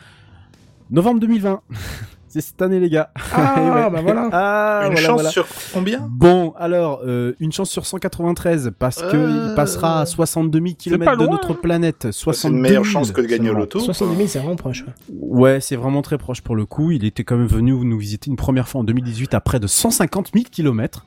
[0.90, 1.62] novembre 2020.
[2.34, 3.12] C'est cette année, les gars.
[3.34, 3.90] Ah, Ouais.
[3.90, 4.30] bah voilà.
[4.32, 5.30] Ah, Une voilà, chance voilà.
[5.32, 10.60] sur combien Bon, alors, euh, une chance sur 193, parce que Euh, passera à 62
[10.60, 11.58] 000 pas km de notre hein.
[11.62, 11.98] planète.
[12.04, 13.80] C'est 62 une meilleure 000 chance que de gagner au loto.
[13.80, 14.86] 70 000, c'est vraiment proche.
[14.86, 14.94] ouais.
[15.42, 16.92] Ouais, c'est vraiment très proche pour le coup.
[16.92, 19.68] Il était quand même venu nous visiter une première fois en 2018 à près de
[19.68, 21.06] 150 000 km.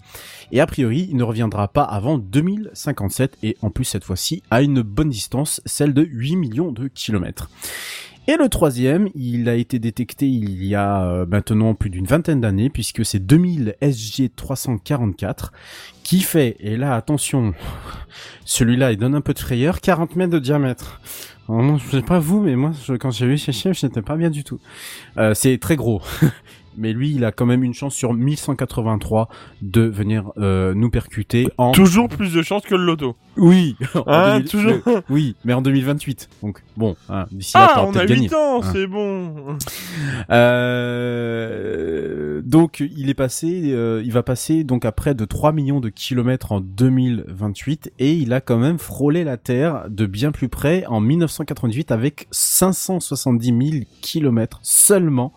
[0.53, 4.63] Et a priori, il ne reviendra pas avant 2057 et en plus cette fois-ci à
[4.63, 7.49] une bonne distance, celle de 8 millions de kilomètres.
[8.27, 12.41] Et le troisième, il a été détecté il y a euh, maintenant plus d'une vingtaine
[12.41, 15.53] d'années, puisque c'est 2000 SG 344
[16.03, 17.53] qui fait, et là attention,
[18.47, 21.01] celui-là il donne un peu de frayeur, 40 mètres de diamètre.
[21.49, 24.17] Alors, moi, je sais pas vous, mais moi, quand j'ai vu ces chiffres, j'étais pas
[24.17, 24.61] bien du tout.
[25.19, 26.01] Euh, c'est très gros.
[26.77, 29.29] Mais lui, il a quand même une chance sur 1183
[29.63, 31.73] de venir euh, nous percuter en...
[31.73, 33.17] Toujours plus de chance que le loto.
[33.37, 34.73] Oui Hein, 2000 toujours.
[34.87, 36.29] le- Oui, mais en 2028.
[36.43, 38.23] Donc, bon, hein, d'ici là, Ah, on a peut-être gagné.
[38.29, 38.71] 8 ans, Hein.
[38.73, 39.57] c'est bon.
[40.75, 45.81] Euh, donc il est passé, euh, il va passer donc à près de 3 millions
[45.81, 50.49] de kilomètres en 2028 et il a quand même frôlé la Terre de bien plus
[50.49, 55.33] près en 1998 avec 570 000 kilomètres seulement.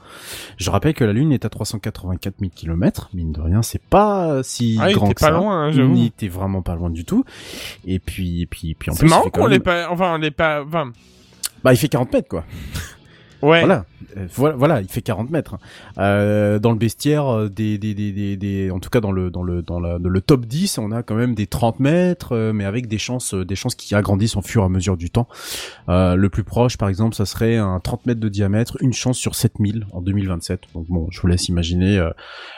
[0.57, 4.41] Je rappelle que la Lune est à 384 000 kilomètres, mine de rien, c'est pas
[4.43, 5.31] si Ah, il grand était que pas ça.
[5.37, 5.95] loin, hein, j'avoue.
[5.95, 7.23] il était vraiment pas loin du tout.
[7.85, 10.15] Et puis, et puis, et puis en C'est plus, il marrant qu'on l'ait pas, enfin,
[10.15, 10.91] on l'ait pas, enfin,
[11.63, 12.45] Bah, il fait 40 mètres quoi.
[13.41, 13.59] Ouais.
[13.61, 13.85] Voilà,
[14.15, 15.57] Euh, voilà, voilà, il fait 40 mètres.
[15.97, 19.43] Euh, dans le bestiaire euh, des, des, des, des, en tout cas dans le dans
[19.43, 22.65] le dans la- le top 10, on a quand même des 30 mètres, euh, mais
[22.65, 25.27] avec des chances des chances qui agrandissent au fur et à mesure du temps.
[25.89, 29.17] Euh, le plus proche, par exemple, ça serait un 30 mètres de diamètre, une chance
[29.17, 30.61] sur 7000 en 2027.
[30.73, 32.09] Donc bon, je vous laisse imaginer euh,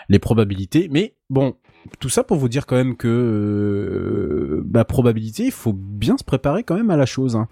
[0.10, 1.56] les probabilités, mais bon.
[2.00, 6.24] Tout ça pour vous dire quand même que euh, bah, probabilité, il faut bien se
[6.24, 7.36] préparer quand même à la chose.
[7.36, 7.48] hein.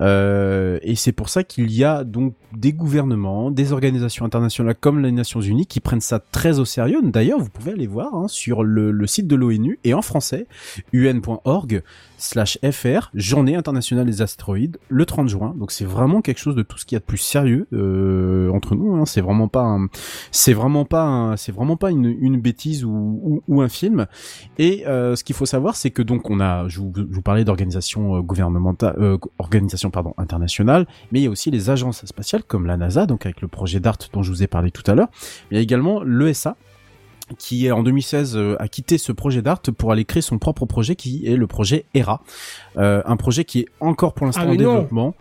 [0.00, 5.00] Euh, et c'est pour ça qu'il y a donc des gouvernements, des organisations internationales comme
[5.00, 7.00] les Nations Unies qui prennent ça très au sérieux.
[7.02, 10.46] D'ailleurs, vous pouvez aller voir hein, sur le, le site de l'ONU et en français,
[10.94, 11.82] un.org
[12.18, 15.54] slash fr, journée internationale des astéroïdes, le 30 juin.
[15.58, 18.50] Donc c'est vraiment quelque chose de tout ce qu'il y a de plus sérieux euh,
[18.50, 18.94] entre nous.
[18.94, 19.06] Hein.
[19.06, 19.78] C'est vraiment pas,
[20.30, 24.06] c'est vraiment pas, c'est vraiment pas une, une bêtise ou, ou, ou un film.
[24.58, 27.22] Et euh, ce qu'il faut savoir, c'est que donc on a, je vous, je vous
[27.22, 32.04] parlais d'organisation euh, gouvernementale, euh, organisation pardon internationale, mais il y a aussi les agences
[32.04, 34.88] spatiales comme la NASA, donc avec le projet DART dont je vous ai parlé tout
[34.90, 35.08] à l'heure.
[35.50, 36.56] Il y a également l'ESA
[37.38, 40.94] qui en 2016 euh, a quitté ce projet d'art pour aller créer son propre projet
[40.96, 42.22] qui est le projet ERA,
[42.76, 44.56] euh, un projet qui est encore pour l'instant Ah, en non.
[44.56, 45.14] développement.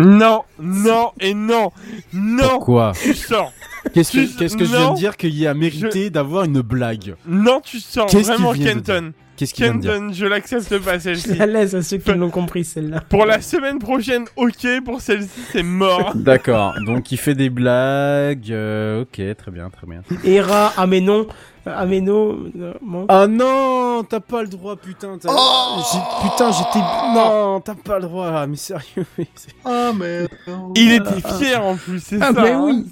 [0.00, 1.72] Non, non et non,
[2.12, 2.60] non.
[2.60, 3.52] Quoi Tu sors.
[3.92, 7.60] Qu'est-ce que, qu'est-ce que je viens de dire qu'il a mérité d'avoir une blague Non,
[7.60, 8.08] tu sors.
[8.08, 9.12] Vraiment, vient de Kenton.
[9.38, 11.34] Qu'est-ce qu'il vient de dire je l'accepte pas Je celle-ci.
[11.36, 13.00] la laisse à ceux qui l'ont compris, celle-là.
[13.08, 14.66] Pour la semaine prochaine, ok.
[14.84, 16.12] Pour celle-ci, c'est mort.
[16.14, 18.50] D'accord, donc il fait des blagues.
[18.50, 20.02] euh, ok, très bien, très bien.
[20.24, 21.26] Hera, ah mais non.
[21.66, 22.38] Ah mais non.
[22.58, 22.72] euh.
[23.08, 25.18] Ah non, t'as pas le droit, putain.
[25.20, 26.78] t'as- J'ai- putain, j'étais.
[27.14, 28.30] Non, t'as pas le droit.
[28.34, 29.04] Ah, Mais sérieux.
[29.18, 29.26] mais
[29.64, 30.26] Ah, mais.
[30.74, 32.40] Il était fier en plus, c'est Ah ça.
[32.42, 32.62] mais hein.
[32.64, 32.86] oui.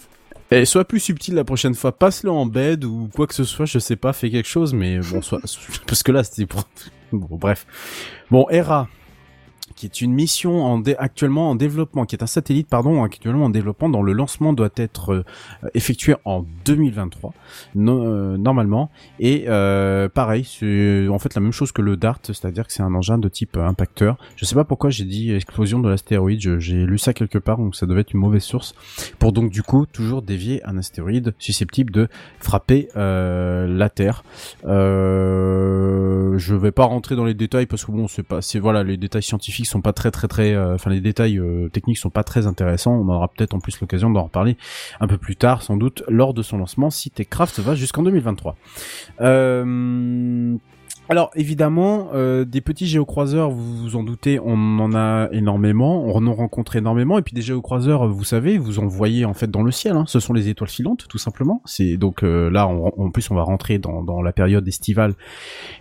[0.50, 1.92] Eh, sois plus subtil la prochaine fois.
[1.92, 3.66] Passe-le en bed ou quoi que ce soit.
[3.66, 5.40] Je sais pas, fais quelque chose, mais bon, soit
[5.86, 6.64] parce que là, c'était pour.
[7.12, 7.66] Bon, bref.
[8.30, 8.88] Bon, Hera,
[9.76, 13.88] qui est une mission actuellement en développement, qui est un satellite, pardon, actuellement en développement,
[13.88, 15.24] dont le lancement doit être euh,
[15.74, 17.34] effectué en 2023,
[17.74, 18.90] no- euh, normalement.
[19.20, 22.82] Et euh, pareil, c'est en fait la même chose que le DART, c'est-à-dire que c'est
[22.82, 24.16] un engin de type impacteur.
[24.36, 27.76] Je sais pas pourquoi j'ai dit explosion de l'astéroïde, j'ai lu ça quelque part, donc
[27.76, 28.74] ça devait être une mauvaise source,
[29.18, 32.08] pour donc du coup toujours dévier un astéroïde susceptible de
[32.40, 34.24] frapper la Terre.
[36.38, 38.96] Je vais pas rentrer dans les détails parce que bon, c'est pas, c'est voilà, les
[38.96, 42.24] détails scientifiques sont pas très très très, euh, enfin les détails euh, techniques sont pas
[42.24, 42.92] très intéressants.
[42.92, 44.56] On aura peut-être en plus l'occasion d'en reparler
[45.00, 48.56] un peu plus tard, sans doute lors de son lancement si Techcraft va jusqu'en 2023.
[49.20, 50.56] Euh,
[51.08, 56.26] alors évidemment, euh, des petits géocroiseurs, vous vous en doutez, on en a énormément, on
[56.26, 59.62] en rencontre énormément, et puis des géocroiseurs, vous savez, vous en voyez en fait dans
[59.62, 61.62] le ciel, hein, ce sont les étoiles filantes, tout simplement.
[61.64, 65.14] C'est donc euh, là, on- en plus, on va rentrer dans, dans la période estivale,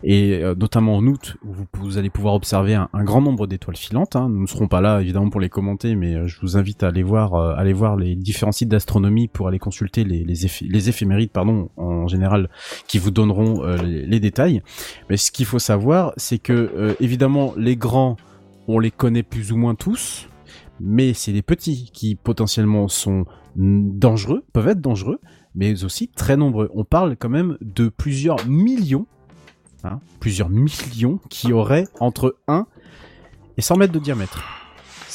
[0.03, 4.15] et euh, notamment en août, vous, vous allez pouvoir observer un, grand nombre d'étoiles filantes.
[4.15, 4.29] Hein.
[4.29, 6.87] Nous ne serons pas là évidemment pour les commenter, mais euh, je vous invite à
[6.89, 10.89] aller voir, euh, aller voir les différents sites d'astronomie pour aller consulter les, les, les
[10.89, 12.49] éphémérides, pardon, en général,
[12.87, 14.61] qui vous donneront euh, les, les détails.
[15.17, 18.17] Ce qu'il faut savoir, c'est que euh, évidemment les grands,
[18.67, 20.27] on les connaît plus ou moins tous,
[20.79, 25.19] mais c'est les petits qui potentiellement sont dangereux, peuvent être dangereux,
[25.53, 26.69] mais aussi très nombreux.
[26.73, 29.05] On parle quand même de plusieurs millions,
[29.83, 32.67] hein, plusieurs millions qui auraient entre 1
[33.57, 34.64] et 100 mètres de diamètre.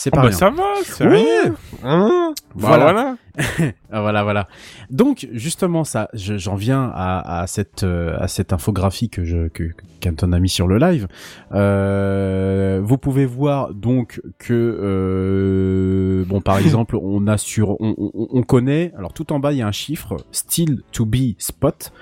[0.03, 0.37] C'est Oh, pas bah rien.
[0.39, 1.55] ça va, c'est rien.
[1.85, 2.85] Hein Bah, Voilà.
[2.85, 3.17] voilà.
[3.93, 4.49] Ah, voilà, voilà.
[4.91, 9.49] Donc justement, ça, je- j'en viens à, à cette euh, à cette infographie que je
[9.49, 11.07] que que Canton a mis sur le live.
[11.53, 18.29] Euh, vous pouvez voir donc que euh, bon, par exemple, on a sur on, on,
[18.31, 18.93] on connaît.
[18.97, 21.93] Alors tout en bas, il y a un chiffre still to be spot.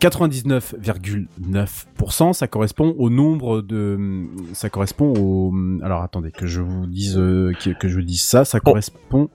[0.00, 3.98] 99,9%, ça correspond au nombre de,
[4.54, 8.22] ça correspond au, alors attendez que je vous dise, euh, que, que je vous dise
[8.22, 9.28] ça, ça correspond,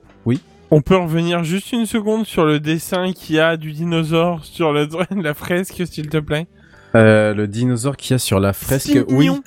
[0.70, 4.72] On peut revenir juste une seconde sur le dessin qu'il y a du dinosaure sur
[4.72, 6.48] la, la fresque, s'il te plaît.
[6.96, 9.30] Euh, le dinosaure qu'il y a sur la fresque, oui.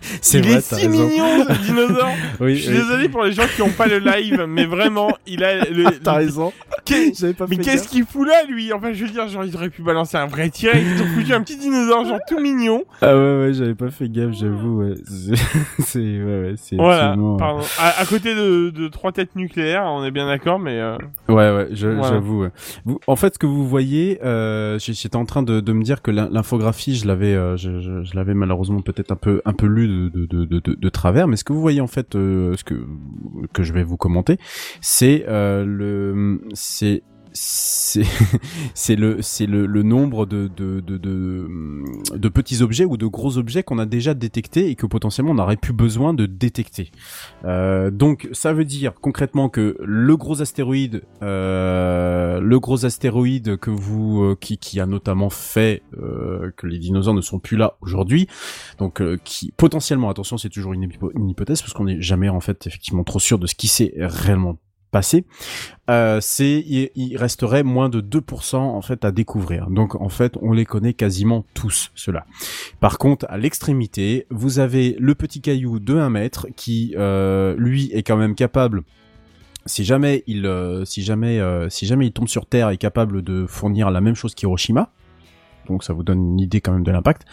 [0.20, 1.06] c'est il vrai, est si raison.
[1.08, 2.08] mignon ce dinosaure.
[2.40, 2.76] Oui, Je suis oui.
[2.78, 5.84] désolé pour les gens qui ont pas le live, mais vraiment, il a le.
[6.02, 6.52] T'as raison.
[7.38, 8.72] Pas Mais qu'est-ce qu'il fout là, lui?
[8.72, 10.80] Enfin, je veux dire, genre, il aurait pu balancer un vrai tiré.
[10.82, 12.84] Ils ont foutu un petit dinosaure, genre tout mignon.
[13.02, 14.94] Ah ouais, ouais, j'avais pas fait gaffe, j'avoue, ouais.
[15.80, 17.62] C'est, ouais, ouais, c'est Voilà, absolument- pardon.
[17.78, 20.78] À, à côté de, de trois têtes nucléaires, on est bien d'accord, mais.
[20.80, 20.96] euh,
[21.28, 22.42] Ouais, ouais, j'avoue.
[22.42, 22.50] ouais.
[22.84, 26.02] Vous, en fait, ce que vous voyez, euh, j'étais en train de, de me dire
[26.02, 29.52] que l'in- l'infographie, je l'avais, euh, je, je, je l'avais malheureusement peut-être un peu, un
[29.52, 32.86] peu lu de, de, travers, mais ce que vous voyez en fait, euh, ce que
[33.52, 34.38] que je vais vous commenter,
[34.80, 37.02] c'est euh, le, c'est
[38.74, 41.48] c'est le c'est le, le nombre de de, de de
[42.14, 45.38] de petits objets ou de gros objets qu'on a déjà détectés et que potentiellement on
[45.38, 46.90] aurait plus besoin de détecter.
[47.44, 53.70] Euh, donc ça veut dire concrètement que le gros astéroïde, euh, le gros astéroïde que
[53.70, 57.76] vous, euh, qui, qui a notamment fait euh, que les dinosaures ne sont plus là
[57.80, 58.28] aujourd'hui,
[58.78, 62.40] donc euh, qui potentiellement, attention, c'est toujours une, une hypothèse parce qu'on n'est jamais en
[62.40, 64.58] fait effectivement trop sûr de ce qui s'est réellement
[64.90, 65.24] passé,
[65.90, 69.68] euh, c'est il, il resterait moins de 2% en fait à découvrir.
[69.70, 72.24] Donc en fait, on les connaît quasiment tous ceux-là.
[72.80, 77.90] Par contre, à l'extrémité, vous avez le petit caillou de 1 mètre qui, euh, lui,
[77.92, 78.82] est quand même capable.
[79.64, 83.46] Si jamais il, euh, si jamais, si jamais il tombe sur Terre, est capable de
[83.46, 84.90] fournir la même chose qu'Hiroshima.
[85.66, 87.24] Donc ça vous donne une idée quand même de l'impact.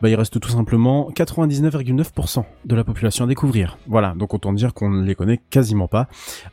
[0.00, 3.78] Bah, il reste tout simplement 99,9% de la population à découvrir.
[3.86, 6.08] Voilà, donc autant dire qu'on ne les connaît quasiment pas.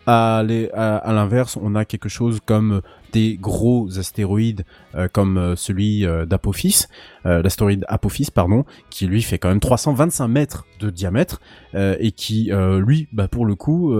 [0.05, 2.81] À, l'inverse, on a quelque chose comme
[3.13, 6.85] des gros astéroïdes euh, comme euh, celui euh, d'Apophis,
[7.23, 11.41] l'astéroïde Apophis, pardon, qui lui fait quand même 325 mètres de diamètre
[11.73, 13.93] et qui, lui, bah, pour le coup,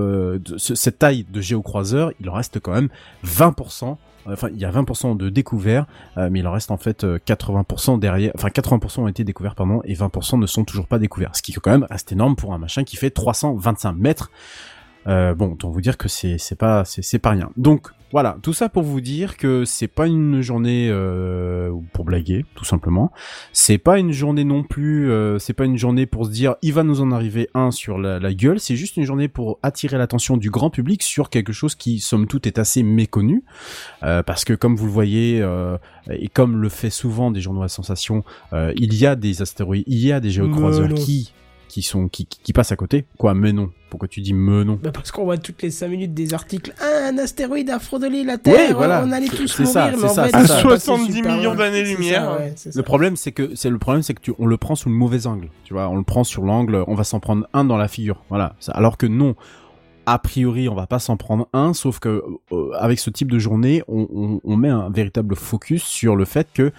[0.57, 2.87] cette taille de géocroiseur, il en reste quand même
[3.25, 3.97] 20%.
[4.31, 5.85] Enfin, il y a 20% de découverts,
[6.17, 8.31] euh, mais il en reste en fait euh, 80% derrière.
[8.35, 11.35] Enfin, 80% ont été découverts, pardon, et 20% ne sont toujours pas découverts.
[11.35, 14.31] Ce qui quand même reste énorme pour un machin qui fait 325 mètres.
[15.07, 17.49] Euh, bon, autant vous dire que c'est pas c'est pas rien.
[17.55, 22.45] Donc voilà, tout ça pour vous dire que c'est pas une journée euh, pour blaguer,
[22.55, 23.11] tout simplement.
[23.51, 25.09] C'est pas une journée non plus.
[25.11, 27.97] euh, c'est pas une journée pour se dire il va nous en arriver un sur
[27.97, 28.59] la, la gueule.
[28.59, 32.27] C'est juste une journée pour attirer l'attention du grand public sur quelque chose qui somme
[32.27, 33.43] toute est assez méconnu,
[34.03, 35.77] Euh, parce que comme vous le voyez euh,
[36.09, 39.83] et comme le fait souvent des journaux à sensation, euh, il y a des astéroïdes,
[39.87, 41.33] il y a des géocroiseurs qui
[41.67, 43.05] qui sont qui, qui, qui passent à côté.
[43.17, 43.69] Quoi, mais non.
[43.89, 46.73] Pourquoi tu dis me non Bah parce qu'on voit toutes les 5 minutes des articles.
[46.81, 48.75] Ah, un astéroïde a frôlé la Terre.
[48.75, 49.03] voilà.
[49.05, 51.35] On allait tous C'est mourir, ça, mais c'est en ça, fait, À passé 70 super
[51.37, 52.37] millions d'années-lumière.
[52.39, 52.53] Ouais.
[52.73, 54.95] Le problème, c'est que c'est le problème, c'est que tu, on le prend sous le
[54.95, 55.49] mauvais angle.
[55.63, 58.23] Tu vois, on le prend sur l'angle, on va s'en prendre un dans la figure.
[58.29, 58.55] Voilà.
[58.73, 59.35] Alors que non,
[60.05, 63.39] a priori, on va pas s'en prendre un, sauf que euh, avec ce type de
[63.39, 66.71] journée, on, on, on met un véritable focus sur le fait que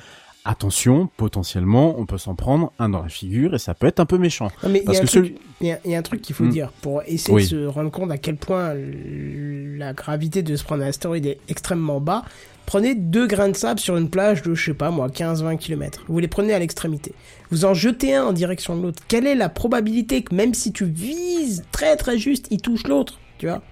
[0.49, 4.07] attention, potentiellement, on peut s'en prendre un dans la figure et ça peut être un
[4.07, 4.51] peu méchant.
[4.63, 5.99] Non, mais il y, a un que truc- celui- il y a- il y a
[5.99, 6.51] un truc qu'il faut Hmm.
[6.51, 7.43] dire pour essayer Oui.
[7.45, 11.39] de se rendre compte à quel point la gravité de se prendre un astéroïde est
[11.49, 12.25] extrêmement bas.
[12.67, 16.05] Prenez deux grains de sable sur une plage de, je sais pas moi, 15-20 km.
[16.09, 17.13] Vous les prenez à l'extrémité.
[17.51, 19.03] Vous en jetez un en direction de l'autre.
[19.09, 23.19] Quelle est la probabilité que même si tu vises très très juste, il touche l'autre
[23.39, 23.63] Tu vois?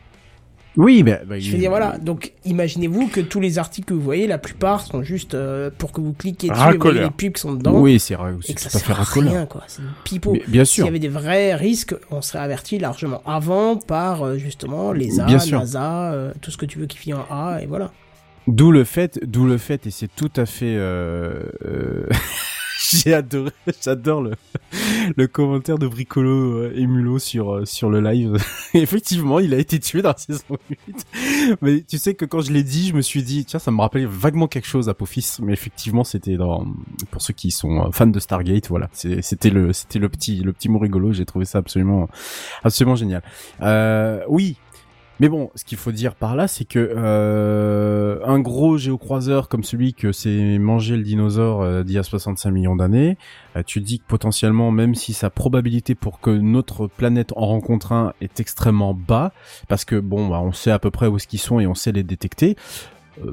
[0.77, 1.97] Oui, mais bah, Je veux dire, voilà.
[1.99, 5.91] Donc, imaginez-vous que tous les articles que vous voyez, la plupart sont juste euh, pour
[5.93, 7.79] que vous cliquiez dessus et vous voyez les pubs qui sont dedans.
[7.81, 9.33] Oui, c'est ra- et c'est que ça tout à fait sert à racoleur.
[9.33, 9.63] rien, quoi.
[9.69, 10.33] C'est une pipeau.
[10.35, 10.87] Mais- Bien S'il y sûr.
[10.89, 15.39] avait des vrais risques, on serait averti largement avant par euh, justement les A, Bien
[15.39, 15.59] sûr.
[15.61, 17.91] NASA, euh, tout ce que tu veux qui finit en A, et voilà.
[18.47, 20.77] D'où le fait, d'où le fait, et c'est tout à fait.
[22.91, 23.53] J'ai adoré,
[23.83, 24.33] j'adore le,
[25.17, 28.37] le commentaire de Bricolo euh, et Mulot sur euh, sur le live.
[28.75, 31.07] Effectivement, il a été tué dans la saison 8.
[31.63, 33.81] Mais tu sais que quand je l'ai dit, je me suis dit tiens, ça me
[33.81, 36.67] rappelait vaguement quelque chose Apophis, mais effectivement, c'était dans
[37.11, 40.53] pour ceux qui sont euh, fans de Stargate, voilà, c'était le c'était le petit le
[40.53, 42.09] petit mot rigolo, j'ai trouvé ça absolument
[42.63, 43.23] absolument génial.
[43.63, 44.57] Euh, oui,
[45.19, 49.65] mais bon, ce qu'il faut dire par là, c'est que euh, un gros géocroiseur comme
[49.65, 53.17] celui que s'est mangé le dinosaure euh, d'il y a 65 millions d'années,
[53.57, 57.93] euh, tu dis que potentiellement, même si sa probabilité pour que notre planète en rencontre
[57.93, 59.33] un est extrêmement bas,
[59.69, 61.75] parce que bon, bah, on sait à peu près où est-ce qu'ils sont et on
[61.75, 62.57] sait les détecter,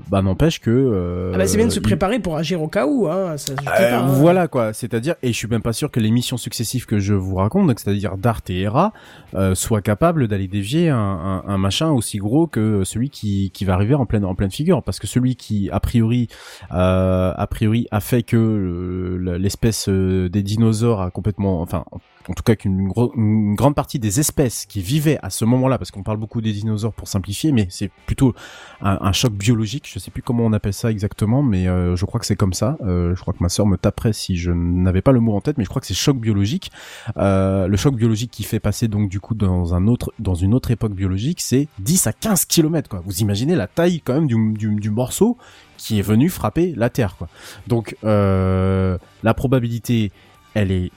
[0.10, 0.70] bah n'empêche que...
[0.72, 3.38] euh, Ah bah, c'est bien de se il- préparer pour agir au cas où, hein.
[3.38, 4.06] Ça, euh, pas, hein.
[4.08, 7.14] voilà quoi, c'est-à-dire, et je suis même pas sûr que les missions successives que je
[7.14, 8.94] vous raconte, donc c'est-à-dire Dart et Hera,
[9.36, 13.66] euh, soient capables d'aller dévier un, un, un machin aussi gros que celui qui, qui
[13.66, 16.28] va arriver en pleine en pleine figure, parce que celui qui a priori
[16.72, 21.86] euh, a priori a fait que euh, l'espèce euh, des dinosaures a complètement, enfin
[22.30, 25.92] en tout cas qu'une une grande partie des espèces qui vivaient à ce moment-là, parce
[25.92, 28.34] qu'on parle beaucoup des dinosaures pour simplifier, mais c'est plutôt
[28.82, 29.90] un, un choc biologique.
[29.92, 32.54] Je sais plus comment on appelle ça exactement, mais euh, je crois que c'est comme
[32.54, 32.78] ça.
[32.82, 35.42] Euh, je crois que ma sœur me taperait si je n'avais pas le mot en
[35.42, 36.72] tête, mais je crois que c'est choc biologique.
[37.18, 40.54] Euh, le choc biologique qui fait passer donc du coup dans un autre, dans une
[40.54, 42.90] autre époque biologique, c'est 10 à 15 kilomètres.
[42.90, 43.02] Quoi.
[43.06, 45.38] Vous imaginez la taille quand même du, du, du morceau
[45.78, 47.16] qui est venu frapper la Terre.
[47.18, 47.28] Quoi.
[47.68, 50.12] Donc euh, la probabilité,
[50.54, 50.92] elle est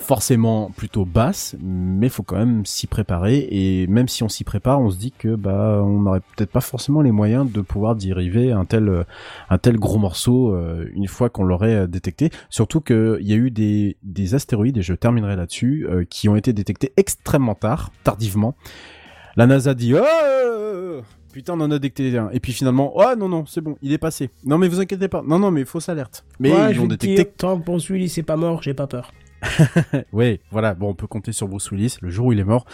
[0.00, 3.46] forcément plutôt basse, mais faut quand même s'y préparer.
[3.50, 6.60] Et même si on s'y prépare, on se dit que bah on n'aurait peut-être pas
[6.60, 9.04] forcément les moyens de pouvoir dériver un tel
[9.50, 12.30] un tel gros morceau euh, une fois qu'on l'aurait euh, détecté.
[12.48, 16.36] Surtout qu'il y a eu des des astéroïdes et je terminerai là-dessus euh, qui ont
[16.36, 18.54] été détectés extrêmement tard, tardivement.
[19.36, 22.30] La NASA dit oh Putain, on en a détecté un.
[22.30, 24.30] Et puis finalement, oh non, non, c'est bon, il est passé.
[24.44, 25.22] Non, mais vous inquiétez pas.
[25.24, 26.24] Non, non, mais fausse alerte.
[26.40, 28.88] Mais Ouais, ils te détecté dire, tant que Bruce Willis est pas mort, j'ai pas
[28.88, 29.12] peur.
[30.12, 30.74] ouais, voilà.
[30.74, 31.96] Bon, on peut compter sur Bruce Willis.
[32.00, 32.64] Le jour où il est mort,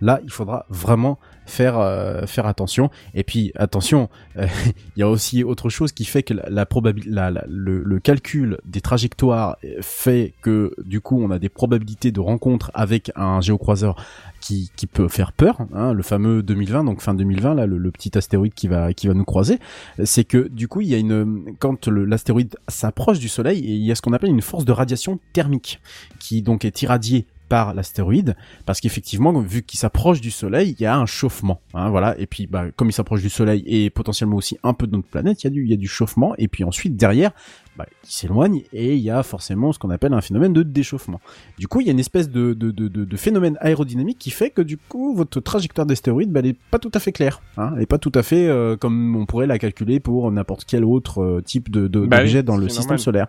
[0.00, 2.90] là, il faudra vraiment faire euh, faire attention.
[3.14, 4.46] Et puis attention, euh,
[4.96, 6.66] il y a aussi autre chose qui fait que la, la
[7.06, 11.48] la, la- le, le calcul des trajectoires euh, fait que du coup, on a des
[11.48, 13.96] probabilités de rencontre avec un géocroiseur
[14.40, 15.60] qui, qui peut faire peur.
[15.74, 19.08] Hein, le fameux 2020, donc fin 2020, là, le, le petit astéroïde qui va qui
[19.08, 19.58] va nous croiser,
[20.04, 23.92] c'est que du coup, il y a une quand l'astéroïde s'approche du Soleil, il y
[23.92, 25.80] a ce qu'on appelle une force de radiation thermique
[26.18, 30.86] qui donc est irradiée par l'astéroïde, parce qu'effectivement, vu qu'il s'approche du Soleil, il y
[30.86, 32.16] a un chauffement, hein, voilà.
[32.18, 35.08] Et puis, bah, comme il s'approche du Soleil et potentiellement aussi un peu de notre
[35.08, 36.32] planète, il y a du, il y a du chauffement.
[36.38, 37.32] Et puis ensuite, derrière,
[37.76, 41.20] bah, il s'éloigne et il y a forcément ce qu'on appelle un phénomène de déchauffement.
[41.58, 44.62] Du coup, il y a une espèce de, de, de, phénomène aérodynamique qui fait que
[44.62, 47.42] du coup, votre trajectoire d'astéroïde, bah, elle est pas tout à fait claire.
[47.56, 50.64] Hein, elle est pas tout à fait euh, comme on pourrait la calculer pour n'importe
[50.66, 53.26] quel autre euh, type de de- Bah oui, dans le système solaire.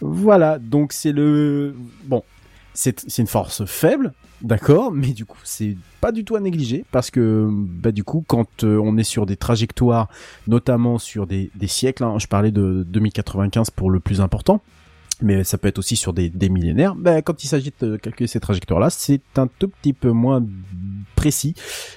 [0.00, 2.22] Voilà, donc c'est le bon,
[2.78, 7.10] c'est une force faible, d'accord, mais du coup c'est pas du tout à négliger parce
[7.10, 10.08] que bah du coup quand euh, on est sur des trajectoires,
[10.46, 14.62] notamment sur des des siècles, hein, je parlais de 2095 pour le plus important.
[15.20, 16.94] Mais ça peut être aussi sur des, des millénaires.
[16.94, 20.44] Ben, quand il s'agit de calculer ces trajectoires-là, c'est un tout petit peu moins
[21.16, 21.54] précis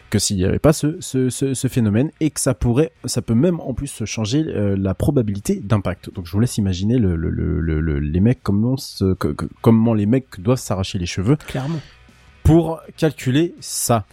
[0.09, 3.21] que s'il n'y avait pas ce, ce, ce, ce phénomène et que ça pourrait, ça
[3.21, 6.11] peut même en plus changer euh, la probabilité d'impact.
[6.13, 9.27] Donc je vous laisse imaginer le, le, le, le- le- les mecs comment, se- que-
[9.33, 11.79] que- comment les mecs doivent s'arracher les cheveux Clairement.
[12.43, 14.05] pour calculer ça.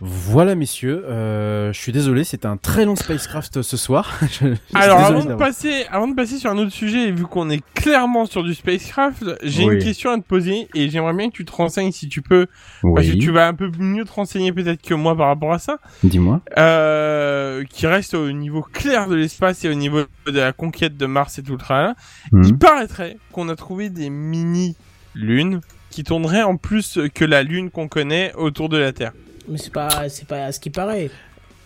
[0.00, 4.12] Voilà messieurs, euh, je suis désolé, c'était un très long spacecraft ce soir.
[4.22, 7.12] Je- je suis Alors, avant de, passer, avant de passer sur un autre sujet, et
[7.12, 9.76] vu qu'on est clairement sur du spacecraft, j'ai Oui.
[9.76, 12.46] une question à te poser et j'aimerais bien que tu te renseignes si tu peux,
[12.94, 15.58] parce que tu vas un peu mieux te renseigner peut-être que moi par rapport à
[15.58, 16.40] ça, dis-moi.
[16.58, 21.06] euh, qui reste au niveau clair de l'espace et au niveau de la conquête de
[21.06, 21.94] Mars et tout le tralala.
[22.32, 22.44] Mhm.
[22.44, 25.60] Il paraîtrait qu'on a trouvé des mini-lunes
[25.90, 29.12] qui tourneraient en plus que la Lune qu'on connaît autour de la Terre.
[29.48, 31.10] Mais c'est pas, c'est pas ce qui paraît.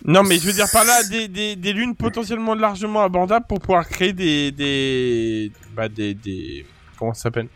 [0.05, 3.59] Non, mais je veux dire par là des, des, des lunes potentiellement largement abordables pour
[3.59, 6.65] pouvoir créer des des bah des des
[6.97, 7.47] comment ça s'appelle?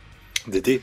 [0.46, 0.82] Dédé.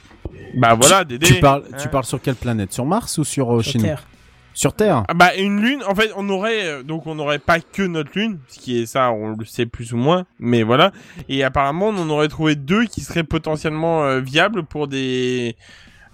[0.54, 1.76] Bah voilà des Tu dés, parles, hein.
[1.78, 2.72] tu parles sur quelle planète?
[2.72, 3.84] Sur Mars ou sur, euh, Sur chez nous?
[3.84, 4.06] Terre.
[4.54, 7.60] Sur Terre Ah bah une lune, en fait, on aurait euh, donc on n'aurait pas
[7.60, 10.92] que notre lune, ce qui est ça, on le sait plus ou moins, mais voilà.
[11.28, 15.56] Et apparemment, on en aurait trouvé deux qui seraient potentiellement euh, viables pour des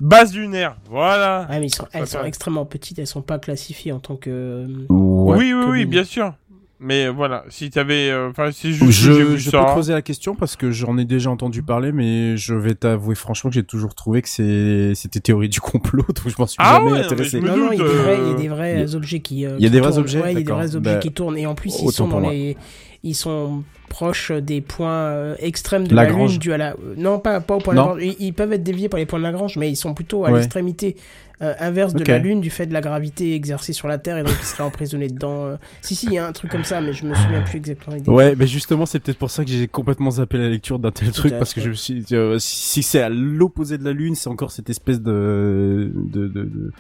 [0.01, 0.77] bases lunaires.
[0.89, 1.47] Voilà.
[1.51, 4.67] Ouais, mais ils sont, elles sont extrêmement petites, elles sont pas classifiées en tant que.
[4.89, 5.37] Ouais.
[5.39, 6.35] oui, oui, oui, bien sûr.
[6.79, 9.61] Mais euh, voilà, si t'avais, euh, enfin, j'ai Je, je ça.
[9.61, 13.15] peux creuser la question parce que j'en ai déjà entendu parler, mais je vais t'avouer
[13.15, 16.59] franchement que j'ai toujours trouvé que c'est c'était théorie du complot, donc je m'en suis
[16.61, 17.41] Ah jamais ouais, intéressé.
[17.41, 18.91] je Non, non, il y a des vrais, euh, il y a des vrais il
[18.93, 19.47] y objets qui.
[19.47, 20.01] euh, il y a qui des vrais tournent.
[20.03, 21.39] objets Ouais, il y a des vrais objets Bah, qui tournent.
[21.39, 22.33] Et en plus, ils sont pour dans moi.
[22.33, 22.57] les.
[23.03, 26.33] Ils sont proches des points euh, extrêmes de la Lagrange.
[26.33, 26.71] Lune dû à la.
[26.73, 27.79] euh, non, pas, pas au point de.
[27.79, 28.03] Lagrange.
[28.03, 30.31] Ils, ils peuvent être déviés par les points de Lagrange, mais ils sont plutôt à
[30.31, 30.41] Ouais.
[30.41, 30.97] l'extrémité
[31.43, 34.23] euh, inverse de la Lune du fait de la gravité exercée sur la Terre et
[34.23, 35.45] donc ils seraient emprisonnés dedans.
[35.47, 35.57] euh.
[35.83, 37.97] Si, si, il y a un truc comme ça, mais je me souviens plus exactement.
[38.07, 41.11] Ouais, mais justement, c'est peut-être pour ça que j'ai complètement zappé la lecture d'un tel
[41.13, 44.15] truc parce que je me suis dit, euh, si c'est à l'opposé de la Lune,
[44.15, 46.73] c'est encore cette espèce de de de, de,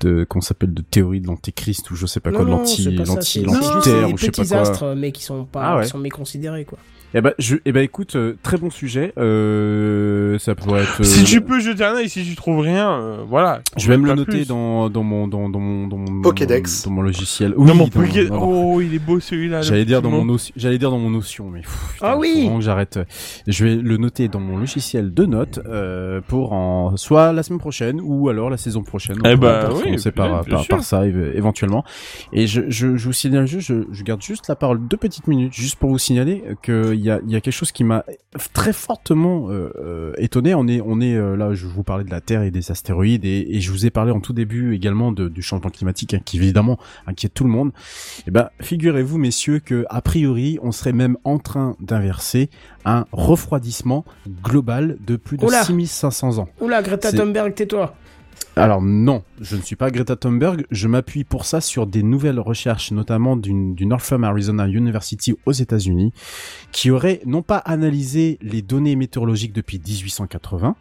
[0.00, 2.58] de qu'on s'appelle de théorie de l'antéchrist ou je sais pas quoi, de Non, non,
[2.58, 4.58] l'anti l'anti l'antiterre des ou je sais pas quoi.
[4.60, 5.84] astres, mais qui sont pas, Ah ouais.
[5.84, 6.78] qui sont méconsidérés, quoi.
[7.18, 9.14] Eh ben, je, eh ben, écoute, euh, très bon sujet.
[9.16, 11.02] Euh, ça pourrait être.
[11.02, 13.60] Si euh, tu peux jeter un œil, si tu trouves rien, euh, voilà.
[13.78, 14.48] Je vais me le noter plus.
[14.48, 16.84] dans, dans mon, dans, dans mon, dans mon, Pokédex.
[16.84, 17.54] dans mon logiciel.
[17.56, 19.62] Non, mon dans- Poké- dans- Oh, il est beau celui-là.
[19.62, 22.60] J'allais dire dans mon j'allais dire dans mon notion, mais pff, putain, Ah oui que
[22.60, 22.98] j'arrête.
[23.46, 27.58] Je vais le noter dans mon logiciel de notes euh, pour en soit la semaine
[27.58, 29.16] prochaine ou alors la saison prochaine.
[29.24, 30.76] Eh On bah oui, commencer par, bien par, sûr.
[30.76, 31.82] par ça éve- éventuellement.
[32.34, 35.26] Et je, je, je vous signale juste, je, je garde juste la parole deux petites
[35.26, 38.04] minutes juste pour vous signaler qu'il y a, il y a quelque chose qui m'a
[38.52, 40.54] très fortement euh, euh, étonné.
[40.54, 43.24] On est, on est euh, là, je vous parlais de la Terre et des astéroïdes
[43.24, 46.20] et, et je vous ai parlé en tout début également de, du changement climatique hein,
[46.24, 47.72] qui évidemment inquiète tout le monde.
[48.26, 52.50] Eh ben, figurez-vous, messieurs, que a priori, on serait même en train d'inverser
[52.84, 54.04] un refroidissement
[54.42, 55.64] global de plus de Oula.
[55.64, 56.48] 6500 ans.
[56.60, 57.94] Oula, Greta Thunberg, tais-toi.
[58.58, 62.40] Alors non, je ne suis pas Greta Thunberg, je m'appuie pour ça sur des nouvelles
[62.40, 66.12] recherches, notamment d'une du Northern Arizona University aux États-Unis,
[66.72, 70.74] qui aurait non pas analysé les données météorologiques depuis 1880,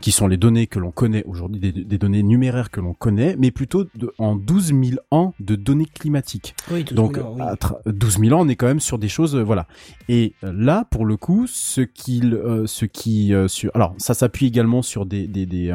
[0.00, 3.36] qui sont les données que l'on connaît aujourd'hui, des, des données numéraires que l'on connaît,
[3.38, 4.80] mais plutôt de- en 12 000
[5.10, 6.54] ans de données climatiques.
[6.70, 7.42] Oui, tout Donc, simplement, oui.
[7.42, 9.66] à tra- 12 000 ans, on est quand même sur des choses, euh, voilà.
[10.08, 14.14] Et euh, là, pour le coup, ce qu'il, euh, ce qui, euh, sur, alors, ça
[14.14, 15.70] s'appuie également sur des, des, des,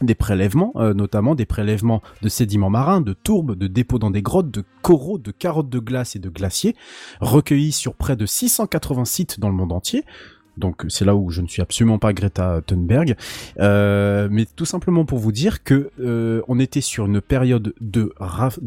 [0.00, 4.22] des prélèvements, euh, notamment des prélèvements de sédiments marins, de tourbes, de dépôts dans des
[4.22, 6.76] grottes, de coraux, de carottes de glace et de glaciers,
[7.20, 10.04] recueillis sur près de 680 sites dans le monde entier.
[10.58, 13.16] Donc c'est là où je ne suis absolument pas Greta Thunberg,
[13.60, 18.12] euh, mais tout simplement pour vous dire que euh, on était sur une période de,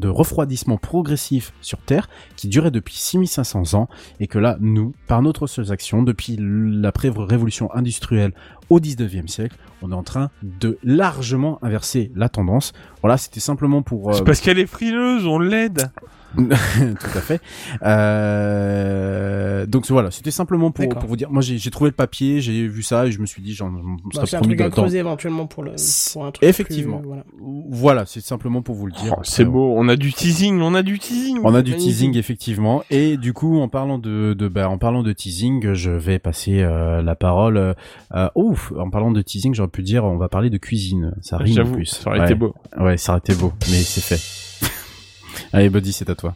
[0.03, 3.89] refroidissement progressif sur Terre qui durait depuis 6500 ans
[4.19, 8.33] et que là nous, par notre seule action, depuis l'après-révolution industrielle
[8.71, 12.71] au 19e siècle, on est en train de largement inverser la tendance.
[13.01, 14.09] Voilà, c'était simplement pour...
[14.09, 15.91] euh, C'est parce qu'elle est frileuse, on l'aide.
[16.37, 16.47] Tout
[17.17, 17.41] à fait.
[17.83, 21.29] Euh, donc voilà, c'était simplement pour, pour vous dire.
[21.29, 24.23] Moi, j'ai trouvé le papier, j'ai vu ça et je me suis dit, j'en Bah,
[24.25, 25.71] c'est un promis truc à creuser éventuellement pour, le,
[26.13, 26.99] pour un truc Effectivement.
[26.99, 27.23] plus- voilà.
[27.69, 29.15] Voilà, c'est simplement pour vous le dire.
[29.17, 31.39] Oh, c'est beau, on a du teasing, on a du teasing.
[31.43, 31.91] On a du Magnifique.
[31.91, 35.91] teasing effectivement et du coup en parlant de, de bah, en parlant de teasing je
[35.91, 37.73] vais passer euh, la parole euh,
[38.13, 41.37] euh, ouf en parlant de teasing j'aurais pu dire on va parler de cuisine ça
[41.37, 42.25] rime en plus ça aurait ouais.
[42.25, 42.53] été beau.
[42.79, 44.67] ouais ça aurait été beau mais c'est fait
[45.53, 46.35] allez Buddy c'est à toi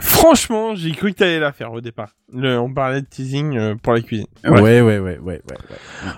[0.00, 2.10] Franchement, j'ai cru que t'allais la faire au départ.
[2.32, 4.26] Le- on parlait de teasing euh, pour la cuisine.
[4.44, 5.40] ouais ouais ouais ouais ouais, ouais.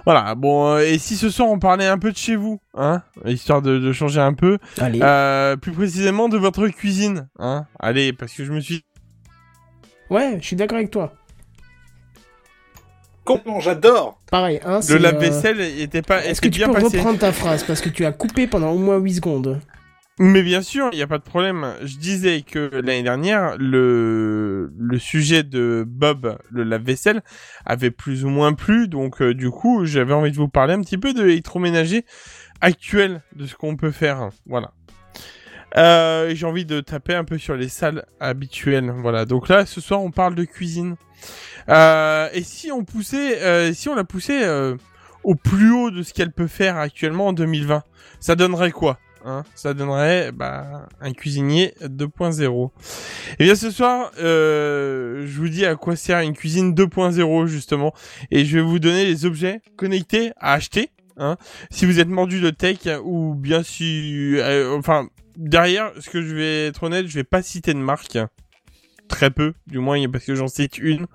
[0.05, 3.03] Voilà, bon, euh, et si ce soir on parlait un peu de chez vous, hein,
[3.25, 5.01] histoire de, de changer un peu, Allez.
[5.03, 7.67] euh, plus précisément de votre cuisine, hein.
[7.79, 8.85] Allez, parce que je me suis...
[10.11, 11.15] Ouais, je suis d'accord avec toi.
[13.24, 14.20] Complètement, j'adore.
[14.31, 14.77] Pareil, hein.
[14.77, 16.24] Le c'est, euh, lave-vaisselle était pas...
[16.24, 16.99] Est-ce que tu bien peux passé.
[16.99, 17.62] reprendre ta phrase?
[17.62, 19.61] Parce que tu as coupé pendant au moins 8 secondes.
[20.19, 21.74] Mais bien sûr, il n'y a pas de problème.
[21.82, 27.23] Je disais que l'année dernière, le, le sujet de Bob, le lave-vaisselle,
[27.65, 28.89] avait plus ou moins plu.
[28.89, 32.05] Donc, euh, du coup, j'avais envie de vous parler un petit peu de l'électroménager
[32.61, 34.28] actuel, de ce qu'on peut faire.
[34.45, 34.73] Voilà.
[35.77, 38.93] Euh, J'ai envie de taper un peu sur les salles habituelles.
[38.97, 39.25] Voilà.
[39.25, 40.97] Donc là, ce soir, on parle de cuisine.
[41.69, 44.77] Euh, et si on poussait, euh, si on la poussait euh,
[45.23, 47.83] au plus haut de ce qu'elle peut faire actuellement en 2020,
[48.21, 52.71] ça donnerait quoi Hein, ça donnerait bah, un cuisinier 2.0.
[53.39, 57.93] Et bien ce soir, euh, je vous dis à quoi sert une cuisine 2.0 justement,
[58.31, 60.91] et je vais vous donner les objets connectés à acheter.
[61.19, 61.37] Hein,
[61.71, 66.35] si vous êtes mordu de tech ou bien si, euh, enfin derrière, ce que je
[66.35, 68.19] vais être honnête, je vais pas citer de marque.
[69.09, 71.07] Très peu, du moins parce que j'en cite une.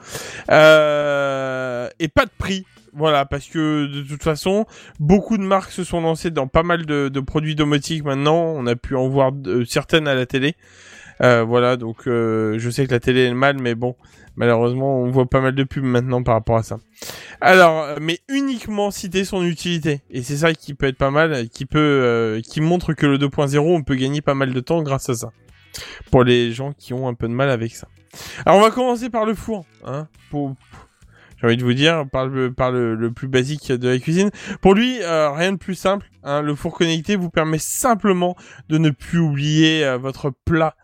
[0.51, 2.65] Euh, et pas de prix.
[2.93, 4.65] Voilà, parce que de toute façon,
[4.99, 8.37] beaucoup de marques se sont lancées dans pas mal de, produits domotiques maintenant.
[8.55, 10.55] On a pu en voir de- certaines à la télé.
[11.21, 13.95] Euh, voilà, donc euh, je sais que la télé est mal, mais bon,
[14.35, 16.77] malheureusement, on voit pas mal de pubs maintenant par rapport à ça.
[17.41, 21.49] Alors, euh, mais uniquement citer son utilité, et c'est ça qui peut être pas mal,
[21.49, 24.81] qui peut, euh, qui montre que le 2.0, on peut gagner pas mal de temps
[24.83, 25.31] grâce à ça.
[26.11, 27.87] Pour les gens qui ont un peu de mal avec ça.
[28.45, 30.07] Alors, on va commencer par le four, hein,
[31.37, 34.31] j'ai envie de vous dire, par le, par le, le plus basique de la cuisine.
[34.61, 36.09] Pour lui, euh, rien de plus simple.
[36.23, 38.35] Hein, le four connecté vous permet simplement
[38.69, 40.75] de ne plus oublier euh, votre plat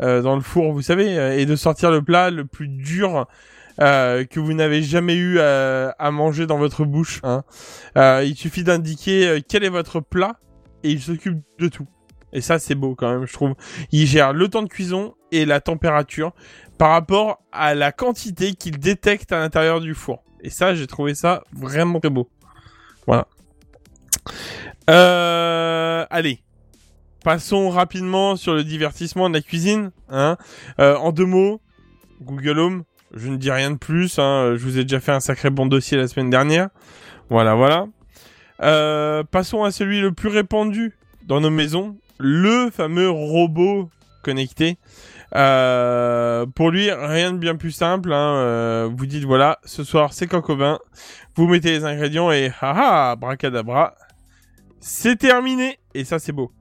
[0.00, 3.26] dans le four, vous savez, euh, et de sortir le plat le plus dur
[3.80, 7.20] euh, que vous n'avez jamais eu à, à manger dans votre bouche.
[7.22, 7.44] Hein.
[7.96, 10.36] Euh, il suffit d'indiquer euh, quel est votre plat
[10.82, 11.86] et il s'occupe de tout.
[12.32, 13.54] Et ça, c'est beau quand même, je trouve.
[13.90, 16.32] Il gère le temps de cuisson et la température
[16.76, 20.22] par rapport à la quantité qu'il détecte à l'intérieur du four.
[20.42, 22.28] Et ça, j'ai trouvé ça vraiment très beau.
[23.06, 23.26] Voilà.
[24.90, 26.40] Euh, allez.
[27.24, 29.90] Passons rapidement sur le divertissement de la cuisine.
[30.08, 30.36] Hein.
[30.78, 31.60] Euh, en deux mots,
[32.22, 34.18] Google Home, je ne dis rien de plus.
[34.18, 34.54] Hein.
[34.56, 36.68] Je vous ai déjà fait un sacré bon dossier la semaine dernière.
[37.28, 37.86] Voilà, voilà.
[38.62, 40.96] Euh, passons à celui le plus répandu
[41.26, 43.90] dans nos maisons, le fameux robot
[44.22, 44.78] connecté.
[45.34, 48.12] Euh, pour lui, rien de bien plus simple.
[48.12, 48.88] Hein.
[48.96, 50.78] Vous dites voilà, ce soir c'est coq au vin.
[51.34, 53.94] Vous mettez les ingrédients et haha, bracadabra,
[54.80, 55.78] c'est terminé.
[55.94, 56.52] Et ça c'est beau.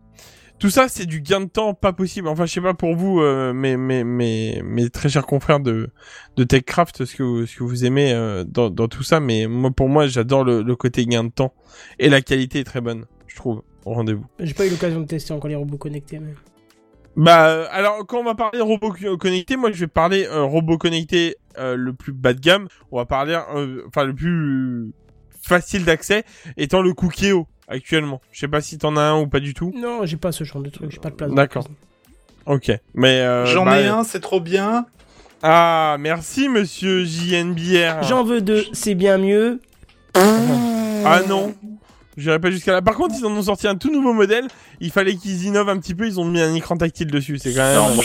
[0.59, 2.27] Tout ça, c'est du gain de temps pas possible.
[2.27, 5.91] Enfin, je sais pas pour vous, euh, mes, mes, mes, mes très chers confrères de,
[6.35, 9.19] de TechCraft, ce que vous, ce que vous aimez euh, dans, dans tout ça.
[9.19, 11.53] Mais moi, pour moi, j'adore le, le côté gain de temps.
[11.99, 14.25] Et la qualité est très bonne, je trouve, au rendez-vous.
[14.39, 16.17] J'ai pas eu l'occasion de tester encore les robots connectés.
[16.17, 16.34] Mais...
[17.15, 20.25] Bah, euh, alors, quand on va parler de robots co- connectés, moi, je vais parler
[20.25, 22.67] euh, robot connecté euh, le plus bas de gamme.
[22.91, 24.91] On va parler, euh, enfin, le plus
[25.39, 26.23] facile d'accès
[26.57, 28.22] étant le Cookéo actuellement.
[28.31, 29.73] Je sais pas si t'en as un ou pas du tout.
[29.76, 31.31] Non, j'ai pas ce genre de truc, j'ai pas de place.
[31.31, 31.68] D'accord.
[32.45, 34.85] Ok, mais euh, J'en bah, ai un, c'est trop bien.
[35.44, 38.03] Ah, merci Monsieur JNBR.
[38.03, 39.60] J'en veux deux, c'est bien mieux.
[40.15, 41.53] Ah non.
[42.18, 42.81] J'irai pas jusqu'à là.
[42.81, 44.48] Par contre, ils en ont sorti un tout nouveau modèle.
[44.80, 46.07] Il fallait qu'ils innovent un petit peu.
[46.07, 47.38] Ils ont mis un écran tactile dessus.
[47.38, 47.76] C'est quand même.
[47.76, 47.95] Non,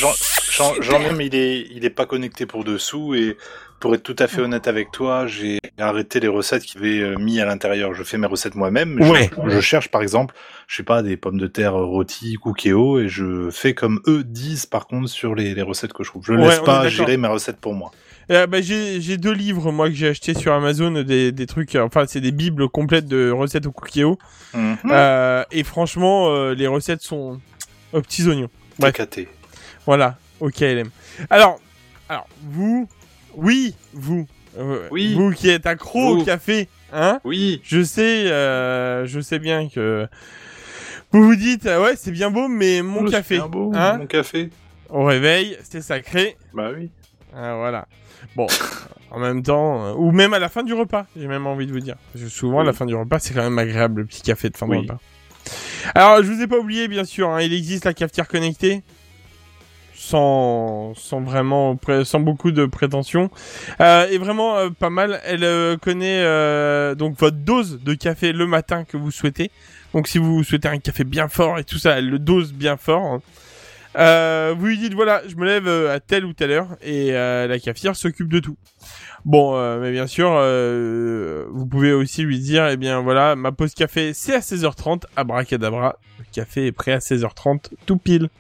[0.81, 3.15] j'en ai, mais il est, il est pas connecté pour dessous.
[3.15, 3.37] Et
[3.81, 7.17] pour être tout à fait honnête avec toi, j'ai arrêté les recettes qu'il avait euh,
[7.19, 7.95] mis à l'intérieur.
[7.95, 9.01] Je fais mes recettes moi-même.
[9.11, 9.29] Ouais.
[9.49, 10.35] Je, cherche par exemple,
[10.69, 14.67] je sais pas, des pommes de terre rôties, cookéo, et je fais comme eux disent
[14.67, 16.25] par contre sur les, les recettes que je trouve.
[16.25, 17.91] Je Ouais, laisse pas gérer mes recettes pour moi.
[18.31, 21.75] Euh, bah, j'ai deux livres moi que j'ai acheté sur Amazon des, des trucs.
[21.75, 24.17] euh, Enfin, c'est des bibles complètes de recettes au cookéo.
[24.55, 27.41] Euh, et franchement, euh, les recettes sont
[27.93, 28.49] aux petits oignons.
[28.95, 29.29] Caté.
[29.87, 30.91] Voilà, au KLM.
[31.31, 31.61] Alors,
[32.09, 32.89] alors vous,
[33.37, 34.27] oui, vous,
[34.59, 35.15] euh, Oui.
[35.15, 37.61] vous qui êtes accro au café, hein Oui.
[37.65, 40.07] Je sais, euh, je sais bien que
[41.13, 43.71] vous vous dites, ah ouais, c'est bien beau, mais mon Oh, c'est café, bien beau,
[43.75, 44.51] hein Mon café.
[44.91, 46.37] au réveil, c'est sacré.
[46.55, 46.91] Bah oui.
[47.35, 47.87] Ah, voilà.
[48.37, 48.47] Bon,
[49.11, 51.73] en même temps, euh, ou même à la fin du repas, j'ai même envie de
[51.73, 51.97] vous dire.
[52.13, 54.51] Parce que souvent, à la fin du repas, c'est quand même agréable, le petit café
[54.51, 54.79] de fin de Oui.
[54.81, 54.99] repas.
[55.95, 58.83] Alors, je vous ai pas oublié, bien sûr, hein, il existe la cafetière connectée.
[60.05, 63.31] Sans, sans vraiment, sans beaucoup de prétention.
[63.81, 65.21] Euh, et vraiment euh, pas mal.
[65.25, 69.53] Elle euh, connaît euh, donc votre dose de café le matin que vous souhaitez.
[69.95, 72.77] Donc si vous souhaitez un café bien fort et tout ça, elle le dose bien
[72.77, 73.05] fort.
[73.05, 73.23] hein.
[73.97, 77.13] Euh, vous lui dites voilà, je me lève euh, à telle ou telle heure et
[77.13, 78.57] la cafetière s'occupe de tout.
[79.25, 80.31] Bon, mais bien sûr,
[81.53, 85.97] vous pouvez aussi lui dire, eh bien voilà, ma pause café c'est à 16h30, abracadabra,
[86.19, 88.31] le café est prêt à 16h30, tout pile.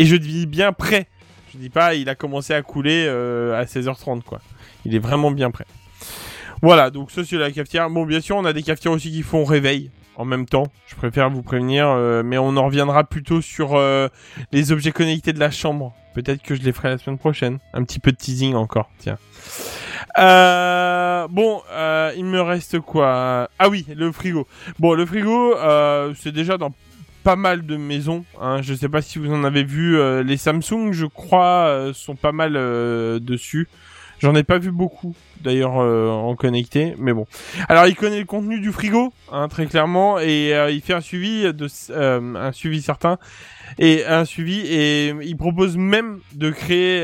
[0.00, 1.08] Et je dis bien prêt.
[1.52, 4.40] Je dis pas, il a commencé à couler euh, à 16h30 quoi.
[4.86, 5.66] Il est vraiment bien prêt.
[6.62, 7.90] Voilà, donc ça c'est la cafetière.
[7.90, 10.68] Bon, bien sûr, on a des cafetières aussi qui font réveil en même temps.
[10.86, 14.08] Je préfère vous prévenir, euh, mais on en reviendra plutôt sur euh,
[14.52, 15.92] les objets connectés de la chambre.
[16.14, 17.58] Peut-être que je les ferai la semaine prochaine.
[17.74, 19.18] Un petit peu de teasing encore, tiens.
[20.16, 21.60] Bon,
[22.16, 23.50] il me reste quoi?
[23.58, 24.48] Ah oui, le frigo.
[24.78, 25.56] Bon, le frigo,
[26.14, 26.72] c'est déjà dans
[27.22, 28.24] pas mal de maisons.
[28.40, 28.62] Hein.
[28.62, 29.98] Je sais pas si vous en avez vu.
[29.98, 33.68] euh, les Samsung, je crois, euh, sont pas mal euh, dessus.
[34.18, 37.26] J'en ai pas vu beaucoup, d'ailleurs, euh, en connecté, mais bon.
[37.70, 41.44] Alors, il connaît le contenu du frigo, hein, très clairement, et il fait un suivi
[41.54, 41.68] de
[42.36, 43.16] un suivi certain
[43.78, 47.00] et un suivi et il propose même de créer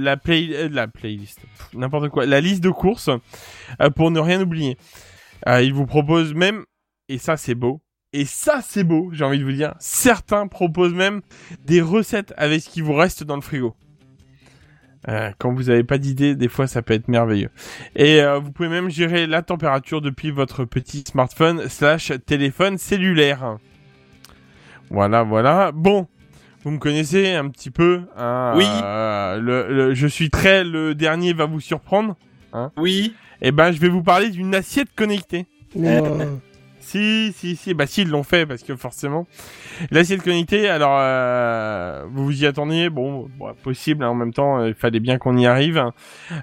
[0.00, 1.40] la play la playlist
[1.74, 3.10] n'importe quoi la liste de courses
[3.94, 4.78] pour ne rien oublier
[5.46, 6.64] il vous propose même
[7.10, 7.82] et ça c'est beau
[8.12, 11.20] et ça c'est beau j'ai envie de vous dire certains proposent même
[11.64, 13.74] des recettes avec ce qui vous reste dans le frigo
[15.06, 17.50] Euh, quand vous n'avez pas d'idée, des fois ça peut être merveilleux.
[17.94, 23.58] Et euh, vous pouvez même gérer la température depuis votre petit smartphone slash téléphone cellulaire.
[24.90, 25.70] Voilà, voilà.
[25.72, 26.08] Bon,
[26.64, 28.02] vous me connaissez un petit peu.
[28.16, 28.64] hein, Oui.
[28.66, 30.64] euh, le, le- je suis très.
[30.64, 32.16] Le dernier va vous surprendre.
[32.76, 33.14] Oui.
[33.40, 35.46] Et ben, je vais vous parler d'une assiette connectée.
[35.76, 36.40] Non.
[36.88, 39.26] Si, si, si, bah si, ils l'ont fait, parce que forcément.
[39.90, 44.64] L'assiette connectée, alors, euh, vous vous y attendiez, bon, bon, possible, hein, en même temps,
[44.64, 45.84] il fallait bien qu'on y arrive.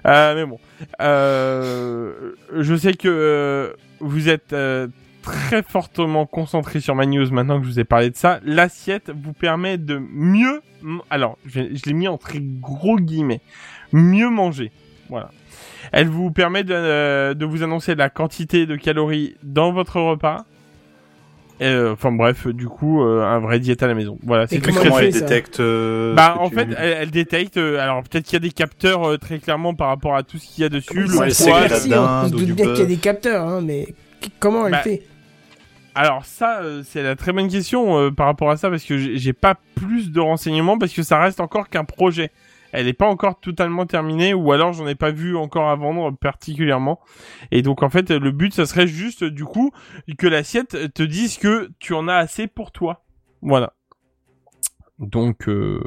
[0.06, 0.60] Euh, mais bon,
[1.00, 4.86] euh, je sais que euh, vous êtes euh,
[5.22, 8.38] très fortement concentré sur ma news maintenant que je vous ai parlé de ça.
[8.44, 10.62] L'assiette vous permet de mieux,
[11.10, 13.40] alors, je, je l'ai mis en très gros guillemets,
[13.92, 14.70] mieux manger.
[15.08, 15.30] Voilà.
[15.92, 20.44] Elle vous permet de, euh, de vous annoncer la quantité de calories dans votre repas.
[21.62, 24.18] Euh, Enfin bref, du coup, euh, un vrai diète à la maison.
[24.22, 26.36] Voilà, c'est Et tout ce comment que Comment elle elle fait, ça détecte euh, Bah
[26.38, 27.56] en fait, elle, elle détecte.
[27.56, 30.36] euh, alors peut-être qu'il y a des capteurs euh, très clairement par rapport à tout
[30.36, 30.88] ce qu'il y a dessus.
[31.08, 31.68] Comment le poids.
[31.70, 33.88] Si, on doute bien qu'il y a des capteurs, hein, mais
[34.38, 35.02] comment elle Bah, fait?
[35.94, 38.98] Alors ça, euh, c'est la très bonne question euh, par rapport à ça parce que
[38.98, 42.30] j'ai j'ai pas plus de renseignements parce que ça reste encore qu'un projet.
[42.76, 46.10] Elle n'est pas encore totalement terminée ou alors j'en ai pas vu encore à vendre
[46.16, 47.00] particulièrement.
[47.50, 49.70] Et donc en fait, le but, ça serait juste du coup
[50.18, 53.04] que l'assiette te dise que tu en as assez pour toi.
[53.40, 53.72] Voilà.
[54.98, 55.82] Donc, euh,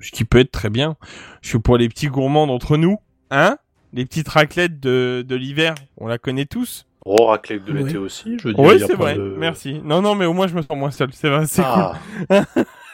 [0.00, 0.96] ce qui peut être très bien.
[1.42, 2.98] Je suis pour les petits gourmands d'entre nous,
[3.30, 3.56] hein
[3.92, 6.86] Les petites raclettes de, de l'hiver, on la connaît tous.
[7.04, 7.82] Oh, raclette de Ouais.
[7.84, 8.64] l'été aussi, je veux dire.
[8.64, 9.14] Oui, c'est vrai.
[9.16, 9.80] de- Merci.
[9.84, 11.10] Non, non, mais au moins je me sens moins seul.
[11.12, 11.94] C'est vrai, c'est Ah,
[12.28, 12.36] cool.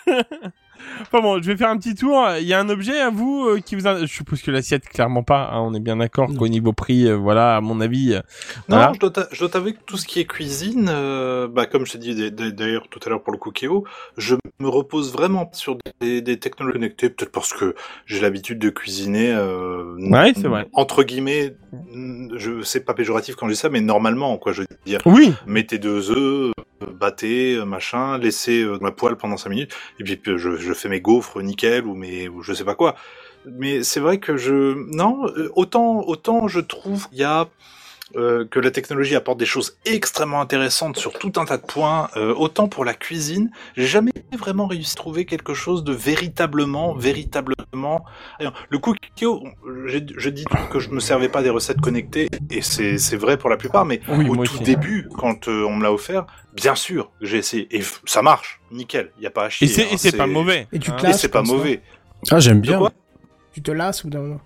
[1.01, 2.25] Enfin bon, je vais faire un petit tour.
[2.41, 3.87] Il y a un objet à vous euh, qui vous.
[3.87, 5.51] in- Je suppose que l'assiette, clairement pas.
[5.53, 8.15] hein, on est bien d'accord qu'au niveau prix, euh, voilà, à mon avis.
[8.15, 8.21] euh,
[8.69, 8.93] Non, Voilà.
[8.95, 11.87] je dois t'a- je dois t'avouer que tout ce qui est cuisine, euh, bah, comme
[11.87, 13.85] je t'ai dit d'ailleurs tout à l'heure pour le cookéo,
[14.17, 17.75] je me repose vraiment sur des, des technologies connectées, peut-être parce que
[18.07, 19.33] j'ai l'habitude de cuisiner.
[19.33, 20.67] Euh, Ouais, c'est vrai.
[20.73, 21.55] Entre guillemets,
[22.37, 25.01] je c'est pas péjoratif quand je dis ça, mais normalement, quoi, je veux dire.
[25.07, 25.33] Oui.
[25.47, 26.53] Mettez deux œufs,
[26.99, 30.89] battez, machin, laissez euh, ma poêle pendant cinq minutes, et puis euh, je, je fais
[30.89, 32.95] mes gaufres nickel ou mes je sais pas quoi.
[33.47, 37.49] Mais c'est vrai que je non euh, autant autant je trouve qu'il y a
[38.17, 42.09] euh, que la technologie apporte des choses extrêmement intéressantes sur tout un tas de points.
[42.17, 46.95] euh, autant pour la cuisine, j'ai jamais vraiment réussi à trouver quelque chose de véritablement,
[46.95, 48.05] véritablement.
[48.39, 48.99] Alors, Le cookie,
[49.87, 53.37] j'ai- je dis que je me servais pas des recettes connectées et c'est c'est vrai
[53.37, 54.63] pour la plupart, mais Oui, au tout aussi.
[54.63, 59.11] début, quand euh, on me l'a offert, bien sûr, j'ai essayé et ça marche, nickel,
[59.19, 59.69] il y a pas à chier.
[59.69, 60.67] Et c'est hein, pas mauvais.
[60.73, 60.95] Et tu hein.
[60.97, 61.81] te Et lasses c'est pas mauvais.
[62.31, 62.81] Ah, j'aime bien.
[63.53, 64.41] Tu te lasses ou d'un moment?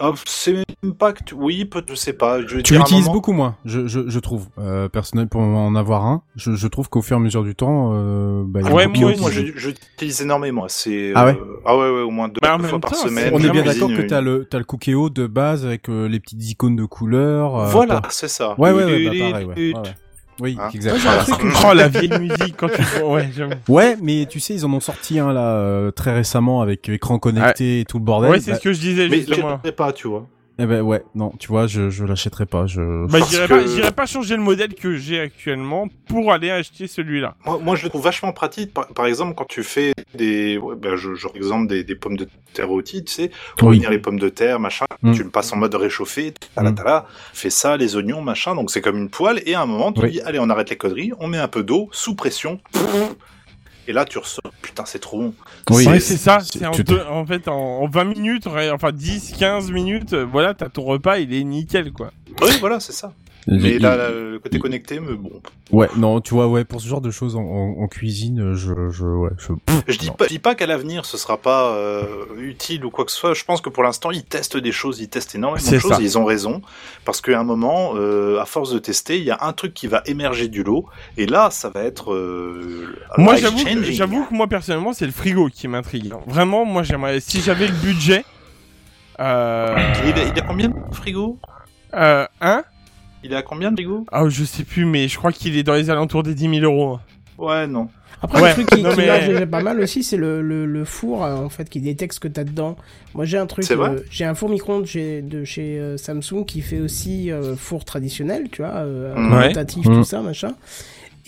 [0.00, 0.52] Ah, c'est
[0.82, 2.40] même pas que tu- oui, peut je sais pas.
[2.40, 4.46] Je Tu l'utilises moment- beaucoup moins, je, je, je trouve.
[4.58, 7.54] Euh, personnel, pour en avoir un, je, je trouve qu'au fur et à mesure du
[7.56, 10.66] temps, euh, bah, Ouais, moi Oui, moi, l'utilise énormément.
[10.68, 13.30] C'est Ah ouais euh, ah ouais, ouais, au moins deux Bah, fois par semaine.
[13.34, 16.20] On est bien d'accord que t'as le, t'as le Cookéo de base avec euh, les
[16.20, 17.56] petites icônes de couleurs.
[17.56, 18.54] euh, Voilà, c'est ça.
[18.58, 19.54] Ouais, ouais, ouais, bah, pareil, ouais.
[19.56, 19.82] ouais, ouais.
[20.40, 20.90] Oui, Hein exact.
[20.92, 21.24] Moi, j'ai un Voilà.
[21.24, 23.28] truc Oh, la vieille musique quand tu Ouais.
[23.68, 27.18] Ouais, mais tu sais, ils en ont sorti un là euh, très récemment avec écran
[27.18, 28.30] connecté et tout le bordel.
[28.30, 30.26] Ouais, c'est Bah, ce que je disais Mais je pas, tu vois.
[30.58, 32.66] Eh ben ouais, non, tu vois, je je l'achèterai pas.
[32.66, 33.06] Je.
[33.06, 37.36] Bah, que- pas, changer le modèle que j'ai actuellement pour aller acheter celui-là.
[37.44, 38.72] Moi, moi, je le trouve vachement pratique.
[38.74, 42.16] Par, par exemple, quand tu fais des, ouais, bah, je, je exemple des, des pommes
[42.16, 43.76] de terre rôties, tu sais, pour Oui.
[43.76, 45.12] venir les pommes de terre, machin, Mm.
[45.12, 46.74] tu le passes en mode réchauffé, tala, Mm.
[46.74, 49.92] tala, fais ça, les oignons, machin, donc c'est comme une poêle, et à un moment,
[49.92, 50.10] tu Oui.
[50.10, 52.60] dis, allez, on arrête les conneries, on met un peu d'eau, sous pression,
[53.88, 55.34] et là, tu ressors, putain, c'est trop bon.
[55.70, 55.84] Oui.
[56.00, 56.38] C'est ça.
[56.40, 60.24] c'est- C'est en, deux- en fait en, en 20 minutes, enfin 10, 15 minutes, euh,
[60.30, 62.12] voilà, t'as ton repas, il est nickel quoi.
[62.42, 63.12] Oui, voilà, c'est ça.
[63.46, 65.40] Mais Il- là, là, le côté il- connecté, me bon.
[65.70, 68.90] Ouais, non, tu vois, ouais, pour ce genre de choses en, en, en cuisine, je,
[68.90, 69.52] je, ouais, je.
[69.86, 73.04] Je dis pas, je dis pas qu'à l'avenir ce sera pas euh, utile ou quoi
[73.06, 73.34] que ce soit.
[73.34, 75.92] Je pense que pour l'instant ils testent des choses, ils testent énormément de choses.
[75.92, 76.00] ça.
[76.00, 76.60] Et ils ont raison
[77.06, 79.86] parce qu'à un moment, euh, à force de tester, il y a un truc qui
[79.86, 80.86] va émerger du lot
[81.16, 82.12] et là ça va être.
[82.12, 86.12] Euh, Moi, j'avoue, j'avoue que moi personnellement, c'est le frigo qui m'intrigue.
[86.26, 88.24] Vraiment, moi, j'aimerais, si j'avais le budget,
[89.18, 89.24] Il
[90.34, 91.38] il à combien le frigo?
[91.94, 92.64] Euh, hein
[93.24, 95.74] Il est à combien frigo Ah, je sais plus, mais je crois qu'il est dans
[95.74, 96.98] les alentours des 10 000 euros.
[97.36, 97.88] Ouais, non.
[98.20, 100.84] Après, Ouais, le truc qui, non, qui mais- pas mal aussi, c'est le, le, le
[100.84, 102.76] four, euh, en fait, qui détecte ce que t'as dedans.
[103.14, 106.80] Moi, j'ai un truc, euh, j'ai un four micro-ondes de chez euh, Samsung qui fait
[106.80, 109.48] aussi euh, four traditionnel, tu vois, euh, Ouais.
[109.48, 109.94] rotatif, Mhm.
[109.98, 110.50] tout ça, machin.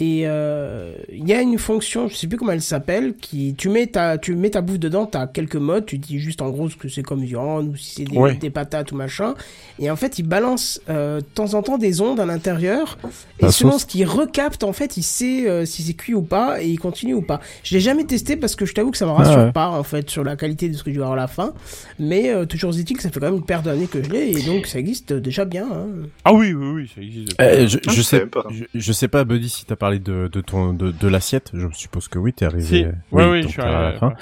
[0.02, 3.68] Et euh, il y a une fonction, je sais plus comment elle s'appelle, qui tu
[3.68, 6.70] mets ta tu mets ta bouffe dedans, t'as quelques modes, tu dis juste en gros
[6.70, 8.34] ce que c'est comme viande ou si c'est des, Ouais.
[8.34, 9.34] des patates ou machin.
[9.78, 12.96] Et en fait, il balance euh, de temps en temps des ondes à l'intérieur.
[13.40, 13.82] Et La selon sauce.
[13.82, 16.78] ce qu'il recapte, en fait, il sait euh, si c'est cuit ou pas et il
[16.78, 17.40] continue ou pas.
[17.62, 19.52] Je l'ai jamais testé parce que je t'avoue que ça me rassure Ah ouais.
[19.52, 21.52] pas en fait sur la qualité de ce que je vais avoir à la fin.
[21.98, 24.30] Mais euh, toujours est-il que ça fait quand même une paire d'années que je l'ai
[24.30, 25.66] et donc ça existe déjà bien.
[25.70, 25.86] Hein.
[26.24, 27.30] Ah oui, oui, oui, ça existe.
[27.30, 28.44] Je, Ah, je sais savais pas.
[28.50, 31.50] Je, je sais pas, Buddy, si t'as parlé de, de ton de, de l'assiette.
[31.54, 32.64] Je suppose que oui, t'es arrivé.
[32.64, 32.84] Si.
[32.84, 33.98] euh, oui, donc je suis t'es à la arrivé.
[33.98, 34.12] fin.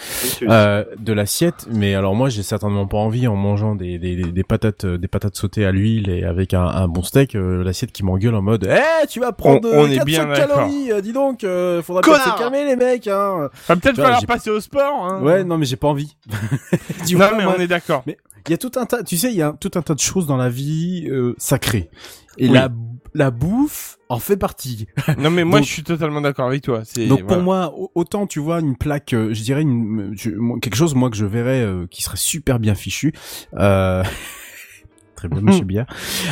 [0.49, 4.33] Euh, de l'assiette, mais alors moi j'ai certainement pas envie en mangeant des, des, des,
[4.33, 7.63] des patates euh, des patates sautées à l'huile et avec un, un bon steak, euh,
[7.63, 10.27] l'assiette qui m'engueule en mode Eh tu vas prendre On- on euh, est 400 bien
[10.33, 13.49] calories, euh, dis donc, euh, faudra peut-être se calmer les mecs hein.
[13.69, 15.05] Va peut-être falloir passer au sport.
[15.05, 15.21] Hein.
[15.23, 16.17] Ouais, non mais j'ai pas envie.
[17.07, 18.03] Tu non, vois, mais moi, on est d'accord.
[18.07, 19.99] il y a tout un tas, tu sais, il y a tout un tas de
[20.01, 21.91] choses dans la vie euh, sacrées.
[22.39, 22.55] Et Oui.
[22.55, 22.69] la
[23.19, 24.87] la bouffe en fait partie.
[25.19, 26.81] Non, mais moi, Donc- je suis totalement d'accord avec toi.
[26.85, 30.59] C'est Donc pour moi, au- autant tu vois une plaque, euh, je dirais une, je-
[30.61, 33.13] quelque chose moi que je verrais euh, qui serait super bien fichu.
[33.55, 34.03] Euh...
[35.17, 35.87] Très bien, Monsieur Bière.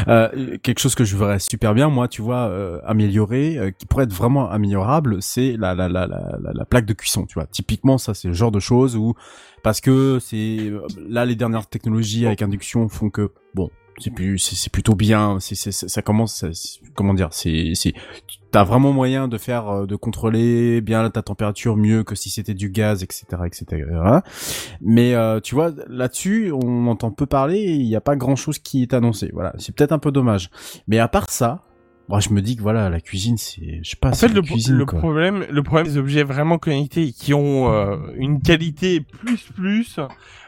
[0.06, 3.84] Euh, quelque chose que je verrais super bien, moi, tu vois, euh, amélioré, euh, qui
[3.84, 7.34] pourrait être vraiment améliorable, c'est la, la, la, la, la, la plaque de cuisson, tu
[7.34, 7.46] vois.
[7.46, 9.14] Typiquement, ça, c'est le genre de choses où,
[9.64, 10.70] parce que c'est,
[11.08, 15.38] là, les dernières technologies avec induction font que, bon, c'est plus, c'est c'est plutôt bien,
[15.40, 16.50] c'est, c'est, ça commence, ça-
[16.94, 17.94] comment dire, c'est, c'est,
[18.50, 22.54] t'as vraiment moyen de faire, euh, de contrôler bien ta température mieux que si c'était
[22.54, 23.66] du gaz, etc., etc.
[24.80, 28.82] Mais euh, tu vois, là-dessus, on entend peu parler, il n'y a pas grand-chose qui
[28.82, 29.30] est annoncé.
[29.32, 30.50] Voilà, c'est peut-être un peu dommage.
[30.88, 31.62] Mais à part ça,
[32.08, 34.40] moi, je me dis que voilà, la cuisine, c'est, je sais pas, En fait, le,
[34.42, 34.98] cuisine, le quoi.
[35.00, 39.98] problème, le problème des objets vraiment connectés qui ont euh, une qualité plus plus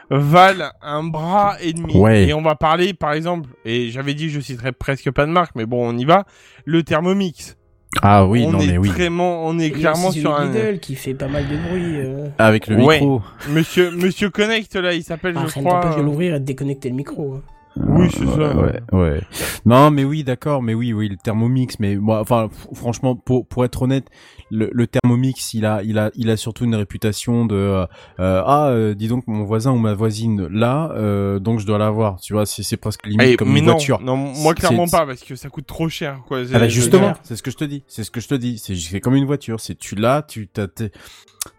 [0.09, 1.95] valent un bras et demi.
[1.95, 2.27] Ouais.
[2.27, 5.31] Et on va parler, par exemple, et j'avais dit que je citerais presque pas de
[5.31, 6.25] marque, mais bon, on y va.
[6.65, 7.55] Le Thermomix.
[8.03, 8.89] Ah oui, on non est mais oui.
[8.89, 11.99] vraiment, on est clairement aussi sur un Lidl qui fait pas mal de bruit.
[11.99, 12.27] Euh...
[12.37, 12.99] Avec le Ouais.
[12.99, 13.21] micro.
[13.49, 15.79] Monsieur Monsieur Connect là, il s'appelle, Ah, je rien crois.
[15.81, 17.33] n'empêche de l'ouvrir et de déconnecter le micro.
[17.33, 17.41] hein.
[17.77, 18.55] Oui, c'est ça.
[18.55, 19.21] Ouais, ouais.
[19.65, 23.65] Non, mais oui, d'accord, mais oui, oui, le Thermomix, mais moi, enfin, franchement, pour pour
[23.65, 24.05] être honnête,
[24.51, 27.85] le, le Thermomix, il a, il a, il a surtout une réputation de, euh,
[28.19, 31.77] euh, ah, euh, dis donc, mon voisin ou ma voisine là, euh, donc je dois
[31.77, 32.19] l'avoir.
[32.19, 33.99] Tu vois, c'est c'est presque limite Eh, comme mais une non, voiture.
[34.01, 36.39] non, moi clairement pas parce que ça coûte trop cher quoi.
[36.39, 37.83] Ah bah C'est- justement, c'est ce que je te dis.
[37.87, 38.57] C'est ce que je te dis.
[38.57, 39.59] C'est c'est comme une voiture.
[39.59, 40.49] C'est tu l'as, tu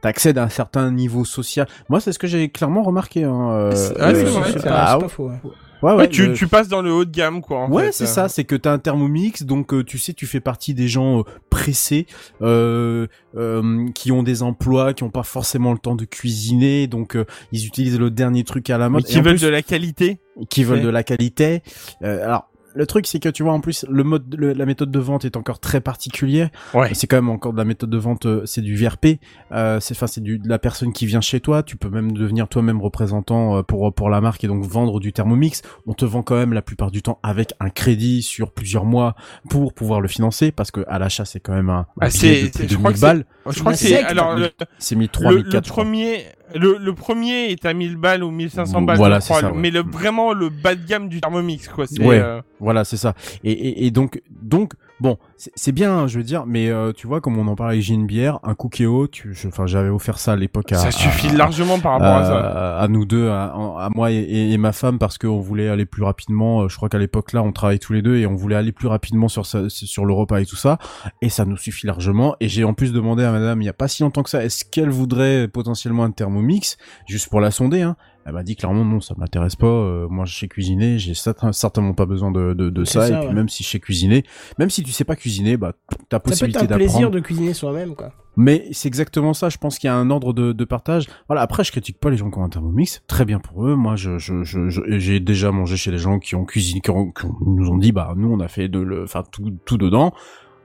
[0.00, 1.66] t'accèdes à un certain niveau social.
[1.88, 3.24] Moi, c'est ce que j'ai clairement remarqué.
[3.24, 5.28] Hein, euh, C'est- Ah, ouais, oui, pas, ah, pas faux.
[5.28, 5.36] ouais,
[5.82, 7.58] ouais, Ouais, tu, le- tu passes dans le haut de gamme quoi.
[7.60, 8.28] En ouais, c'est ça.
[8.28, 11.22] C'est que t'as un Thermomix, donc euh, tu sais, tu fais partie des gens euh,
[11.50, 12.06] pressés,
[12.42, 17.16] euh, euh, qui ont des emplois, qui ont pas forcément le temps de cuisiner, donc
[17.16, 19.04] euh, ils utilisent le dernier truc à la Mais mode.
[19.04, 20.18] qui Et veulent plus, de la qualité.
[20.48, 20.84] qui veulent Ouais.
[20.84, 21.62] de la qualité.
[22.02, 24.90] Euh, alors le truc, c'est que tu vois, en plus, le mode, le- la méthode
[24.90, 26.50] de vente est encore très particulière.
[26.74, 26.92] Ouais.
[26.94, 29.18] C'est quand même encore de la méthode de vente, euh, c'est du VRP.
[29.52, 31.62] Euh, c'est, enfin, c'est du, de la personne qui vient chez toi.
[31.62, 35.12] Tu peux même devenir toi-même représentant euh, pour pour la marque et donc vendre du
[35.12, 35.62] Thermomix.
[35.86, 39.14] On te vend quand même la plupart du temps avec un crédit sur plusieurs mois
[39.48, 42.76] pour pouvoir le financer parce que à l'achat, c'est quand même un, Ah, c'est- je
[42.76, 43.24] crois 1000 que balles.
[43.48, 44.38] Je crois que C'est alors
[44.78, 45.64] C'est 1003, le, le 1004.
[45.66, 45.84] je crois.
[45.84, 49.42] premier le, le premier est à 1000 balles ou 1500 balles Voilà, je crois, c'est
[49.46, 49.58] ça, ouais.
[49.58, 52.18] mais le vraiment le bas de gamme du Thermomix quoi Ouais.
[52.20, 53.14] euh, Voilà, c'est ça.
[53.44, 57.06] Et, et, et donc, donc, bon, c'est bien, hein, je veux dire, mais euh, tu
[57.06, 60.36] vois, comme on en parlait avec Bière, un Cookéo, tu, enfin, j'avais offert ça à
[60.36, 64.10] l'époque à, ça suffit à, largement par rapport à ça à, nous deux, à, moi
[64.10, 66.62] et, et- et ma femme, parce qu'on voulait aller plus rapidement.
[66.62, 68.72] Euh, Je crois qu'à l'époque là, on travaillait tous les deux et on voulait aller
[68.72, 70.78] plus rapidement sur sur le repas et tout ça.
[71.22, 72.36] Et ça nous suffit largement.
[72.40, 74.44] Et j'ai en plus demandé à madame, il y a pas si longtemps que ça,
[74.44, 77.96] est-ce qu'elle voudrait potentiellement un thermomix, juste pour la sonder, hein.
[78.26, 79.66] Elle m'a dit clairement non, ça m'intéresse pas.
[79.66, 83.06] euh, moi, je sais cuisiner, j'ai certain- certainement pas besoin de, de, de C'est ça.
[83.06, 83.34] ça, et puis ouais.
[83.34, 84.24] même si je sais cuisiner,
[84.58, 87.14] même si tu sais pas cuisiner, bah t'as Ça peut être possibilité un plaisir d'apprendre.
[87.14, 88.12] de cuisiner soi-même, quoi.
[88.36, 89.48] Mais c'est exactement ça.
[89.48, 91.06] Je pense qu'il y a un ordre de, de partage.
[91.28, 91.42] Voilà.
[91.42, 93.02] Après, je critique pas les gens qui ont un Thermomix.
[93.08, 93.74] Très bien pour eux.
[93.74, 96.90] Moi, je, je, je, je- j'ai déjà mangé chez des gens qui ont cuisiné, qui,
[96.90, 99.50] ont- qui ont- nous ont dit, bah, nous, on a fait de le, enfin, tout,
[99.64, 100.12] tout dedans.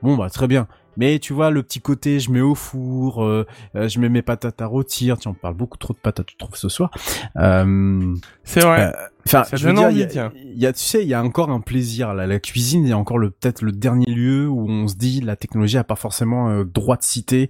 [0.04, 0.68] Bon, bah, très bien.
[0.98, 3.46] Mais tu vois, le petit côté, je mets au four, euh,
[3.76, 5.18] euh, je mets mes patates à rôtir.
[5.18, 6.92] Tiens, on parle beaucoup trop de patates, je trouve, ce soir.
[7.38, 11.08] Euh, c'est vrai euh, Enfin, Ça je veux dire, il y a- tu sais, il
[11.08, 12.14] y a encore un plaisir.
[12.14, 14.96] La, la cuisine, il y a encore le peut-être le dernier lieu où on se
[14.96, 17.50] dit la technologie a pas forcément euh, droit de citer.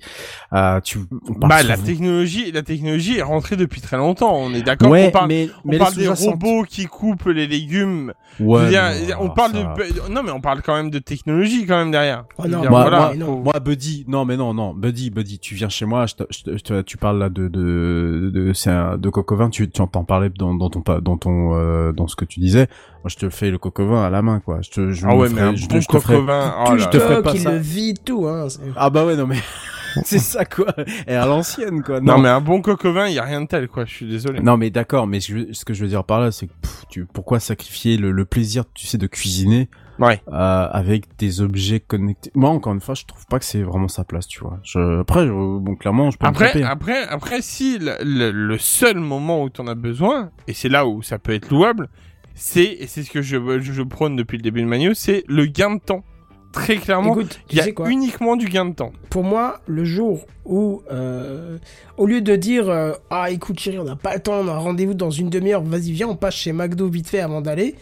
[0.53, 0.99] Euh, tu,
[1.30, 4.89] on parle bah la technologie la technologie est rentrée depuis très longtemps on est d'accord
[4.89, 8.84] ouais, on parle mais, on mais parle des robots qui coupent les légumes Ouais, dire,
[9.07, 11.91] mais on parle ça- de non mais on parle quand même de technologie quand même
[11.91, 13.39] derrière Oh non, dire, Moi, voilà, moi, non.
[13.41, 16.61] moi, Buddy, non, mais non, non, Buddy, Buddy, tu viens chez moi, je te- je
[16.61, 20.30] te- tu parles là de de de, c'est un- de Cocovin, tu tu entends parler
[20.38, 21.64] dans, dans ton dans ton euh,
[21.95, 22.67] dans ce que tu disais.
[23.03, 24.59] Moi, je te fais le Cocovin à la main, quoi.
[24.61, 26.73] Je te, je ah ouais ferai- mais un je, bon je te ferai- oh Tout
[26.75, 27.03] le te là.
[27.03, 27.51] ferai stock, pas il ça.
[27.51, 28.47] le vide, tout, hein.
[28.75, 29.37] Ah bah ouais, non mais
[30.03, 30.67] c'est ça quoi.
[31.07, 32.01] Et à l'ancienne quoi.
[32.01, 34.39] non mais un bon coq-au-vin il y a rien de tel quoi je suis désolé
[34.41, 36.85] Non mais d'accord, mais je- ce que je veux dire par là, c'est que pff,
[36.89, 39.69] tu, pourquoi sacrifier le, le plaisir, tu sais, de cuisiner
[39.99, 40.31] ouais euh,
[40.72, 44.03] avec des objets connectés Moi, encore une fois, je trouve pas que c'est vraiment sa
[44.03, 44.59] place, tu vois.
[44.63, 46.65] Je, après, je- bon, clairement, je peux me Après, tromper.
[46.65, 50.85] après, après, si le, le- le seul moment où t'en as besoin, et c'est là
[50.88, 51.89] où ça peut être louable,
[52.34, 55.23] c'est et c'est ce que je, je, je prône depuis le début de Manu, c'est
[55.27, 56.03] le gain de temps.
[56.51, 58.93] Très clairement, Écoute, il y a quoi uniquement du gain de temps.
[59.09, 61.57] Pour moi, le jour où, euh,
[61.97, 64.53] au lieu de dire euh, Ah, écoute, chérie, on n'a pas le temps, on a
[64.53, 67.76] un rendez-vous dans une demi-heure, vas-y, viens, on passe chez McDo vite fait avant d'aller.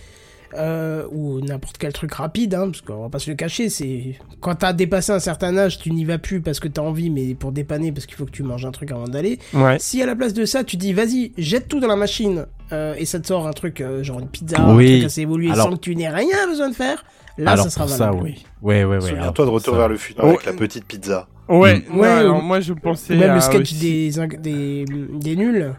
[0.57, 4.15] Euh, ou n'importe quel truc rapide, hein, parce qu'on va pas se le cacher, c'est
[4.39, 7.33] quand t'as dépassé un certain âge, tu n'y vas plus parce que t'as envie, mais
[7.33, 9.39] pour dépanner parce qu'il faut que tu manges un truc avant d'aller.
[9.53, 9.77] Ouais.
[9.79, 12.93] Si à la place de ça, tu dis vas-y, jette tout dans la machine euh,
[12.97, 14.85] et ça te sort un truc euh, genre une pizza, Oui.
[14.85, 17.03] un truc assez évolué Alors- sans que tu n'aies rien besoin de faire,
[17.37, 18.23] là Alors ça sera pour ça, valable.
[18.23, 18.43] oui.
[18.61, 19.01] Ouais, ouais, ouais.
[19.01, 20.29] Souviens-toi alors de Retour ça- vers le futur Oh.
[20.29, 21.27] avec la petite pizza.
[21.49, 24.85] Ouais, non, Ouais, alors moi je pensais même à le sketch aussi- des, ing- des,
[25.19, 25.73] des nuls.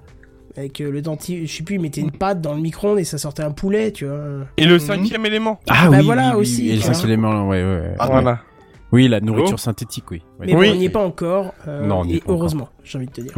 [0.56, 3.04] Avec euh, le dentier, je sais plus, il mettait une pâte dans le micro-ondes et
[3.04, 4.18] ça sortait un poulet, tu vois.
[4.56, 5.58] Et le cinquième élément.
[5.68, 7.94] Ah Bah oui, voilà oui, aussi, Et le cinquième élément, ouais, ouais, ouais.
[7.98, 8.38] Ah, voilà.
[8.92, 9.58] Oui, la nourriture Oh.
[9.58, 10.22] synthétique, oui.
[10.38, 10.68] Mais Oui.
[10.68, 11.54] bon, on n'y est pas encore.
[11.66, 12.36] euh, Non, on est et pas encore.
[12.38, 13.32] heureusement, j'ai envie de te dire.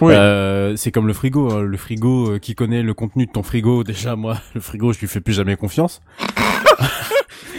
[0.00, 0.12] Oui.
[0.14, 1.60] Euh, c'est comme le frigo, hein.
[1.62, 3.84] le frigo euh, qui connaît le contenu de ton frigo.
[3.84, 6.00] Déjà, moi, le frigo, je lui fais plus jamais confiance.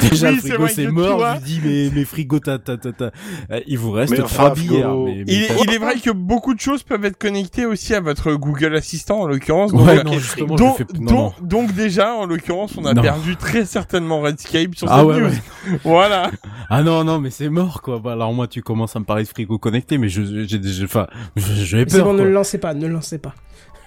[0.10, 1.18] Déjà, Oui, le c'est frigo, c'est mort.
[1.18, 3.12] toi- Je lui dis, mais, mais frigo, t'as, t'as, t'as, t'as-
[3.52, 4.82] euh, il vous reste Mais trois enfin, billets.
[4.82, 8.00] Flo, mais- mais Il, est vrai que beaucoup de choses peuvent être connectées aussi à
[8.02, 9.72] votre Google Assistant en l'occurrence.
[9.72, 10.94] Donc, Ouais, euh, non, justement, je donc, le fais.
[11.00, 11.48] Non, donc, non.
[11.48, 13.02] donc déjà, en l'occurrence, on a Non.
[13.02, 15.28] perdu très certainement Redscape sur Ah cette ouais, news.
[15.28, 15.80] ouais.
[15.84, 16.32] Voilà.
[16.70, 18.00] Ah non, non, mais c'est mort, quoi.
[18.00, 20.84] Bah, alors moi, tu commences à me parler de frigo connecté, mais je, j'ai, j'ai,
[20.86, 22.06] enfin, je- peur.
[22.06, 23.34] bon, ne le lancez pas, ne le lancez pas.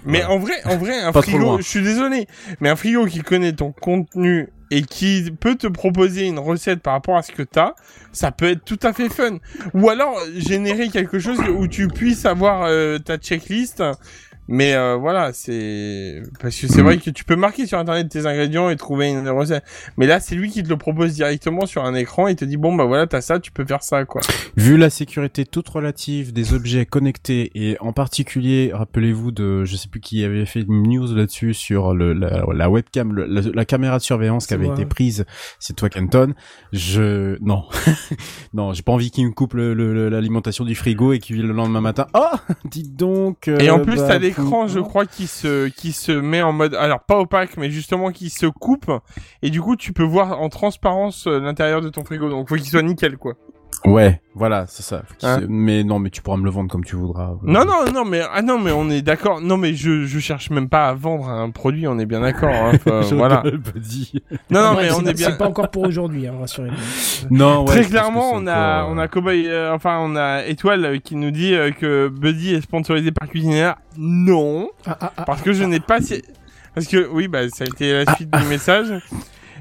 [0.04, 2.26] Mais en vrai, en vrai, un frigo, je suis désolé,
[2.60, 6.92] mais un frigo qui connaît ton contenu et qui peut te proposer une recette par
[6.92, 7.74] rapport à ce que t'as,
[8.12, 9.38] ça peut être tout à fait fun.
[9.74, 13.82] Ou alors générer quelque chose où tu puisses avoir euh, ta checklist.
[14.50, 16.84] Mais euh, voilà, c'est parce que c'est Mm.
[16.84, 19.62] vrai que tu peux marquer sur internet tes ingrédients et trouver une recette.
[19.98, 22.56] Mais là, c'est lui qui te le propose directement sur un écran et te dit
[22.56, 24.22] bon bah voilà, t'as ça, tu peux faire ça quoi.
[24.56, 29.88] Vu la sécurité toute relative des objets connectés et en particulier, rappelez-vous de, je sais
[29.88, 33.64] plus qui avait fait une news là-dessus sur le, la, la webcam, le- la, la
[33.64, 34.74] caméra de surveillance qui avait moi.
[34.74, 35.26] été prise,
[35.58, 36.32] c'est toi Canton.
[36.72, 37.64] Je, non,
[38.54, 41.42] non, j'ai pas envie qu'il me coupe le- le- le- l'alimentation du frigo et qu'il
[41.42, 42.06] le lendemain matin.
[42.14, 42.24] Oh,
[42.64, 43.48] dites donc.
[43.48, 46.52] Et en euh, plus, bah, t'as l'écran, je crois, qui se, qui se met en
[46.52, 48.90] mode, alors pas opaque, mais justement qui se coupe.
[49.42, 52.28] Et du coup, tu peux voir en transparence euh, l'intérieur de ton frigo.
[52.28, 53.34] Donc, faut qu'il soit nickel, quoi.
[53.84, 55.02] Ouais, voilà, c'est ça.
[55.22, 57.36] Hein mais non, mais tu pourras me le vendre comme tu voudras.
[57.44, 59.40] Non, non, non, mais ah non, mais on est d'accord.
[59.40, 61.86] Non, mais je je cherche même pas à vendre un produit.
[61.86, 62.50] On est bien d'accord.
[62.52, 62.72] Hein.
[63.12, 63.42] Voilà.
[63.42, 64.20] Buddy.
[64.50, 65.30] Non, non, Ouais, mais on pas- est bien.
[65.30, 67.28] C'est pas encore pour aujourd'hui, hein, rassurez-vous.
[67.30, 70.44] Non, ouais, Très clairement, on a, encore, on euh, a Cowboy, euh, enfin, on a
[70.46, 73.76] Étoile euh, qui nous dit euh, que Buddy est sponsorisé par Cuisinière.
[73.96, 75.24] Non, Ah, ah, ah.
[75.24, 76.22] parce que je n'ai pas, si-
[76.74, 78.92] parce que oui, bah, ça a été la suite du message.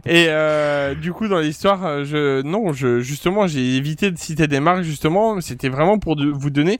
[0.05, 4.47] Et euh, du coup, dans l'histoire, euh, je, non, je, justement, j'ai évité de citer
[4.47, 4.83] des marques.
[4.83, 6.79] Justement, c'était vraiment pour de- vous donner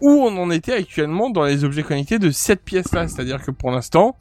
[0.00, 3.08] où on en était actuellement dans les objets connectés de cette pièce-là.
[3.08, 4.16] C'est-à-dire que pour l'instant,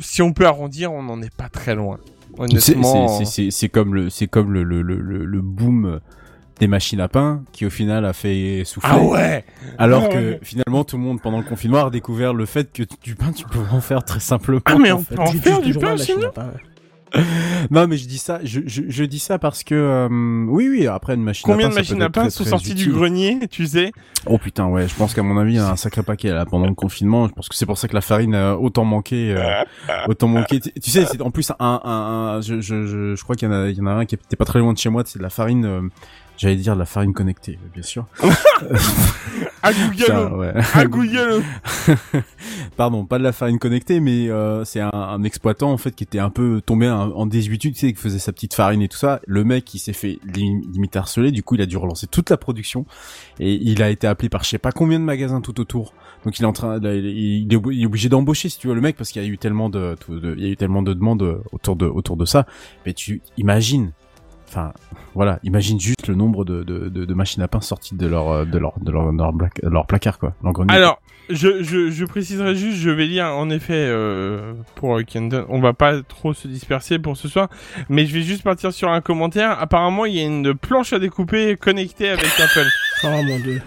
[0.00, 1.98] si on peut arrondir, on n'en est pas très loin.
[2.58, 3.08] C'est- Honnêtement.
[3.24, 6.00] c'est- comme le, c'est comme le, le, le, le, boom
[6.60, 8.90] des machines à pain qui au final a fait souffler.
[8.92, 9.44] Ah ouais.
[9.78, 10.40] Alors Ah que ouais.
[10.42, 13.46] finalement tout le monde pendant le confinement a découvert le fait que du pain tu
[13.46, 14.60] peux en faire très simplement.
[14.66, 15.14] Ah mais en on fait.
[15.14, 16.30] peut en faire du pain machine sinon.
[17.70, 20.08] Non mais je dis ça, je, je, je dis ça parce que euh,
[20.48, 22.74] oui oui après une machine Combien à de pain, peut machines à pain sont sorties
[22.74, 23.92] du grenier, tu sais?
[24.26, 26.46] Oh putain ouais, je pense qu'à mon avis il y a un sacré paquet là
[26.46, 27.28] pendant le confinement.
[27.28, 29.62] Je pense que c'est pour ça que la farine a autant manqué, euh,
[30.08, 30.60] autant manqué.
[30.60, 31.90] Tu tu sais c'est en plus un, un,
[32.36, 34.04] un je, je, je, je crois qu'il y en a il y en a un
[34.06, 35.64] qui était pas très loin de chez moi, c'est de la farine.
[35.64, 35.80] euh,
[36.40, 38.06] J'allais dire de la farine connectée, bien sûr.
[39.72, 40.54] Google, ouais.
[42.78, 46.02] Pardon, pas de la farine connectée, mais euh, c'est un, un exploitant en fait qui
[46.04, 48.88] était un peu tombé en, en désuétude, tu sais, qui faisait sa petite farine et
[48.88, 49.20] tout ça.
[49.26, 52.30] Le mec, il s'est fait lim- limite harceler, du coup, il a dû relancer toute
[52.30, 52.86] la production
[53.38, 55.92] et il a été appelé par je sais pas combien de magasins tout autour.
[56.24, 58.58] Donc il est en train, là, il, il est, ob- il est obligé d'embaucher si
[58.58, 60.50] tu veux le mec parce qu'il y a eu tellement de, de- il y a
[60.52, 62.46] eu tellement de demandes euh, autour de autour de ça.
[62.86, 63.92] Mais tu imagines.
[64.50, 64.72] Enfin,
[65.14, 68.28] voilà, imagine juste le nombre de, de, de, de machines à pain sorties de leur
[68.30, 70.52] euh, de leur de leur, de leur, placard quoi, leur.
[70.68, 75.44] Alors, je, je, je préciserai juste, je vais lire en effet euh, pour euh, Kendall.
[75.50, 77.48] On va pas trop se disperser pour ce soir,
[77.88, 79.56] mais je vais juste partir sur un commentaire.
[79.60, 82.66] Apparemment, il y a une planche à découper connectée avec Apple.
[83.04, 83.62] Oh mon dieu.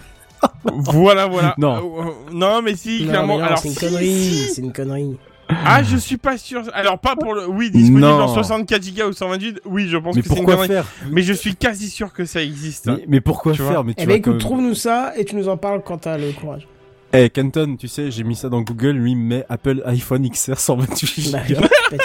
[0.65, 1.55] voilà, voilà.
[1.57, 1.75] Non.
[1.77, 3.35] Euh, euh, non, mais si, Non, clairement.
[3.37, 4.13] mais non, Alors, c'est une si, connerie.
[4.13, 4.53] si.
[4.53, 5.17] C'est une connerie.
[5.65, 6.63] Ah, je suis pas sûr.
[6.73, 7.47] Alors, pas pour le.
[7.47, 8.21] Oui, disponible Non.
[8.21, 9.61] en 64 Go ou 128.
[9.65, 10.67] Oui, je pense mais que c'est une connerie.
[10.67, 12.87] faire Mais je suis quasi sûr que ça existe.
[12.87, 15.47] mais, mais pourquoi Tu faire Mais tu Eh ben écoute, trouve-nous ça et tu nous
[15.49, 16.67] en parles quand t'as le courage.
[17.13, 21.31] Eh Kenton, tu sais, j'ai mis ça dans Google, lui met Apple iPhone XR 128
[21.31, 21.55] Bah, Go.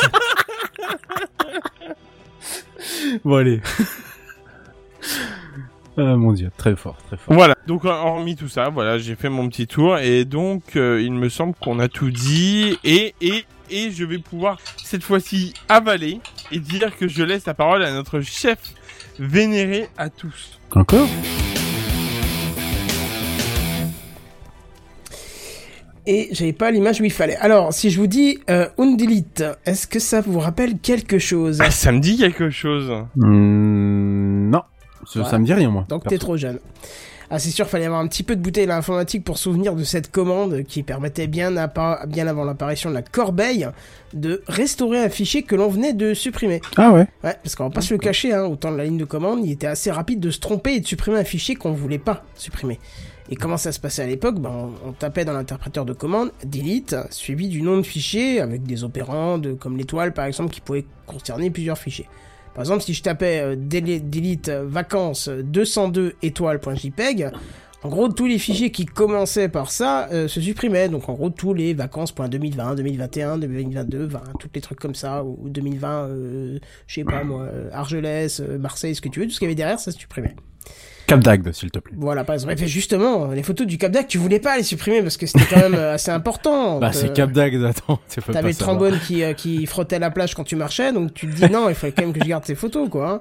[3.24, 3.60] Bon allez.
[5.98, 7.34] ah mon dieu, très fort, très fort.
[7.34, 7.56] Voilà.
[7.66, 11.28] Donc hormis tout ça, voilà, j'ai fait mon petit tour et donc euh, il me
[11.28, 16.20] semble qu'on a tout dit et et et je vais pouvoir cette fois-ci avaler
[16.52, 18.58] et dire que je laisse la parole à notre chef
[19.18, 20.60] vénéré à tous.
[20.74, 21.08] Encore?
[26.10, 27.36] Et j'avais pas l'image où il fallait.
[27.36, 31.60] Alors, si je vous dis euh, Undelete, est-ce que ça vous rappelle quelque chose?
[31.60, 32.90] Ah, ça me dit quelque chose.
[33.16, 34.27] Hmm,
[35.08, 35.86] ça, me dit rien moi.
[35.88, 36.58] Donc t'es trop jeune.
[37.30, 39.84] Ah c'est sûr, fallait avoir un petit peu de bouteille à l'informatique pour souvenir de
[39.84, 43.68] cette commande qui permettait bien, avant l'apparition de la corbeille
[44.14, 46.62] de restaurer un fichier que l'on venait de supprimer.
[46.78, 48.84] Ah ouais Ouais, parce qu'on va pas se le cacher, hein, au temps de la
[48.84, 51.54] ligne de commande, il était assez rapide de se tromper et de supprimer un fichier
[51.54, 52.80] qu'on voulait pas supprimer.
[53.30, 54.38] Et comment ça se passait à l'époque?
[54.40, 58.62] Ben, on, on tapait dans l'interpréteur de commande delete, suivi du nom de fichier avec
[58.62, 62.08] des opérandes comme l'étoile par exemple qui pouvaient concerner plusieurs fichiers.
[62.58, 67.30] Par exemple, si je tapais euh, dele- delete euh, vacances 202 étoiles.jpg,
[67.84, 70.88] en gros, tous les fichiers qui commençaient par ça euh, se supprimaient.
[70.88, 75.38] Donc, en gros, tous les vacances.2020, 2021, 2022, 20, tous les trucs comme ça, ou
[75.44, 76.58] ou 2020, euh,
[76.88, 79.46] je sais pas moi, euh, Argelès, euh, Marseille, ce que tu veux, tout ce qu'il
[79.46, 80.34] y avait derrière, ça se supprimait.
[81.08, 81.94] Cap d'Agde, s'il te plaît.
[81.98, 82.54] Voilà, par exemple.
[82.62, 85.46] Et justement, les photos du Cap d'Agde, tu voulais pas les supprimer parce que c'était
[85.46, 86.78] quand même euh, assez important.
[86.80, 87.98] Bah Euh, c'est Cap d'Agde, attends,
[88.32, 91.34] T'avais le trombone qui, euh, qui frottait la plage quand tu marchais, donc tu te
[91.34, 93.10] dis non, il fallait quand même que je garde ces photos, quoi.
[93.10, 93.20] hein.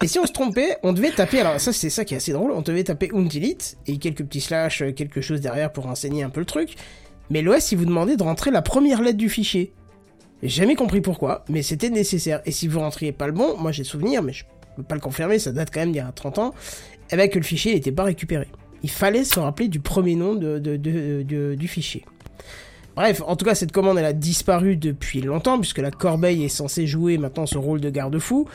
[0.00, 2.30] Et si on se trompait, on devait taper, alors ça c'est ça qui est assez
[2.32, 6.22] drôle, on devait taper undelete et quelques petits slash, euh, quelque chose derrière pour renseigner
[6.22, 6.76] un peu le truc.
[7.30, 9.72] Mais l'OS il vous demandait de rentrer la première lettre du fichier.
[10.42, 12.42] J'ai jamais compris pourquoi, mais c'était nécessaire.
[12.46, 14.44] Et si vous rentriez pas le bon, moi j'ai souvenir, mais je
[14.76, 16.54] peux pas le confirmer, ça date quand même d'il y a 30 ans,
[17.10, 18.48] eh ben que le fichier n'était pas récupéré.
[18.82, 22.04] Il fallait se rappeler du premier nom du fichier.
[22.96, 26.48] Bref, en tout cas, cette commande, elle a disparu depuis longtemps, puisque la corbeille est
[26.48, 28.48] censée jouer maintenant ce rôle de garde-fou.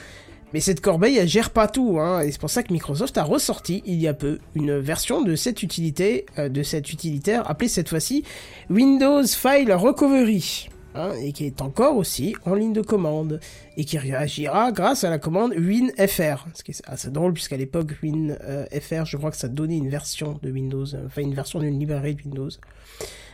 [0.54, 3.24] Mais cette corbeille, elle gère pas tout, hein, et c'est pour ça que Microsoft a
[3.24, 7.70] ressorti, il y a peu, une version de cette utilité, euh, de cet utilitaire, appelée
[7.70, 8.24] cette fois-ci
[8.70, 10.70] Windows File Recovery.
[10.96, 13.40] Hein, et qui est encore aussi en ligne de commande,
[13.78, 16.48] et qui réagira grâce à la commande WinFR.
[16.54, 20.40] Ce qui est assez drôle, puisqu'à l'époque, WinFR, je crois que ça donnait une version
[20.42, 22.50] de Windows, euh, enfin une version d'une librairie de Windows.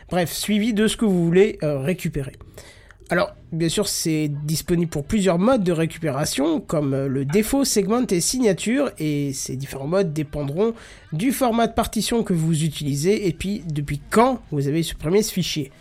[0.10, 2.34] Bref, suivi de ce que vous voulez euh, récupérer.
[3.12, 8.06] Alors, bien sûr, c'est disponible pour plusieurs modes de récupération, comme euh, le défaut, segment
[8.06, 10.76] et signature, et ces différents modes dépendront
[11.12, 15.34] du format de partition que vous utilisez, et puis depuis quand vous avez supprimé ce
[15.34, 15.72] fichier.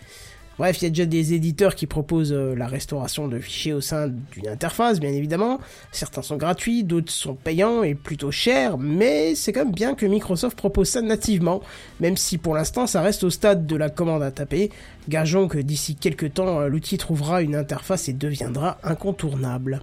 [0.59, 3.81] Bref, il y a déjà des éditeurs qui proposent euh, la restauration de fichiers au
[3.81, 5.61] sein d'une interface, bien évidemment.
[5.93, 10.05] Certains sont gratuits, d'autres sont payants et plutôt chers, mais c'est quand même bien que
[10.05, 11.63] Microsoft propose ça nativement,
[12.01, 14.71] même si pour l'instant ça reste au stade de la commande à taper.
[15.09, 19.81] Gageons que d'ici quelques temps, euh, l'outil trouvera une interface et deviendra incontournable.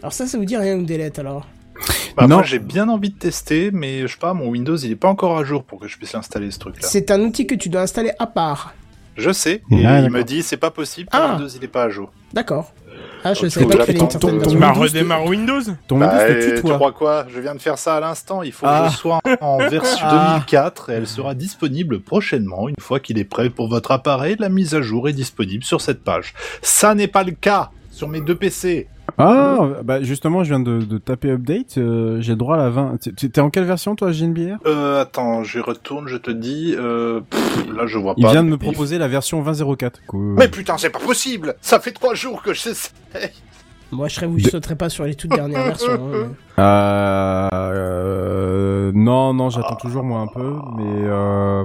[0.00, 1.46] Alors ça, ça vous dit rien ou delete alors?
[2.16, 2.36] Bah, Non.
[2.36, 5.08] Moi, j'ai bien envie de tester, mais je sais pas, mon Windows, il est pas
[5.08, 6.88] encore à jour pour que je puisse installer ce truc-là.
[6.88, 8.74] C'est un outil que tu dois installer à part.
[9.16, 11.32] Je sais, Ah, et il me dit c'est pas possible, ton Ah.
[11.32, 12.12] Windows, il est pas à jour.
[12.32, 12.72] D'accord.
[13.26, 16.62] Ah, je tu pas qu'il Tu m'as Windows, redémarré Windows Ton Bah, Windows et tu
[16.62, 17.24] crois quoi?
[17.32, 18.42] Je viens de faire ça à l'instant.
[18.42, 18.84] Il faut Ah.
[18.86, 20.32] que je sois en version Ah.
[20.34, 22.68] 2004 et elle sera disponible prochainement.
[22.68, 25.80] Une fois qu'il est prêt pour votre appareil, la mise à jour est disponible sur
[25.80, 26.34] cette page.
[26.60, 28.88] Ça n'est pas le cas sur mes deux PC.
[29.18, 31.78] Ah, bah justement, je viens de, de taper update.
[31.78, 32.96] euh, J'ai le droit à la 20.
[33.00, 36.74] T'es- T'es en quelle version, toi, JNBR Euh, attends, je retourne, je te dis.
[36.76, 38.32] Euh, pff, là, je vois Il pas.
[38.32, 40.00] vient de me proposer la version 20.04.
[40.08, 40.34] Cool.
[40.36, 42.90] Mais putain, c'est pas possible Ça fait trois jours que je sais.
[43.92, 45.92] Moi, je serais vous, je sauterais pas sur les toutes dernières versions.
[45.92, 46.26] hein, mais-
[46.58, 51.64] Euh, euh, non, non, j'attends toujours moi un peu, mais euh,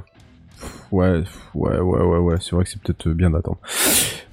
[0.91, 1.23] ouais,
[1.55, 2.35] ouais, ouais, ouais, ouais.
[2.39, 3.57] C'est vrai que c'est peut-être euh, bien d'attendre.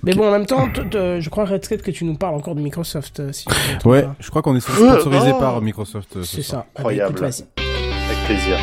[0.03, 2.55] Mais bon, en même temps, t- t- je crois, Redscape, que tu nous parles encore
[2.55, 3.21] de Microsoft.
[3.21, 3.47] euh, si
[3.85, 4.15] Ouais, pas.
[4.21, 5.39] je crois qu'on est sponsorisé Oh.
[5.41, 6.17] par Microsoft.
[6.17, 6.67] euh, ce C'est ça.
[6.77, 7.19] Ah bah, écoute, Incroyable.
[7.21, 7.45] vas-y.
[8.11, 8.57] Avec plaisir.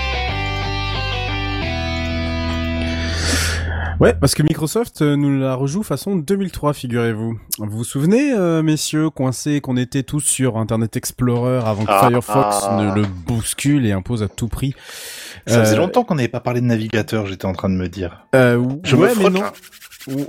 [3.99, 7.37] Ouais, parce que Microsoft nous la rejoue façon 2003, figurez-vous.
[7.59, 12.07] Vous vous souvenez, euh, messieurs, coincés, qu'on était tous sur Internet Explorer avant que Ah,
[12.09, 12.81] Firefox ah.
[12.81, 14.73] ne le bouscule et impose à tout prix.
[15.47, 17.89] Ça faisait Euh, longtemps qu'on n'avait pas parlé de navigateur, j'étais en train de me
[17.89, 18.25] dire.
[18.35, 19.41] Euh, Je ouais, me mais frotte non.
[19.41, 19.53] là.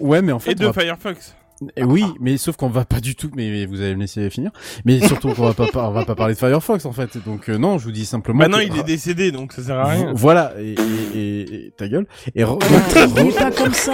[0.01, 1.35] Ouais, mais en fait, Et de va- Firefox.
[1.77, 3.31] Eh oui, mais sauf qu'on va pas du tout.
[3.37, 4.51] Mais, mais vous allez me laisser finir.
[4.85, 7.17] Mais surtout qu'on va pas, on va pas parler de Firefox en fait.
[7.25, 8.41] Donc euh, non, je vous dis simplement.
[8.41, 10.07] Maintenant, que- il est décédé, donc ça sert à rien.
[10.11, 12.07] Vo- Voilà, et, et, et- et- ta gueule.
[12.35, 13.93] Et re- Il est re- pas comme ça.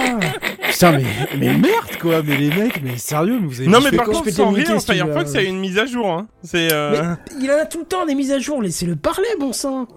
[0.71, 1.03] Putain, mais,
[1.37, 4.29] mais merde quoi, mais les mecs, mais sérieux, mais vous avez Non, mais par contre,
[4.31, 5.39] sans rire, Firefox euh.
[5.39, 6.09] a une mise à jour.
[6.09, 6.27] Hein.
[6.43, 6.73] C'est.
[6.73, 7.13] Euh...
[7.37, 8.61] Mais il en a tout le temps des mises à jour.
[8.61, 9.87] Laissez-le parler, bon sang.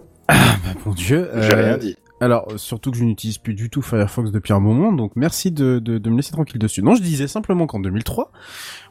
[0.67, 1.29] Ah, mon dieu.
[1.35, 1.97] J'ai euh, rien dit.
[2.21, 5.79] Alors, surtout que je n'utilise plus du tout Firefox depuis un moment, donc merci de,
[5.81, 6.81] de, de me laisser tranquille dessus.
[6.81, 8.31] Non, je disais simplement qu'en 2003,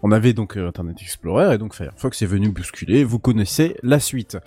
[0.03, 3.03] on avait donc euh, Internet Explorer et donc Firefox est venu bousculer.
[3.05, 4.37] Vous connaissez la suite.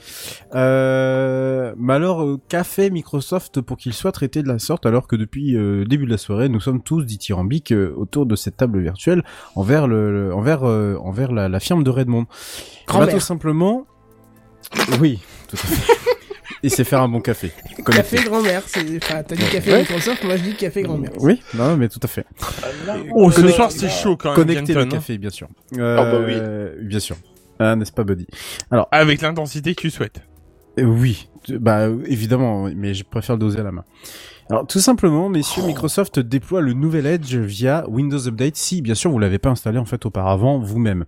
[0.54, 5.08] Euh, mais alors, euh, qu'a fait Microsoft pour qu'il soit traité de la sorte alors
[5.08, 8.36] que depuis euh, le début de la soirée, nous sommes tous dithyrambiques euh, autour de
[8.36, 9.24] cette table virtuelle
[9.56, 12.26] envers le, le- envers euh, envers la, la firme de Redmond.
[12.26, 13.14] On va Grand-mère.
[13.14, 13.86] tout simplement.
[15.00, 15.92] Oui, tout à fait.
[16.66, 17.52] Et c'est faire un bon café.
[17.86, 18.62] Café grand-mère.
[18.66, 19.78] c'est- Enfin, t'as dit café Ouais.
[19.80, 21.12] Microsoft, moi je dis café grand-mère.
[21.20, 22.26] Oui, non, mais tout à fait.
[23.14, 24.36] Oh, ce Connecté- soir, c'est chaud quand même.
[24.36, 24.86] Connecter le hein.
[24.88, 25.46] café, bien sûr.
[25.74, 27.16] Ah bah Euh, Bien sûr.
[27.60, 28.26] Ah, n'est-ce pas, Buddy?
[28.90, 30.20] Avec l'intensité que tu souhaites.
[30.78, 33.84] Euh, Oui, bah euh, évidemment, oui, mais je préfère le doser à la main.
[34.50, 35.68] Alors tout simplement, messieurs, Oh.
[35.68, 39.78] Microsoft déploie le nouvel Edge via Windows Update si, bien sûr, vous l'avez pas installé
[39.78, 41.04] en fait auparavant vous-même.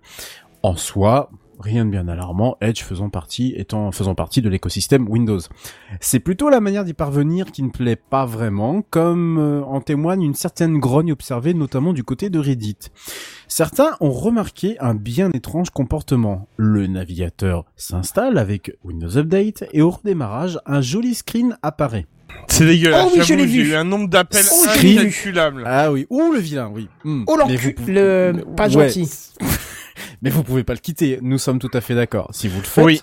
[0.63, 1.29] En soi,
[1.59, 5.39] rien de bien alarmant, Edge faisant partie, étant faisant partie de l'écosystème Windows.
[5.99, 10.23] C'est plutôt la manière d'y parvenir qui ne plaît pas vraiment, comme euh, en témoigne
[10.23, 12.77] une certaine grogne observée notamment du côté de Reddit.
[13.47, 16.47] Certains ont remarqué un bien étrange comportement.
[16.57, 22.05] Le navigateur s'installe avec Windows Update et au redémarrage, un joli screen apparaît.
[22.47, 23.07] C'est dégueulasse.
[23.07, 23.69] Oh oui, je l'ai J'ai vu.
[23.71, 25.63] eu un nombre d'appels Oh, incalculable.
[25.65, 26.87] Ah oui, ou le vilain, oui.
[27.03, 27.23] Hmm.
[27.27, 28.87] Oh Mais l'encu, vous le pas Ouais.
[28.89, 29.09] gentil.
[30.21, 32.29] Mais vous pouvez pas le quitter, nous sommes tout à fait d'accord.
[32.33, 33.01] Si vous le faites, Oui.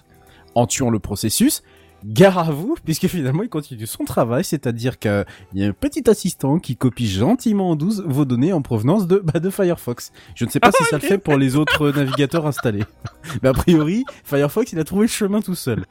[0.55, 1.63] en tuant le processus,
[2.05, 5.25] gare à vous, puisque finalement il continue son travail, c'est-à-dire qu'il
[5.55, 9.19] y a un petit assistant qui copie gentiment en 12 vos données en provenance de,
[9.25, 10.13] bah, de Firefox.
[10.35, 12.85] Je ne sais pas si ça le fait pour les autres navigateurs installés.
[13.43, 15.85] Mais a priori, Firefox il a trouvé le chemin tout seul.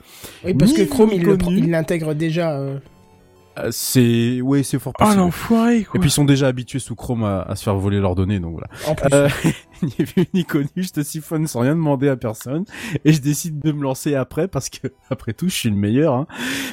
[0.45, 2.53] Oui, parce Ni que Chrome, il l'intègre déjà.
[2.57, 2.77] Euh,
[3.71, 5.19] c'est, ouais, c'est fort Oh possible.
[5.21, 5.97] l'enfoiré, quoi.
[5.97, 8.39] Et puis ils sont déjà habitués sous Chrome à, à se faire voler leurs données,
[8.39, 8.67] donc voilà.
[8.87, 9.07] En plus.
[9.13, 9.29] Euh,
[9.81, 12.65] ni vu ni connu, je te siphonne sans rien demander à personne,
[13.03, 16.13] et je décide de me lancer après parce que, après tout, je suis le meilleur.
[16.13, 16.27] Hein.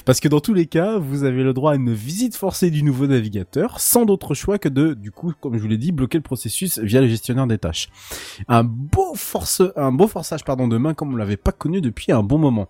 [0.04, 2.82] Parce que dans tous les cas, vous avez le droit à une visite forcée du
[2.82, 6.18] nouveau navigateur, sans d'autre choix que de, du coup, comme je vous l'ai dit, bloquer
[6.18, 7.88] le processus via le gestionnaire des tâches.
[8.48, 12.12] Un beau force, un beau forçage, pardon, de main comme on l'avait pas connu depuis
[12.12, 12.68] un bon moment.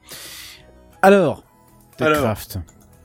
[1.02, 1.44] Alors,
[2.00, 2.34] Alors.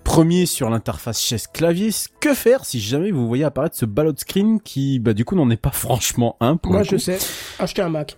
[0.08, 1.90] Premier sur l'interface chaise clavier,
[2.22, 5.50] que faire si jamais vous voyez apparaître ce ballot screen qui, bah, du coup, n'en
[5.50, 6.98] est pas franchement un pour Moi, je coup.
[6.98, 7.18] sais.
[7.60, 8.18] Acheter un Mac.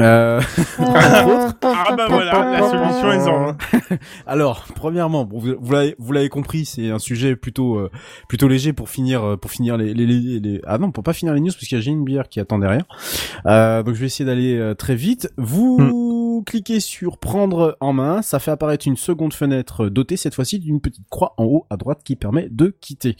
[0.00, 0.40] Euh...
[0.78, 1.52] Ah
[1.96, 3.56] bah voilà, la solution est en.
[4.26, 7.90] Alors, premièrement, bon, vous, vous l'avez, vous l'avez compris, c'est un sujet plutôt, euh,
[8.28, 11.12] plutôt léger pour finir, euh, pour finir les, les, les, les- ah non, pour pas
[11.12, 12.84] finir les news parce qu'il y a j'ai une bière qui attend derrière.
[13.46, 15.30] Euh, donc je vais essayer d'aller euh, très vite.
[15.36, 15.76] Vous
[16.48, 20.80] cliquez sur prendre en main, ça fait apparaître une seconde fenêtre dotée cette fois-ci d'une
[20.80, 23.16] petite croix en haut à droite qui permet de quitter.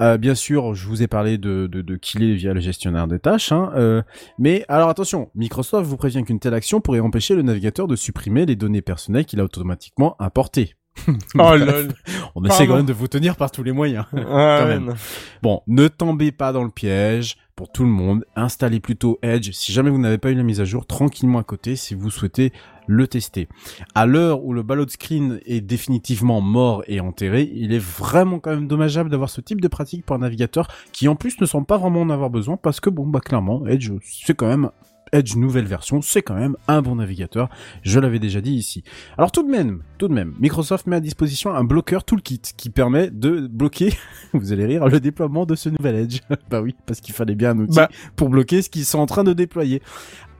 [0.00, 3.18] Euh, bien sûr, je vous ai parlé de, de, de killer via le gestionnaire des
[3.18, 4.00] tâches, hein, euh,
[4.38, 8.46] mais alors attention, Microsoft vous prévient qu'une telle action pourrait empêcher le navigateur de supprimer
[8.46, 10.74] les données personnelles qu'il a automatiquement importées.
[11.38, 11.88] Oh lol.
[12.34, 12.66] On essaie Pardon.
[12.66, 14.06] quand même de vous tenir par tous les moyens.
[14.14, 14.94] Ah, Quand même.
[15.42, 17.36] Bon, ne tombez pas dans le piège.
[17.56, 20.60] Pour tout le monde, installez plutôt Edge si jamais vous n'avez pas eu la mise
[20.60, 22.52] à jour tranquillement à côté si vous souhaitez
[22.88, 23.46] le tester.
[23.94, 28.40] À l'heure où le ballot de screen est définitivement mort et enterré, il est vraiment
[28.40, 31.46] quand même dommageable d'avoir ce type de pratique pour un navigateur qui en plus ne
[31.46, 34.70] semble pas vraiment en avoir besoin parce que bon bah clairement Edge c'est quand même
[35.14, 37.48] Edge nouvelle version, c'est quand même un bon navigateur.
[37.82, 38.82] Je l'avais déjà dit ici.
[39.16, 42.68] Alors tout de même, tout de même, Microsoft met à disposition un bloqueur toolkit qui
[42.68, 43.94] permet de bloquer,
[44.32, 46.18] vous allez rire, le déploiement de ce nouvel Edge.
[46.50, 47.88] bah oui, parce qu'il fallait bien un outil Bah.
[48.16, 49.80] pour bloquer ce qu'ils sont en train de déployer.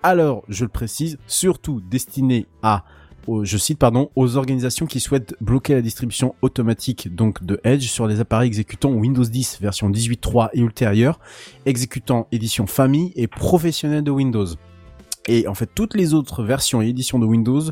[0.03, 2.85] Alors, je le précise, surtout destiné à
[3.27, 7.87] aux- je cite pardon, aux organisations qui souhaitent bloquer la distribution automatique donc de Edge
[7.89, 11.19] sur les appareils exécutant Windows 10 version 18.3 et ultérieure,
[11.67, 14.47] exécutant édition famille et professionnelle de Windows.
[15.29, 17.63] Et en fait, toutes les autres versions et éditions de Windows,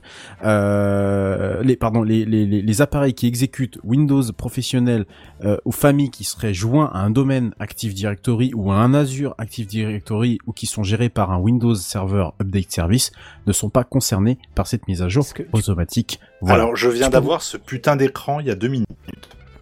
[0.45, 5.07] euh, les pardon, les, les, les, les appareils qui exécutent Windows professionnel
[5.45, 9.35] euh, ou famille qui seraient joints à un domaine Active Directory ou à un Azure
[9.39, 13.13] Active Directory ou qui sont gérés par un Windows Server Update Service
[13.47, 16.21] ne sont pas concernés par cette mise à jour automatique.
[16.41, 16.63] Voilà.
[16.63, 18.89] Alors, je viens d'avoir ce putain d'écran il y a deux minutes.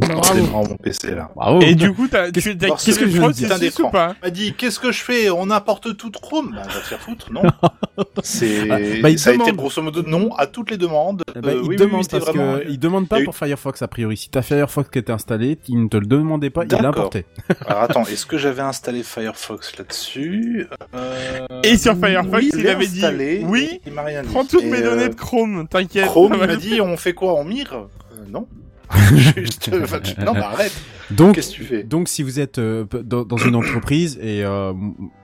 [0.01, 0.23] Bravo.
[0.25, 1.31] C'est mon PC là.
[1.35, 1.61] Bravo.
[1.61, 4.55] Et du coup, t'as, tu, t'as Qu'est-ce que je d'écran ou pas Il m'a dit
[4.55, 7.43] qu'est-ce que je fais On importe tout Chrome bah, Va te faire foutre, non
[8.23, 11.23] C'est Ah, bah, il a été grosso modo non à toutes les demandes.
[11.35, 13.37] Eh ben, Euh, il oui, demande oui, parce vraiment- que il demande il pas pour
[13.37, 14.17] Firefox a priori.
[14.17, 16.85] Si t'as Firefox qui était installé, il ne te le demandait pas, il D'accord.
[16.87, 17.27] l'importait.
[17.67, 22.87] Alors attends, est-ce que j'avais installé Firefox là-dessus Euh, Et sur Firefox, oui, il avait
[22.87, 23.05] dit,
[23.45, 24.29] oui, il m'a rien dit.
[24.29, 26.07] Prends toutes mes euh, données de Chrome, t'inquiète.
[26.07, 27.87] Chrome il m'a dit on fait quoi On mire
[28.29, 28.47] Non.
[29.37, 30.73] Juste, enfin, tu- non, bah arrête.
[31.11, 34.45] Donc, Qu'est-ce que tu fais donc si vous êtes euh, dans, dans une entreprise et
[34.45, 34.73] euh,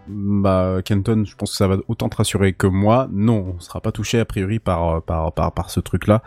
[0.08, 3.08] bah Kenton, je pense que ça va autant te rassurer que moi.
[3.12, 6.22] Non, on sera pas touché a priori par euh, par par, par ce truc-là.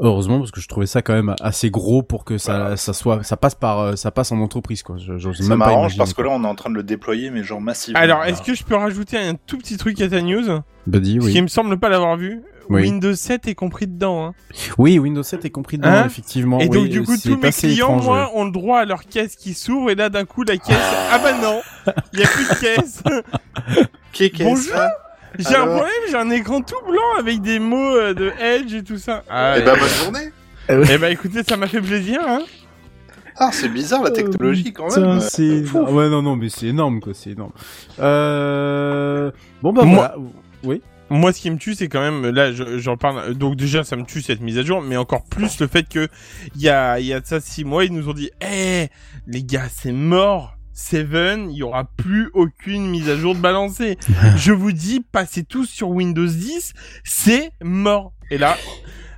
[0.00, 2.76] Heureusement parce que je trouvais ça quand même assez gros pour que ça Voilà.
[2.76, 4.96] ça soit ça passe par ça passe en entreprise quoi.
[4.96, 5.98] Je, Ça même pas m'arrange imaginer.
[5.98, 7.98] parce que là on est en train de le déployer mais genre massivement.
[8.00, 10.60] Alors, est-ce que je peux rajouter un tout petit truc à ta news?
[10.86, 11.32] Buddy, Parce oui.
[11.32, 12.42] qu'il me semble pas l'avoir vu.
[12.70, 12.82] Oui.
[12.82, 14.26] Windows 7 est compris dedans.
[14.26, 14.34] Hein.
[14.78, 16.58] Oui, Windows 7 est compris dedans Hein effectivement.
[16.60, 18.30] et donc, Oui, du coup, tous mes clients, étrange, moi, ouais.
[18.40, 19.90] ont le droit à leur caisse qui s'ouvre.
[19.90, 20.76] Et là, d'un coup, la caisse.
[21.10, 21.60] Ah, bah non
[22.12, 23.02] Il y a plus de caisse
[24.12, 24.74] Qui- est Bonjour.
[24.74, 24.92] ça
[25.38, 28.82] J'ai un problème, j'ai un écran tout blanc avec des mots euh, de Edge et
[28.82, 29.22] tout ça.
[29.30, 30.32] Ah, Eh ben bonne journée.
[30.68, 32.20] eh ben, écoutez, ça m'a fait plaisir.
[32.26, 32.40] Hein.
[33.40, 35.20] Ah c'est bizarre la technologie quand même.
[35.20, 35.78] c'est Euh, fou.
[35.78, 37.52] ouais non non mais c'est énorme quoi, c'est énorme.
[38.00, 39.30] Euh...
[39.62, 40.14] Bon bah Moi- voilà.
[40.64, 40.82] Oui.
[41.10, 43.96] Moi, ce qui me tue, c'est quand même, là, je- j'en parle, donc déjà, ça
[43.96, 46.08] me tue cette mise à jour, mais encore plus le fait que,
[46.54, 48.88] il y a, il y a de ça six mois, ils nous ont dit, eh,
[49.26, 50.54] les gars, c'est mort.
[50.74, 53.98] Seven, il y aura plus aucune mise à jour de balancée.
[54.36, 56.72] je vous dis, passez tous sur Windows 10,
[57.02, 58.12] c'est mort.
[58.30, 58.56] Et là,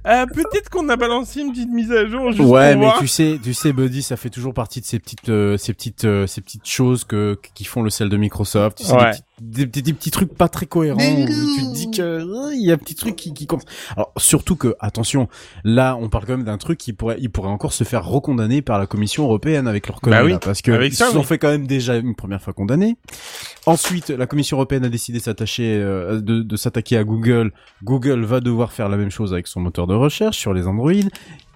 [0.07, 2.99] euh, peut-être qu'on a balancé une petite mise à jour juste Ouais, mais voir.
[2.99, 6.07] tu sais, tu sais, Buddy, ça fait toujours partie de ces petites, euh, ces petites,
[6.07, 8.79] euh, ces petites choses que qui font le sel de Microsoft.
[8.79, 9.05] Tu sais, Ouais.
[9.05, 10.99] des, petits, des, petits- des petits trucs pas très cohérents.
[11.01, 13.65] où tu te dis que euh, il y a un petit truc qui, qui compte.
[13.97, 15.29] Alors surtout que, attention,
[15.65, 18.63] là, on parle quand même d'un truc qui pourrait, il pourrait encore se faire recondamner
[18.63, 21.13] par la Commission européenne avec leur conneries, Bah oui, là, parce que ils ça, se
[21.13, 21.25] sont oui.
[21.25, 22.97] fait quand même déjà une première fois condamner.
[23.67, 27.53] Ensuite, la Commission européenne a décidé de s'attacher, euh, de, de s'attaquer à Google.
[27.85, 30.93] Google va devoir faire la même chose avec son moteur de recherche sur les Android.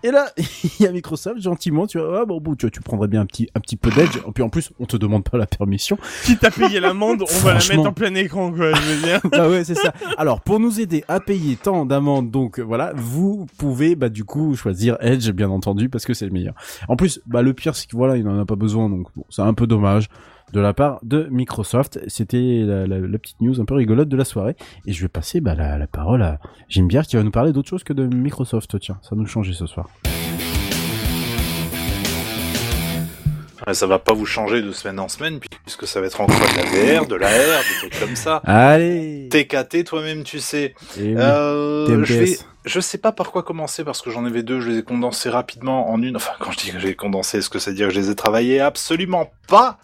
[0.05, 0.27] Et là,
[0.79, 3.23] il y a Microsoft, gentiment, tu vois, ah, bon, bon, tu, vois, tu prendrais bien
[3.23, 4.19] un petit, un petit peu d'edge.
[4.19, 5.99] Et puis en plus, on te demande pas la permission.
[6.25, 9.21] Quitte à payer l'amende, on va la mettre en plein écran, quoi, je veux dire.
[9.33, 9.95] ah ouais, c'est ça.
[10.19, 14.55] Alors, pour nous aider à payer tant d'amendes, donc voilà, vous pouvez, bah du coup,
[14.55, 16.55] choisir Edge, bien entendu, parce que c'est le meilleur.
[16.89, 19.25] En plus, bah le pire, c'est que voilà, il en a pas besoin, donc bon,
[19.31, 20.11] c'est un peu dommage
[20.53, 21.99] de la part de Microsoft.
[22.09, 24.57] C'était la, la- la petite news un peu rigolote de la soirée.
[24.87, 26.39] Et je vais passer bah, la, la parole à
[26.69, 28.79] Jim Bière qui va nous parler d'autre chose que de Microsoft.
[28.81, 29.89] Tiens, ça va nous changer ce soir.
[33.73, 36.57] Ça va pas vous changer de semaine en semaine puisque ça va être encore de
[36.59, 38.43] la VR, de la R, des trucs comme ça.
[38.45, 40.75] Allez TKT toi-même tu sais.
[40.99, 44.43] Et oui, Euh, je vais, je sais pas par quoi commencer parce que j'en avais
[44.43, 46.17] deux, je les ai condensés rapidement en une.
[46.17, 48.11] Enfin, quand je dis que j'ai condensé, est-ce que ça veut dire que je les
[48.11, 48.61] ai travaillés?
[48.61, 49.79] Absolument pas,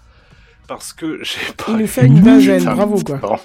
[0.71, 1.65] parce que j'ai pas.
[1.69, 3.19] Il nous fait une quinzaine, bravo, quoi.
[3.19, 3.39] pardon.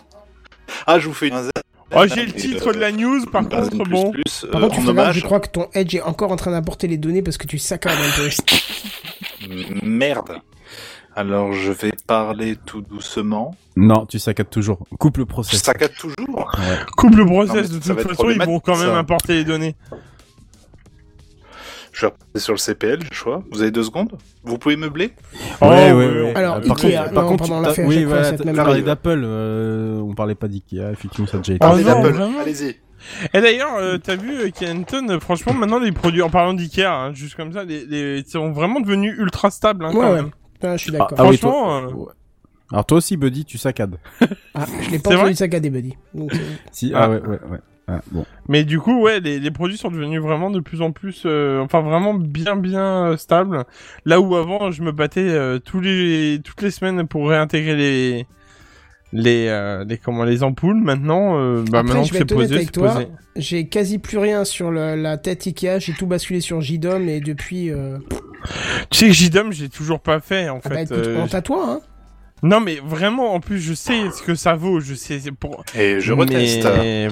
[0.85, 1.51] Ah, je vous fais une quinzaine.
[1.95, 4.11] Oh, j'ai le titre euh, de la news, par contre, plus bon.
[4.11, 5.15] plus, Par euh, contre, tu en fais hommage.
[5.19, 7.57] je crois que ton Edge est encore en train d'apporter les données parce que tu
[7.57, 8.29] saccades un peu.
[9.83, 10.39] Merde.
[11.15, 13.55] Alors je vais parler tout doucement.
[13.77, 14.79] Non, tu saccades toujours.
[14.99, 15.61] Coupe le Je process.
[15.63, 16.51] saccade toujours.
[16.97, 18.99] Coupe le Non, process, de toute façon, ils vont quand même ça.
[18.99, 19.75] apporter les données.
[21.95, 23.41] Je vais repasser sur le CPL, j'ai le choix.
[23.51, 25.11] Vous avez deux secondes Vous pouvez meubler
[25.61, 26.21] Oh, ouais, ouais, ouais.
[26.23, 26.35] ouais.
[26.35, 28.85] Alors, par Ikea, contre, par non, contre, l'a oui, fois, voilà, cette même parlé live.
[28.85, 31.63] d'Apple, euh, on parlait pas d'Ikea, effectivement, ça a déjà été.
[31.65, 32.75] Ah, Parlez d'Apple, vraiment allez-y.
[33.33, 37.13] Et d'ailleurs, euh, t'as vu, euh, Kenton, franchement, maintenant, les produits, en parlant d'Ikea, hein,
[37.13, 40.15] juste comme ça, les, les, ils sont vraiment devenus ultra stables, hein, Ouais, quand ouais.
[40.15, 40.31] même.
[40.63, 41.17] Ah, je suis Ah, d'accord.
[41.21, 42.11] ah oui, Franchement, toi- euh, ouais.
[42.71, 43.95] Alors toi aussi, Buddy, tu saccades.
[44.55, 45.93] Ah, je l'ai pas entendu saccader, buddy.
[46.13, 46.37] Donc, euh,
[46.71, 47.03] Si, Ah.
[47.03, 47.59] ah, ouais, ouais, ouais.
[47.87, 48.25] Ah, bon.
[48.49, 51.61] Mais du coup, ouais, les, les produits sont devenus vraiment de plus en plus, euh,
[51.61, 53.63] enfin vraiment bien bien euh, stables.
[54.05, 58.25] Là où avant, je me battais euh, tous les toutes les semaines pour réintégrer les
[59.13, 60.81] les euh, les comment les ampoules.
[60.81, 63.07] Maintenant, euh, bah Après, maintenant je que c'est posé, posé.
[63.35, 65.79] j'ai quasi plus rien sur le- la tête Ikea.
[65.79, 67.69] J'ai tout basculé sur JDOM et depuis.
[67.71, 67.97] Euh...
[68.89, 70.83] Tu sais que JDOM, j'ai toujours pas fait en Ah bah fait.
[70.85, 71.79] écoute, euh, honte à toi, hein.
[72.43, 74.79] Non mais vraiment, en plus, je sais ce que ça vaut.
[74.79, 75.63] Je sais pour.
[75.77, 76.67] Et je reteste.
[76.77, 77.07] Mais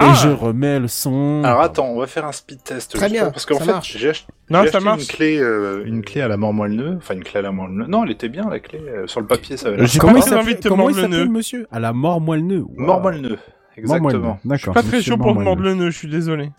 [0.00, 1.42] Et Ah je remets le son.
[1.44, 2.92] Alors attends, on va faire un speed test.
[2.92, 3.96] Très justement, bien, parce qu'en ça fait, marche.
[3.98, 7.22] j'ai ach- Non, acheté une clé, euh, une clé à la mort moelle Enfin, une
[7.24, 8.80] clé à la mort moelle Non, elle était bien la clé.
[8.80, 10.96] euh, sur le papier, ça avait Comment il très envie s'appelle de te comment il
[10.96, 11.28] le s'appelle, nœud.
[11.28, 11.66] monsieur?
[11.70, 12.64] À la mort moelle-nœud.
[12.76, 13.38] Mort moelle
[13.76, 14.38] Exactement.
[14.44, 14.74] D'accord.
[14.74, 15.90] Pas très chaud pour te Mort le nœud.
[15.90, 16.50] Je suis désolé.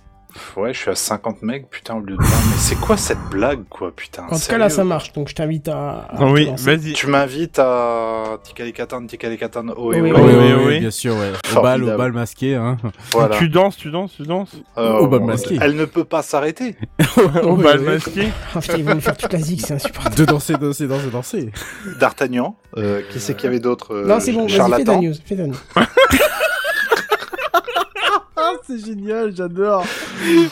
[0.57, 2.27] Ouais, je suis à 50 megs, putain, au lieu de 20.
[2.27, 5.13] Mais c'est quoi cette blague, quoi, putain En tout cas, là, ça marche.
[5.13, 6.07] Donc, je t'invite à.
[6.19, 6.93] oui, vas-y.
[6.93, 10.63] Tu m'invites à Tikalikatan, Tikalikatan, oh et Oui, oh, Oui, oui, oui, oui.
[10.67, 11.31] oui, bien sûr, ouais.
[11.55, 12.77] Au bal, au bal masqué, hein.
[13.11, 13.37] Voilà.
[13.37, 14.55] Tu danses, tu danses, tu danses.
[14.77, 15.57] Euh, Au bal masqué.
[15.61, 16.75] Elle ne peut pas s'arrêter.
[17.43, 18.29] Au bal masqué.
[18.55, 20.15] Ah, putain, ils vont nous faire toute la zig, c'est insupportable.
[20.15, 21.49] De danser, danser, danser, danser.
[21.99, 22.55] D'Artagnan.
[22.77, 25.13] Euh, qui c'est qu'il y avait d'autres euh, non, c'est bon, vas-y, fais ta news.
[25.25, 25.55] Fais ta news.
[28.43, 29.85] Ah, c'est génial, j'adore.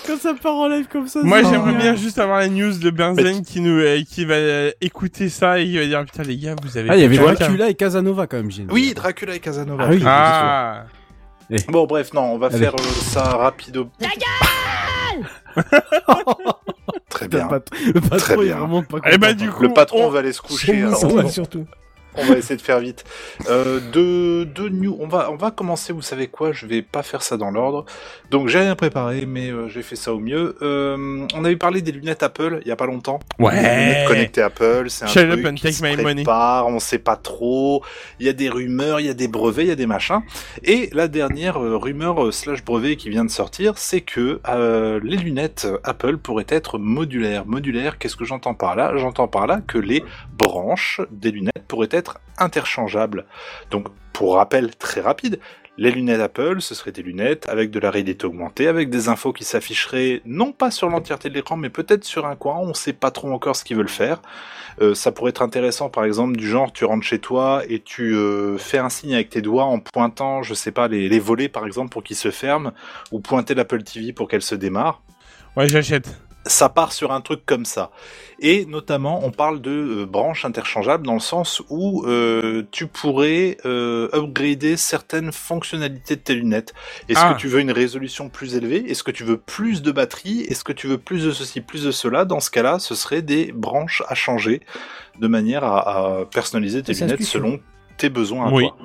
[0.06, 1.22] Quand ça part en live comme ça.
[1.24, 4.72] Moi, j'aimerais bien juste avoir la news de Benzen qui nous, euh, qui va euh,
[4.82, 6.90] écouter ça et qui va dire putain les gars, vous avez.
[6.90, 8.72] Ah, il y avait Dracula et Casanova quand même, génial.
[8.74, 9.86] Oui, Dracula et Casanova.
[9.88, 10.04] Ah oui.
[10.06, 10.84] Ah.
[11.70, 12.60] Bon, bref, non, on va Allez.
[12.60, 13.90] faire euh, ça rapido.
[17.10, 17.48] Très Le bien.
[17.50, 18.58] le patron Très est bien.
[18.58, 20.86] vraiment pas Eh ben, du coup, Le patron on- va aller se coucher.
[20.86, 21.66] on, va, surtout.
[22.16, 23.04] On va essayer de faire vite.
[23.50, 24.98] Euh, deux, deux news.
[25.00, 25.94] On va, on va commencer.
[25.94, 27.86] Vous savez quoi Je vais pas faire ça dans l'ordre.
[28.32, 30.56] Donc j'ai rien préparé, mais euh, j'ai fait ça au mieux.
[30.62, 33.20] Euh, on avait parlé des lunettes Apple il y a pas longtemps.
[33.40, 34.06] Les lunettes Ouais.
[34.08, 36.16] connectées Apple, c'est un Shut up truc and qui take se my money.
[36.24, 37.84] prépare, on sait pas trop.
[38.20, 40.22] Il y a des rumeurs, il y a des brevets, il y a des machins.
[40.64, 45.00] Et la dernière euh, rumeur euh, slash brevet qui vient de sortir, c'est que euh,
[45.04, 47.46] les lunettes Apple pourraient être modulaires.
[47.46, 48.94] Modulaires, qu'est-ce que j'entends par là?
[48.98, 50.04] J'entends par là que les
[50.38, 51.99] branches des lunettes pourraient être
[52.38, 53.26] interchangeables.
[53.72, 55.40] Donc, pour rappel très rapide,
[55.80, 59.32] les lunettes Apple, ce seraient des lunettes avec de la réalité augmentée, avec des infos
[59.32, 62.58] qui s'afficheraient non pas sur l'entièreté de l'écran, mais peut-être sur un coin.
[62.58, 64.22] On sait pas trop encore ce qu'ils veulent faire.
[64.82, 68.14] Euh, ça pourrait être intéressant, par exemple, du genre, tu rentres chez toi et tu
[68.14, 71.48] euh, fais un signe avec tes doigts en pointant, je sais pas, les, les volets,
[71.48, 72.74] par exemple, pour qu'ils se ferment,
[73.14, 75.02] ou pointer l'Apple TV pour qu'elle se démarre
[75.56, 76.14] Ouais, j'achète.
[76.46, 77.92] Ça part sur un truc comme ça.
[78.40, 83.58] Et notamment, on parle de euh, branches interchangeables dans le sens où euh, tu pourrais
[83.66, 86.74] euh, upgrader certaines fonctionnalités de tes lunettes.
[87.10, 87.34] Est-ce Ah.
[87.34, 88.90] que tu veux une résolution plus élevée?
[88.90, 90.42] Est-ce que tu veux plus de batterie?
[90.48, 92.24] Est-ce que tu veux plus de ceci, plus de cela?
[92.26, 94.62] Dans ce cas-là, ce serait des branches à changer
[95.20, 97.60] de manière à, à personnaliser tes lunettes selon
[97.98, 98.70] tes besoins à Oui.
[98.70, 98.78] toi.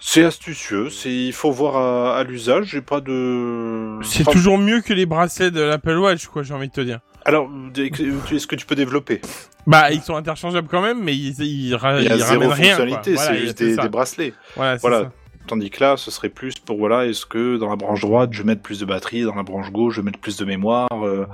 [0.00, 2.66] C'est astucieux, c'est il faut voir à, à l'usage.
[2.66, 3.98] J'ai pas de.
[4.02, 6.80] C'est Enfin, toujours mieux que les bracelets de l'Apple Watch, quoi, j'ai envie de te
[6.80, 7.00] dire.
[7.24, 9.20] Alors, est-ce que tu peux développer?
[9.66, 12.50] Bah, ils sont interchangeables quand même, mais ils, ils, ra- Il y a ils zéro
[12.50, 14.32] fonctionnalité, Voilà, c'est juste des, bracelets.
[14.56, 15.00] Voilà, Voilà.
[15.02, 15.12] ça.
[15.46, 18.38] Tandis que là, ce serait plus pour voilà, est-ce que dans la branche droite, je
[18.42, 20.88] vais mettre plus de batterie, dans la branche gauche, je vais mettre plus de mémoire,
[20.92, 21.26] euh,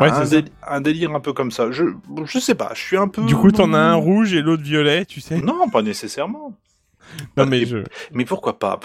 [0.00, 1.70] Ouais, un, déli- un délire un peu comme ça.
[1.70, 1.84] Je,
[2.24, 3.22] je sais pas, je suis un peu.
[3.22, 5.38] Du coup, t'en as un rouge et l'autre violet, tu sais.
[5.40, 6.52] Non, pas nécessairement.
[7.36, 7.78] Non, mais et- je.
[8.12, 8.78] Mais pourquoi pas?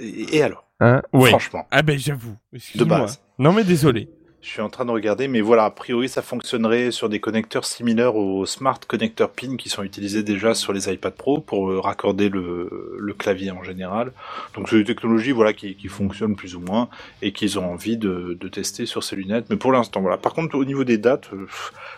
[0.00, 1.02] Et alors, Hein?
[1.12, 1.30] Ouais.
[1.30, 2.36] franchement, Ah ben, j'avoue.
[2.52, 2.98] de Excuse-moi.
[3.00, 3.20] base.
[3.38, 4.08] Non, mais désolé.
[4.40, 7.64] Je suis en train de regarder, mais voilà, a priori, ça fonctionnerait sur des connecteurs
[7.64, 11.80] similaires aux Smart Connector Pin qui sont utilisés déjà sur les iPad Pro pour euh,
[11.80, 14.12] raccorder le, le clavier en général.
[14.54, 16.88] Donc, c'est des technologies voilà, qui, qui fonctionnent plus ou moins
[17.20, 19.46] et qu'ils ont envie de, de tester sur ces lunettes.
[19.50, 20.16] Mais pour l'instant, voilà.
[20.18, 21.48] Par contre, au niveau des dates, euh,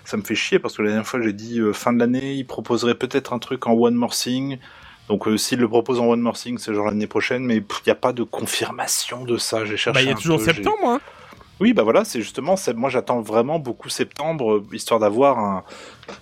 [0.06, 2.32] ça me fait chier parce que la dernière fois, j'ai dit euh, fin de l'année,
[2.36, 4.58] ils proposeraient peut-être un truc en One More Thing.
[5.10, 7.64] Donc, euh, s'ils le proposent en One More Thing, c'est genre l'année prochaine, mais il
[7.84, 9.64] n'y a pas de confirmation de ça.
[9.64, 9.92] J'ai cherché.
[9.92, 11.00] Bah, il y a toujours peu, septembre, hein.
[11.58, 15.64] oui, bah voilà, c'est justement, moi j'attends vraiment beaucoup septembre, euh, histoire d'avoir un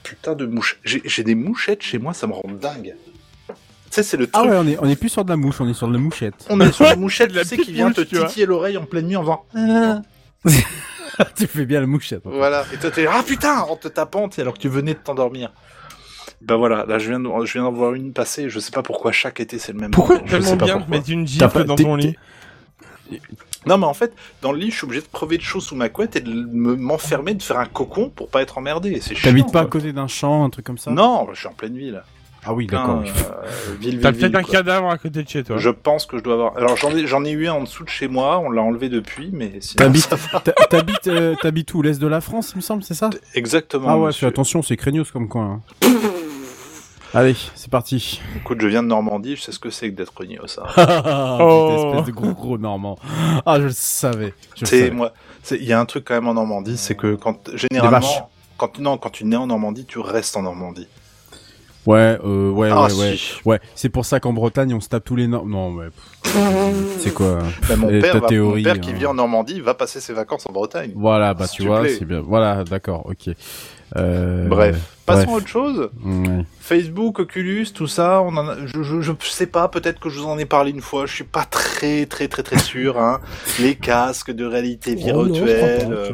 [0.03, 0.81] putain de mouche.
[0.85, 2.95] J'ai des mouchettes chez moi, ça me rend dingue.
[3.91, 4.53] sais, c'est le Ah truc.
[4.53, 5.99] ouais, on est, on est plus sur de la mouche, on est sur de la
[5.99, 6.47] mouchette.
[6.49, 8.79] On est sur la mouchette, La tu sais, qui vient te mouche, tu titiller l'oreille
[8.79, 9.45] en pleine nuit en faisant.
[11.37, 12.23] tu fais bien la mouchette.
[12.25, 12.65] Voilà.
[12.73, 15.53] Et toi, t'es ah putain, en te tapant, alors que tu venais de t'endormir.
[16.41, 18.49] Ben voilà, là, je viens, de, je viens d'en voir une passer.
[18.49, 19.91] Je sais pas pourquoi chaque été c'est le même.
[19.91, 20.97] Pourquoi je tellement sais pas bien de pourquoi.
[20.99, 22.17] mettre une gifle pas- dans ton lit
[23.67, 25.75] Non, mais en fait, dans le lit, je suis obligé de crever de chaud sous
[25.75, 29.01] ma couette et de me- m'enfermer, de faire un cocon pour pas être emmerdé.
[29.01, 29.31] C'est chiant.
[29.31, 30.91] T'habites pas à côté d'un champ, un truc comme ça?
[30.93, 32.03] Non, je suis en pleine ville.
[32.45, 33.03] Ah oui, d'accord.
[33.05, 35.57] euh, ville, T'as peut-être un cadavre à côté de chez toi.
[35.57, 36.57] Je pense que je dois avoir.
[36.57, 38.39] Alors j'en ai, j'en ai eu un en dessous de chez moi.
[38.39, 39.85] On l'a enlevé depuis, mais sinon.
[40.71, 41.83] T'habites, euh, t'habites où?
[41.83, 43.11] L'est de la France, il me semble, c'est ça?
[43.35, 43.89] Exactement.
[43.89, 45.61] Ah ouais, fais attention, c'est craignos comme coin.
[45.83, 45.89] hein.
[47.15, 48.21] Allez, c'est parti.
[48.37, 49.37] Écoute, je viens de Normandie.
[49.37, 50.65] Je sais ce que c'est que d'être rogné ça.
[51.41, 51.91] oh.
[51.91, 52.99] espèce de gros gros normand.
[53.47, 54.35] Ah, je le savais.
[54.63, 55.13] C'est moi.
[55.51, 58.99] Il y a un truc quand même en Normandie, c'est que quand généralement, quand non,
[58.99, 60.87] quand tu nais en Normandie, tu restes en Normandie.
[61.87, 63.37] Ouais, euh, ouais, ah ouais, si.
[63.47, 63.53] ouais.
[63.53, 65.51] Ouais, c'est pour ça qu'en Bretagne, on se tape tous les normes.
[65.51, 65.79] Non,
[66.23, 66.37] pff,
[66.99, 68.95] C'est quoi Ben, mon père, ta va- théorie, mon père qui hein.
[68.95, 70.93] vit en Normandie va passer ses vacances en Bretagne.
[70.95, 72.21] Voilà, bah tu vois, c'est bien.
[72.21, 73.35] Voilà, d'accord, ok.
[73.97, 74.49] Euh...
[74.49, 75.35] Bref, passons bref.
[75.35, 75.91] à autre chose.
[76.61, 80.19] Facebook, Oculus, tout ça, on en a, je, je, je sais pas, peut-être que je
[80.21, 83.21] vous en ai parlé une fois, je suis pas très très très très sûr, hein.
[83.61, 85.89] Les casques de réalité Oh non, virtuelle.
[85.91, 86.11] euh,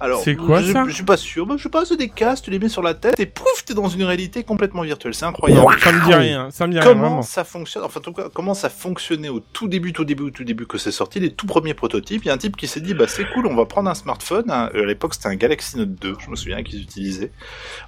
[0.00, 2.08] alors, C'est quoi, je, ça Je suis pas sûr, bah, je sais pas, c'est des
[2.08, 5.12] casques, tu les mets sur la tête et pouf, t'es dans une réalité complètement virtuelle,
[5.12, 5.66] c'est incroyable.
[5.80, 7.22] Ça me dit rien, ça me dit rien, Comment vraiment.
[7.22, 10.30] ça fonctionne Enfin, en tout cas, comment ça fonctionnait au tout début, tout début, au
[10.30, 12.22] tout début que c'est sorti, les tout premiers prototypes.
[12.24, 13.94] Il y a un type qui s'est dit, bah c'est cool, on va prendre un
[13.94, 14.50] smartphone.
[14.50, 17.30] un- euh, à l'époque, c'était un Galaxy Note 2, je me souviens qu'ils utilisaient.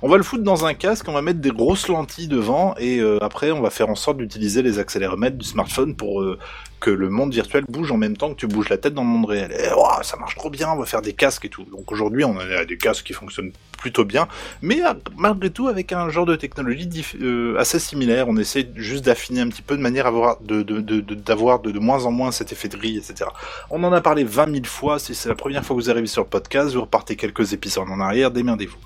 [0.03, 2.99] On va le foutre dans un casque, on va mettre des grosses lentilles devant et
[2.99, 6.39] euh, après, on va faire en sorte d'utiliser les accéléromètres du smartphone pour euh,
[6.81, 9.09] que le monde virtuel bouge en même temps que tu bouges la tête dans le
[9.09, 9.53] monde réel.
[9.53, 9.69] Et
[10.03, 11.65] ça marche trop bien, on va faire des casques et tout.
[11.65, 14.29] Donc aujourd'hui, on a des casques qui fonctionnent plutôt bien,
[14.61, 14.81] mais
[15.17, 16.89] malgré tout avec un genre de technologie
[17.23, 18.29] euh, assez similaire.
[18.29, 22.33] On essaie juste d'affiner un petit peu de manière à avoir de moins en moins
[22.33, 23.31] cet effet de grille, etc.
[23.71, 24.99] On en a parlé 20 000 fois.
[24.99, 27.89] Si c'est la première fois que vous arrivez sur le podcast, vous repartez quelques épisodes
[27.89, 28.79] en arrière, démerdez-vous.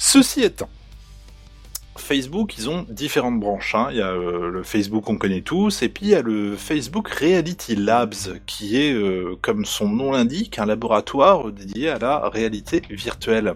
[0.00, 0.68] Ceci étant,
[1.96, 3.74] Facebook, ils ont différentes branches.
[3.74, 3.88] hein.
[3.90, 6.54] Il y a euh, le Facebook qu'on connaît tous, et puis il y a le
[6.56, 8.14] Facebook Reality Labs,
[8.46, 13.54] qui est, euh, comme son nom l'indique, un laboratoire dédié à la réalité virtuelle.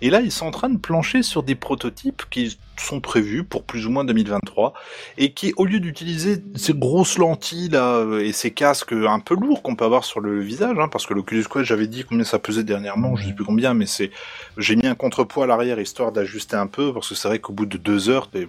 [0.00, 3.62] Et là, ils sont en train de plancher sur des prototypes qui sont prévus pour
[3.64, 4.74] plus ou moins 2023,
[5.18, 9.34] et qui, au lieu d'utiliser ces grosses lentilles là euh, et ces casques un peu
[9.34, 12.24] lourds qu'on peut avoir sur le visage, hein, parce que l'Oculus Quest, j'avais dit combien
[12.24, 14.10] ça pesait dernièrement, je sais plus combien, mais c'est,
[14.58, 17.52] j'ai mis un contrepoids à l'arrière histoire d'ajuster un peu, parce que c'est vrai qu'au
[17.52, 18.48] bout de deux heures, t'es-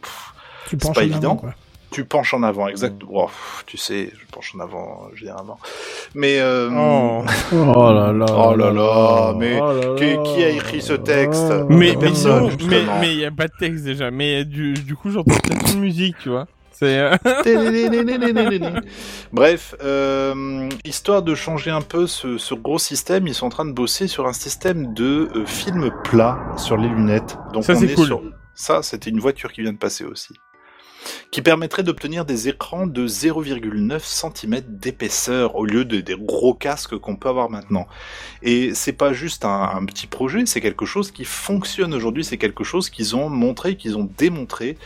[0.70, 1.36] C'est pas avant, évident.
[1.36, 1.54] quoi.
[1.96, 3.02] Tu penches en avant, exact.
[3.10, 5.58] Oh, pff, tu sais, je penche en avant euh, généralement.
[6.14, 7.24] Mais euh, Oh.
[7.54, 8.26] Oh là là.
[8.30, 10.24] Oh là là, mais Oh là qui- là.
[10.24, 13.54] qui a écrit ce texte Mais, mais personne, non, mais, mais y a pas de
[13.58, 14.12] texte déjà.
[14.12, 16.48] Mais du, du coup, j'entends peut-être une musique, tu vois.
[16.78, 17.16] C'est, euh,
[19.32, 23.66] Bref, euh, histoire de changer un peu ce, ce gros système, ils sont en train
[23.66, 27.38] de bosser sur un système de euh, film plat sur les lunettes.
[27.54, 28.06] Donc Ça, on c'est est cool.
[28.08, 28.22] sur
[28.54, 30.34] ça, c'était une voiture qui vient de passer aussi.
[31.32, 36.98] Qui permettrait d'obtenir des écrans de 0,9 cm d'épaisseur au lieu de, des gros casques
[36.98, 37.88] qu'on peut avoir maintenant.
[38.42, 42.38] Et c'est pas juste un, un petit projet, c'est quelque chose qui fonctionne aujourd'hui, c'est
[42.38, 44.78] quelque chose qu'ils ont montré, qu'ils ont démontré.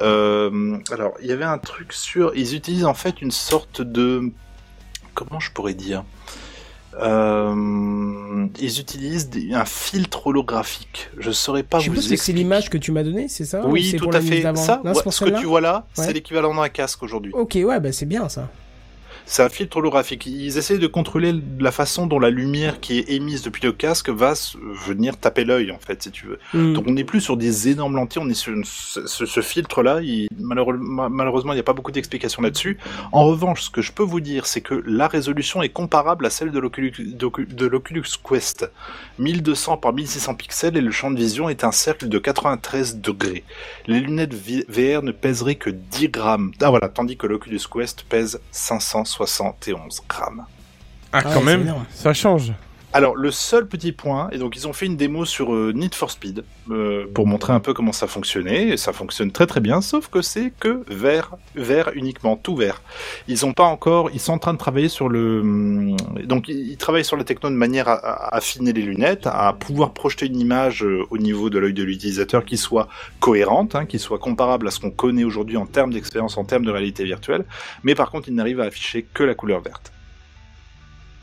[0.00, 2.34] Euh, alors, il y avait un truc sur.
[2.34, 4.30] Ils utilisent en fait une sorte de.
[5.14, 6.04] Comment je pourrais dire?
[7.02, 11.10] Euh, Ils utilisent des- un filtre holographique.
[11.18, 12.38] Je saurais pas Je vous que c'est expliquer.
[12.38, 14.42] l'image que tu m'as donnée, c'est ça ou Oui, tout à fait.
[14.54, 16.04] Ça, Non, ouais, ce que tu vois là, Ouais.
[16.04, 17.32] c'est l'équivalent d'un casque aujourd'hui.
[17.34, 18.48] Ok, ouais, bah c'est bien ça.
[19.28, 20.24] C'est un filtre holographique.
[20.26, 24.08] Ils essayent de contrôler la façon dont la lumière qui est émise depuis le casque
[24.08, 24.34] va
[24.86, 26.38] venir taper l'œil, en fait, si tu veux.
[26.54, 26.74] Hmm.
[26.74, 30.00] Donc on n'est plus sur des énormes lentilles, on est sur une- ce, ce- filtre-là.
[30.02, 32.78] il- malheureusement, il n'y a pas beaucoup d'explications là-dessus.
[33.12, 36.30] En revanche, ce que je peux vous dire, c'est que la résolution est comparable à
[36.30, 38.70] celle de l'Oculus Quest.
[39.18, 43.42] 1200 par 1600 pixels et le champ de vision est un cercle de 93 degrés.
[43.86, 46.52] Les lunettes VR ne pèseraient que 10 grammes.
[46.62, 48.40] Ah voilà, tandis que l'Oculus Quest pèse
[49.24, 50.44] 571 grammes.
[51.12, 52.52] ah, Ah quand même, ça change.
[52.96, 55.94] Alors, le seul petit point, et donc ils ont fait une démo sur euh, Need
[55.94, 59.60] for Speed euh, pour montrer un peu comment ça fonctionnait, et ça fonctionne très très
[59.60, 62.80] bien, sauf que c'est que vert, vert uniquement, tout vert.
[63.28, 65.94] Ils ont pas encore, ils sont en train de travailler sur le, hum,
[66.24, 69.92] donc ils travaillent sur la techno de manière à, à affiner les lunettes, à pouvoir
[69.92, 72.88] projeter une image euh, au niveau de l'œil de l'utilisateur qui soit
[73.20, 76.64] cohérente, hein, qui soit comparable à ce qu'on connaît aujourd'hui en termes d'expérience, en termes
[76.64, 77.44] de réalité virtuelle,
[77.82, 79.92] mais par contre ils n'arrivent à afficher que la couleur verte.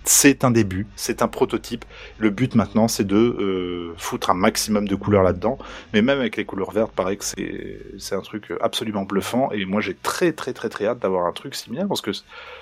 [0.06, 1.86] C'est un début, c'est un prototype.
[2.18, 5.58] Le but maintenant, c'est de euh, foutre un maximum de couleurs là-dedans.
[5.94, 7.26] Mais même avec les couleurs vertes, pareil que
[7.98, 9.52] c'est un truc absolument bluffant.
[9.52, 12.12] Et moi, j'ai très très très très hâte d'avoir un truc similaire parce que,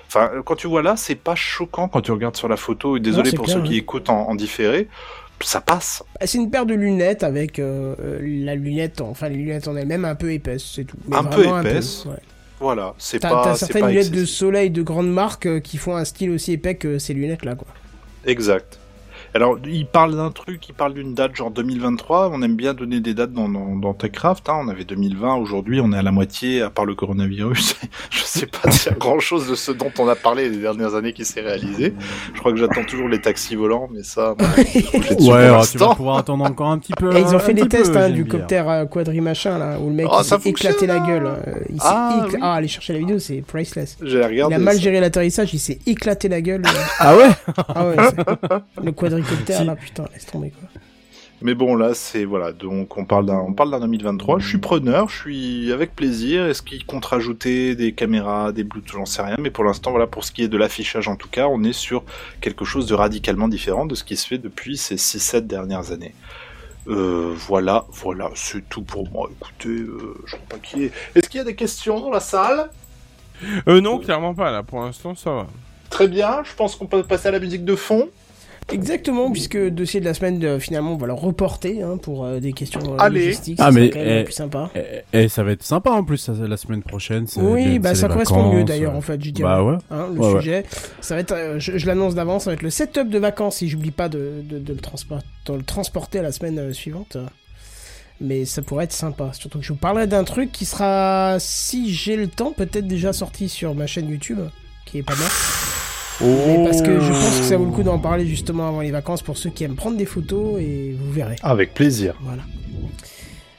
[0.08, 2.98] enfin, quand tu vois là, c'est pas choquant quand tu regardes sur la photo.
[2.98, 4.88] Et désolé pour clair, ceux qui écoutent en, en différé,
[5.44, 6.04] ça passe.
[6.20, 9.76] Bah, C'est une paire de lunettes avec euh, euh, la lunette, enfin les lunettes en
[9.76, 10.98] elles-mêmes un peu épaisses, c'est tout.
[11.08, 12.20] Mais Un peu ouais.
[12.62, 13.42] Voilà, c'est pas.
[13.44, 16.54] t'as certaines pas lunettes de soleil de grande marque euh, qui font un style aussi
[16.54, 17.68] épais que ces lunettes là quoi.
[18.24, 18.80] Exact.
[19.34, 22.32] Alors, il parle d'un truc, il parle d'une date genre 2023.
[22.34, 24.50] On aime bien donner des dates dans, dans, dans TechCraft.
[24.50, 24.58] Hein.
[24.64, 27.76] On avait 2020, aujourd'hui on est à la moitié, à part le coronavirus.
[28.10, 30.58] Je sais pas s'il y a grand chose de ce dont on a parlé les
[30.58, 31.94] dernières années qui s'est réalisé.
[32.34, 34.36] Je crois que j'attends toujours les taxis volants, mais ça,
[35.20, 37.16] Ouais, alors, tu vas pouvoir attendre encore un petit peu.
[37.16, 39.88] Et ils ont fait petit tests peu, hein, du copter euh, quadri machin là où
[39.88, 41.28] le mec ça s'est éclaté la gueule.
[41.28, 41.38] hein.
[41.70, 42.38] il s'est Ah, oui.
[42.42, 43.98] ah allez chercher la vidéo c'est priceless.
[44.04, 44.56] J'ai Il regardé.
[44.56, 44.82] a mal ça.
[44.82, 46.64] géré l'atterrissage, il s'est éclaté la gueule.
[47.00, 47.30] Ah ouais?
[47.74, 47.96] Ah ouais,
[48.84, 48.92] le
[49.22, 49.66] quadricoptère Si.
[49.66, 50.70] là putain laisse tomber quoi.
[51.44, 52.52] Mais bon, là, c'est voilà.
[52.52, 54.38] Donc, on parle d'un, on parle d'un 2023.
[54.38, 56.46] Je suis preneur, je suis avec plaisir.
[56.46, 59.38] Est-ce qu'il compte rajouter des caméras, des Bluetooth, j'en sais rien.
[59.40, 61.74] Mais pour l'instant, voilà, pour ce qui est de l'affichage, en tout cas, on est
[61.74, 62.04] sur
[62.42, 66.14] quelque chose de radicalement différent de ce qui se fait depuis ces 6-7 dernières années.
[66.88, 69.30] Euh, voilà, voilà, c'est tout pour moi.
[69.40, 70.92] Écoutez, euh, je sais pas qui est.
[71.16, 72.70] Est-ce qu'il y a des questions dans la salle?
[73.68, 74.62] Euh, non, clairement pas, là.
[74.62, 75.48] Pour l'instant, ça va.
[75.90, 76.44] Très bien.
[76.44, 78.10] Je pense qu'on peut passer à la musique de fond.
[78.72, 82.26] Exactement, puisque le dossier de la semaine, euh, finalement, on va le reporter hein, pour
[82.26, 83.26] euh, des questions euh, Allez.
[83.26, 83.58] logistiques.
[83.60, 84.70] Ah, ça mais, quand même eh, plus sympa.
[85.14, 87.26] Et, et ça va être sympa en plus ça, la semaine prochaine.
[87.38, 89.50] Oui, les- bah ça correspond mieux d'ailleurs en fait, je dirais.
[89.50, 89.78] Bah ouais.
[89.90, 90.40] Hein, le Ouais, ouais.
[90.40, 90.66] sujet,
[91.02, 93.58] ça va être, euh, je, je l'annonce d'avance, ça va être le setup de vacances
[93.58, 96.74] si j'oublie pas de, de, de le, transpor- de le transporter à la semaine euh,
[96.74, 97.18] suivante.
[98.24, 99.32] Mais ça pourrait être sympa.
[99.34, 103.14] Surtout que je vous parlerai d'un truc qui sera, si j'ai le temps, peut-être déjà
[103.14, 104.40] sorti sur ma chaîne YouTube,
[104.86, 105.28] qui est pas mal.
[106.20, 108.92] Mais parce que je pense que ça vaut le coup d'en parler justement avant les
[108.92, 111.36] vacances pour ceux qui aiment prendre des photos et vous verrez.
[111.42, 112.16] Avec plaisir.
[112.22, 112.44] Voilà.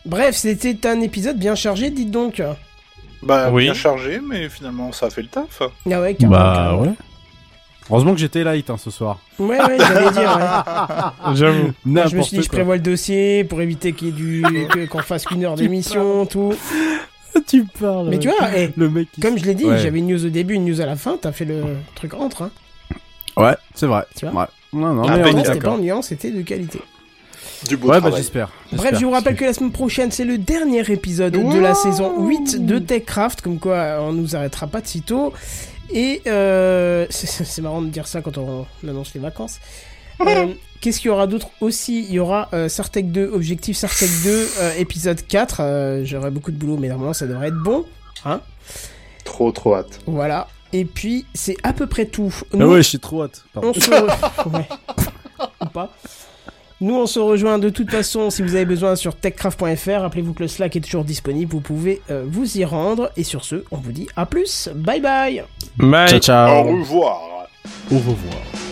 [0.04, 2.42] Bref, c'était un épisode bien chargé, dites donc.
[3.22, 3.64] Bah, Oui.
[3.64, 5.62] bien chargé, mais finalement, ça a fait le taf.
[5.90, 6.82] Ah ouais, carrément, Bah carrément.
[6.82, 6.88] ouais.
[7.90, 9.18] Heureusement que j'étais light hein, ce soir.
[9.38, 10.38] Ouais, ouais, j'allais dire.
[10.38, 11.34] ouais.
[11.34, 11.72] J'avoue.
[11.84, 15.00] Je me suis dit, je prévois le dossier pour éviter qu'il y ait du, qu'on
[15.02, 16.54] fasse qu'une heure d'émission, tout.
[17.46, 18.08] tu parles.
[18.08, 19.10] Mais tu vois, eh, le mec.
[19.12, 19.78] qui- comme je l'ai dit, Ouais.
[19.78, 21.62] j'avais une news au début, une news à la fin, t'as fait le
[21.94, 22.50] truc entre, hein.
[23.36, 24.04] Ouais, c'est vrai.
[24.16, 24.46] Tu vois Ouais.
[24.74, 26.80] Non, non, mais bah, c'était pas ennuyant, c'était de qualité.
[27.68, 28.18] Du beau Ouais, bah travail.
[28.18, 28.50] j'espère.
[28.72, 32.26] Bref, je vous rappelle que la semaine prochaine, c'est le dernier épisode de la saison
[32.26, 35.32] 8 de TechCraft, comme quoi on nous arrêtera pas de sitôt.
[35.94, 39.60] Et euh, c'est marrant de dire ça quand on annonce les vacances.
[40.26, 40.46] Euh,
[40.80, 42.00] Qu'est-ce qu'il y aura d'autre aussi?
[42.08, 45.56] Il y aura euh, Sartec 2, Objectif Sartec 2, euh, épisode 4.
[45.60, 47.84] Euh, J'aurai beaucoup de boulot, mais normalement ça devrait être bon.
[48.24, 48.40] Hein
[49.24, 50.00] Trop, trop hâte.
[50.06, 50.48] Voilà.
[50.72, 52.34] Et puis, c'est à peu près tout.
[52.52, 53.44] Ah Nous, ouais, je suis trop hâte.
[53.52, 53.72] Pardon.
[53.76, 54.68] on se re- ouais.
[55.60, 55.94] Ou pas.
[56.80, 60.00] Nous, on se rejoint de toute façon si vous avez besoin sur techcraft.fr.
[60.00, 61.52] Rappelez-vous que le Slack est toujours disponible.
[61.52, 63.12] Vous pouvez euh, vous y rendre.
[63.16, 64.68] Et sur ce, on vous dit à plus.
[64.74, 65.44] Bye bye.
[65.76, 66.08] Bye.
[66.08, 66.64] Ciao, Au ciao.
[66.80, 67.20] revoir.
[67.92, 68.71] Au revoir.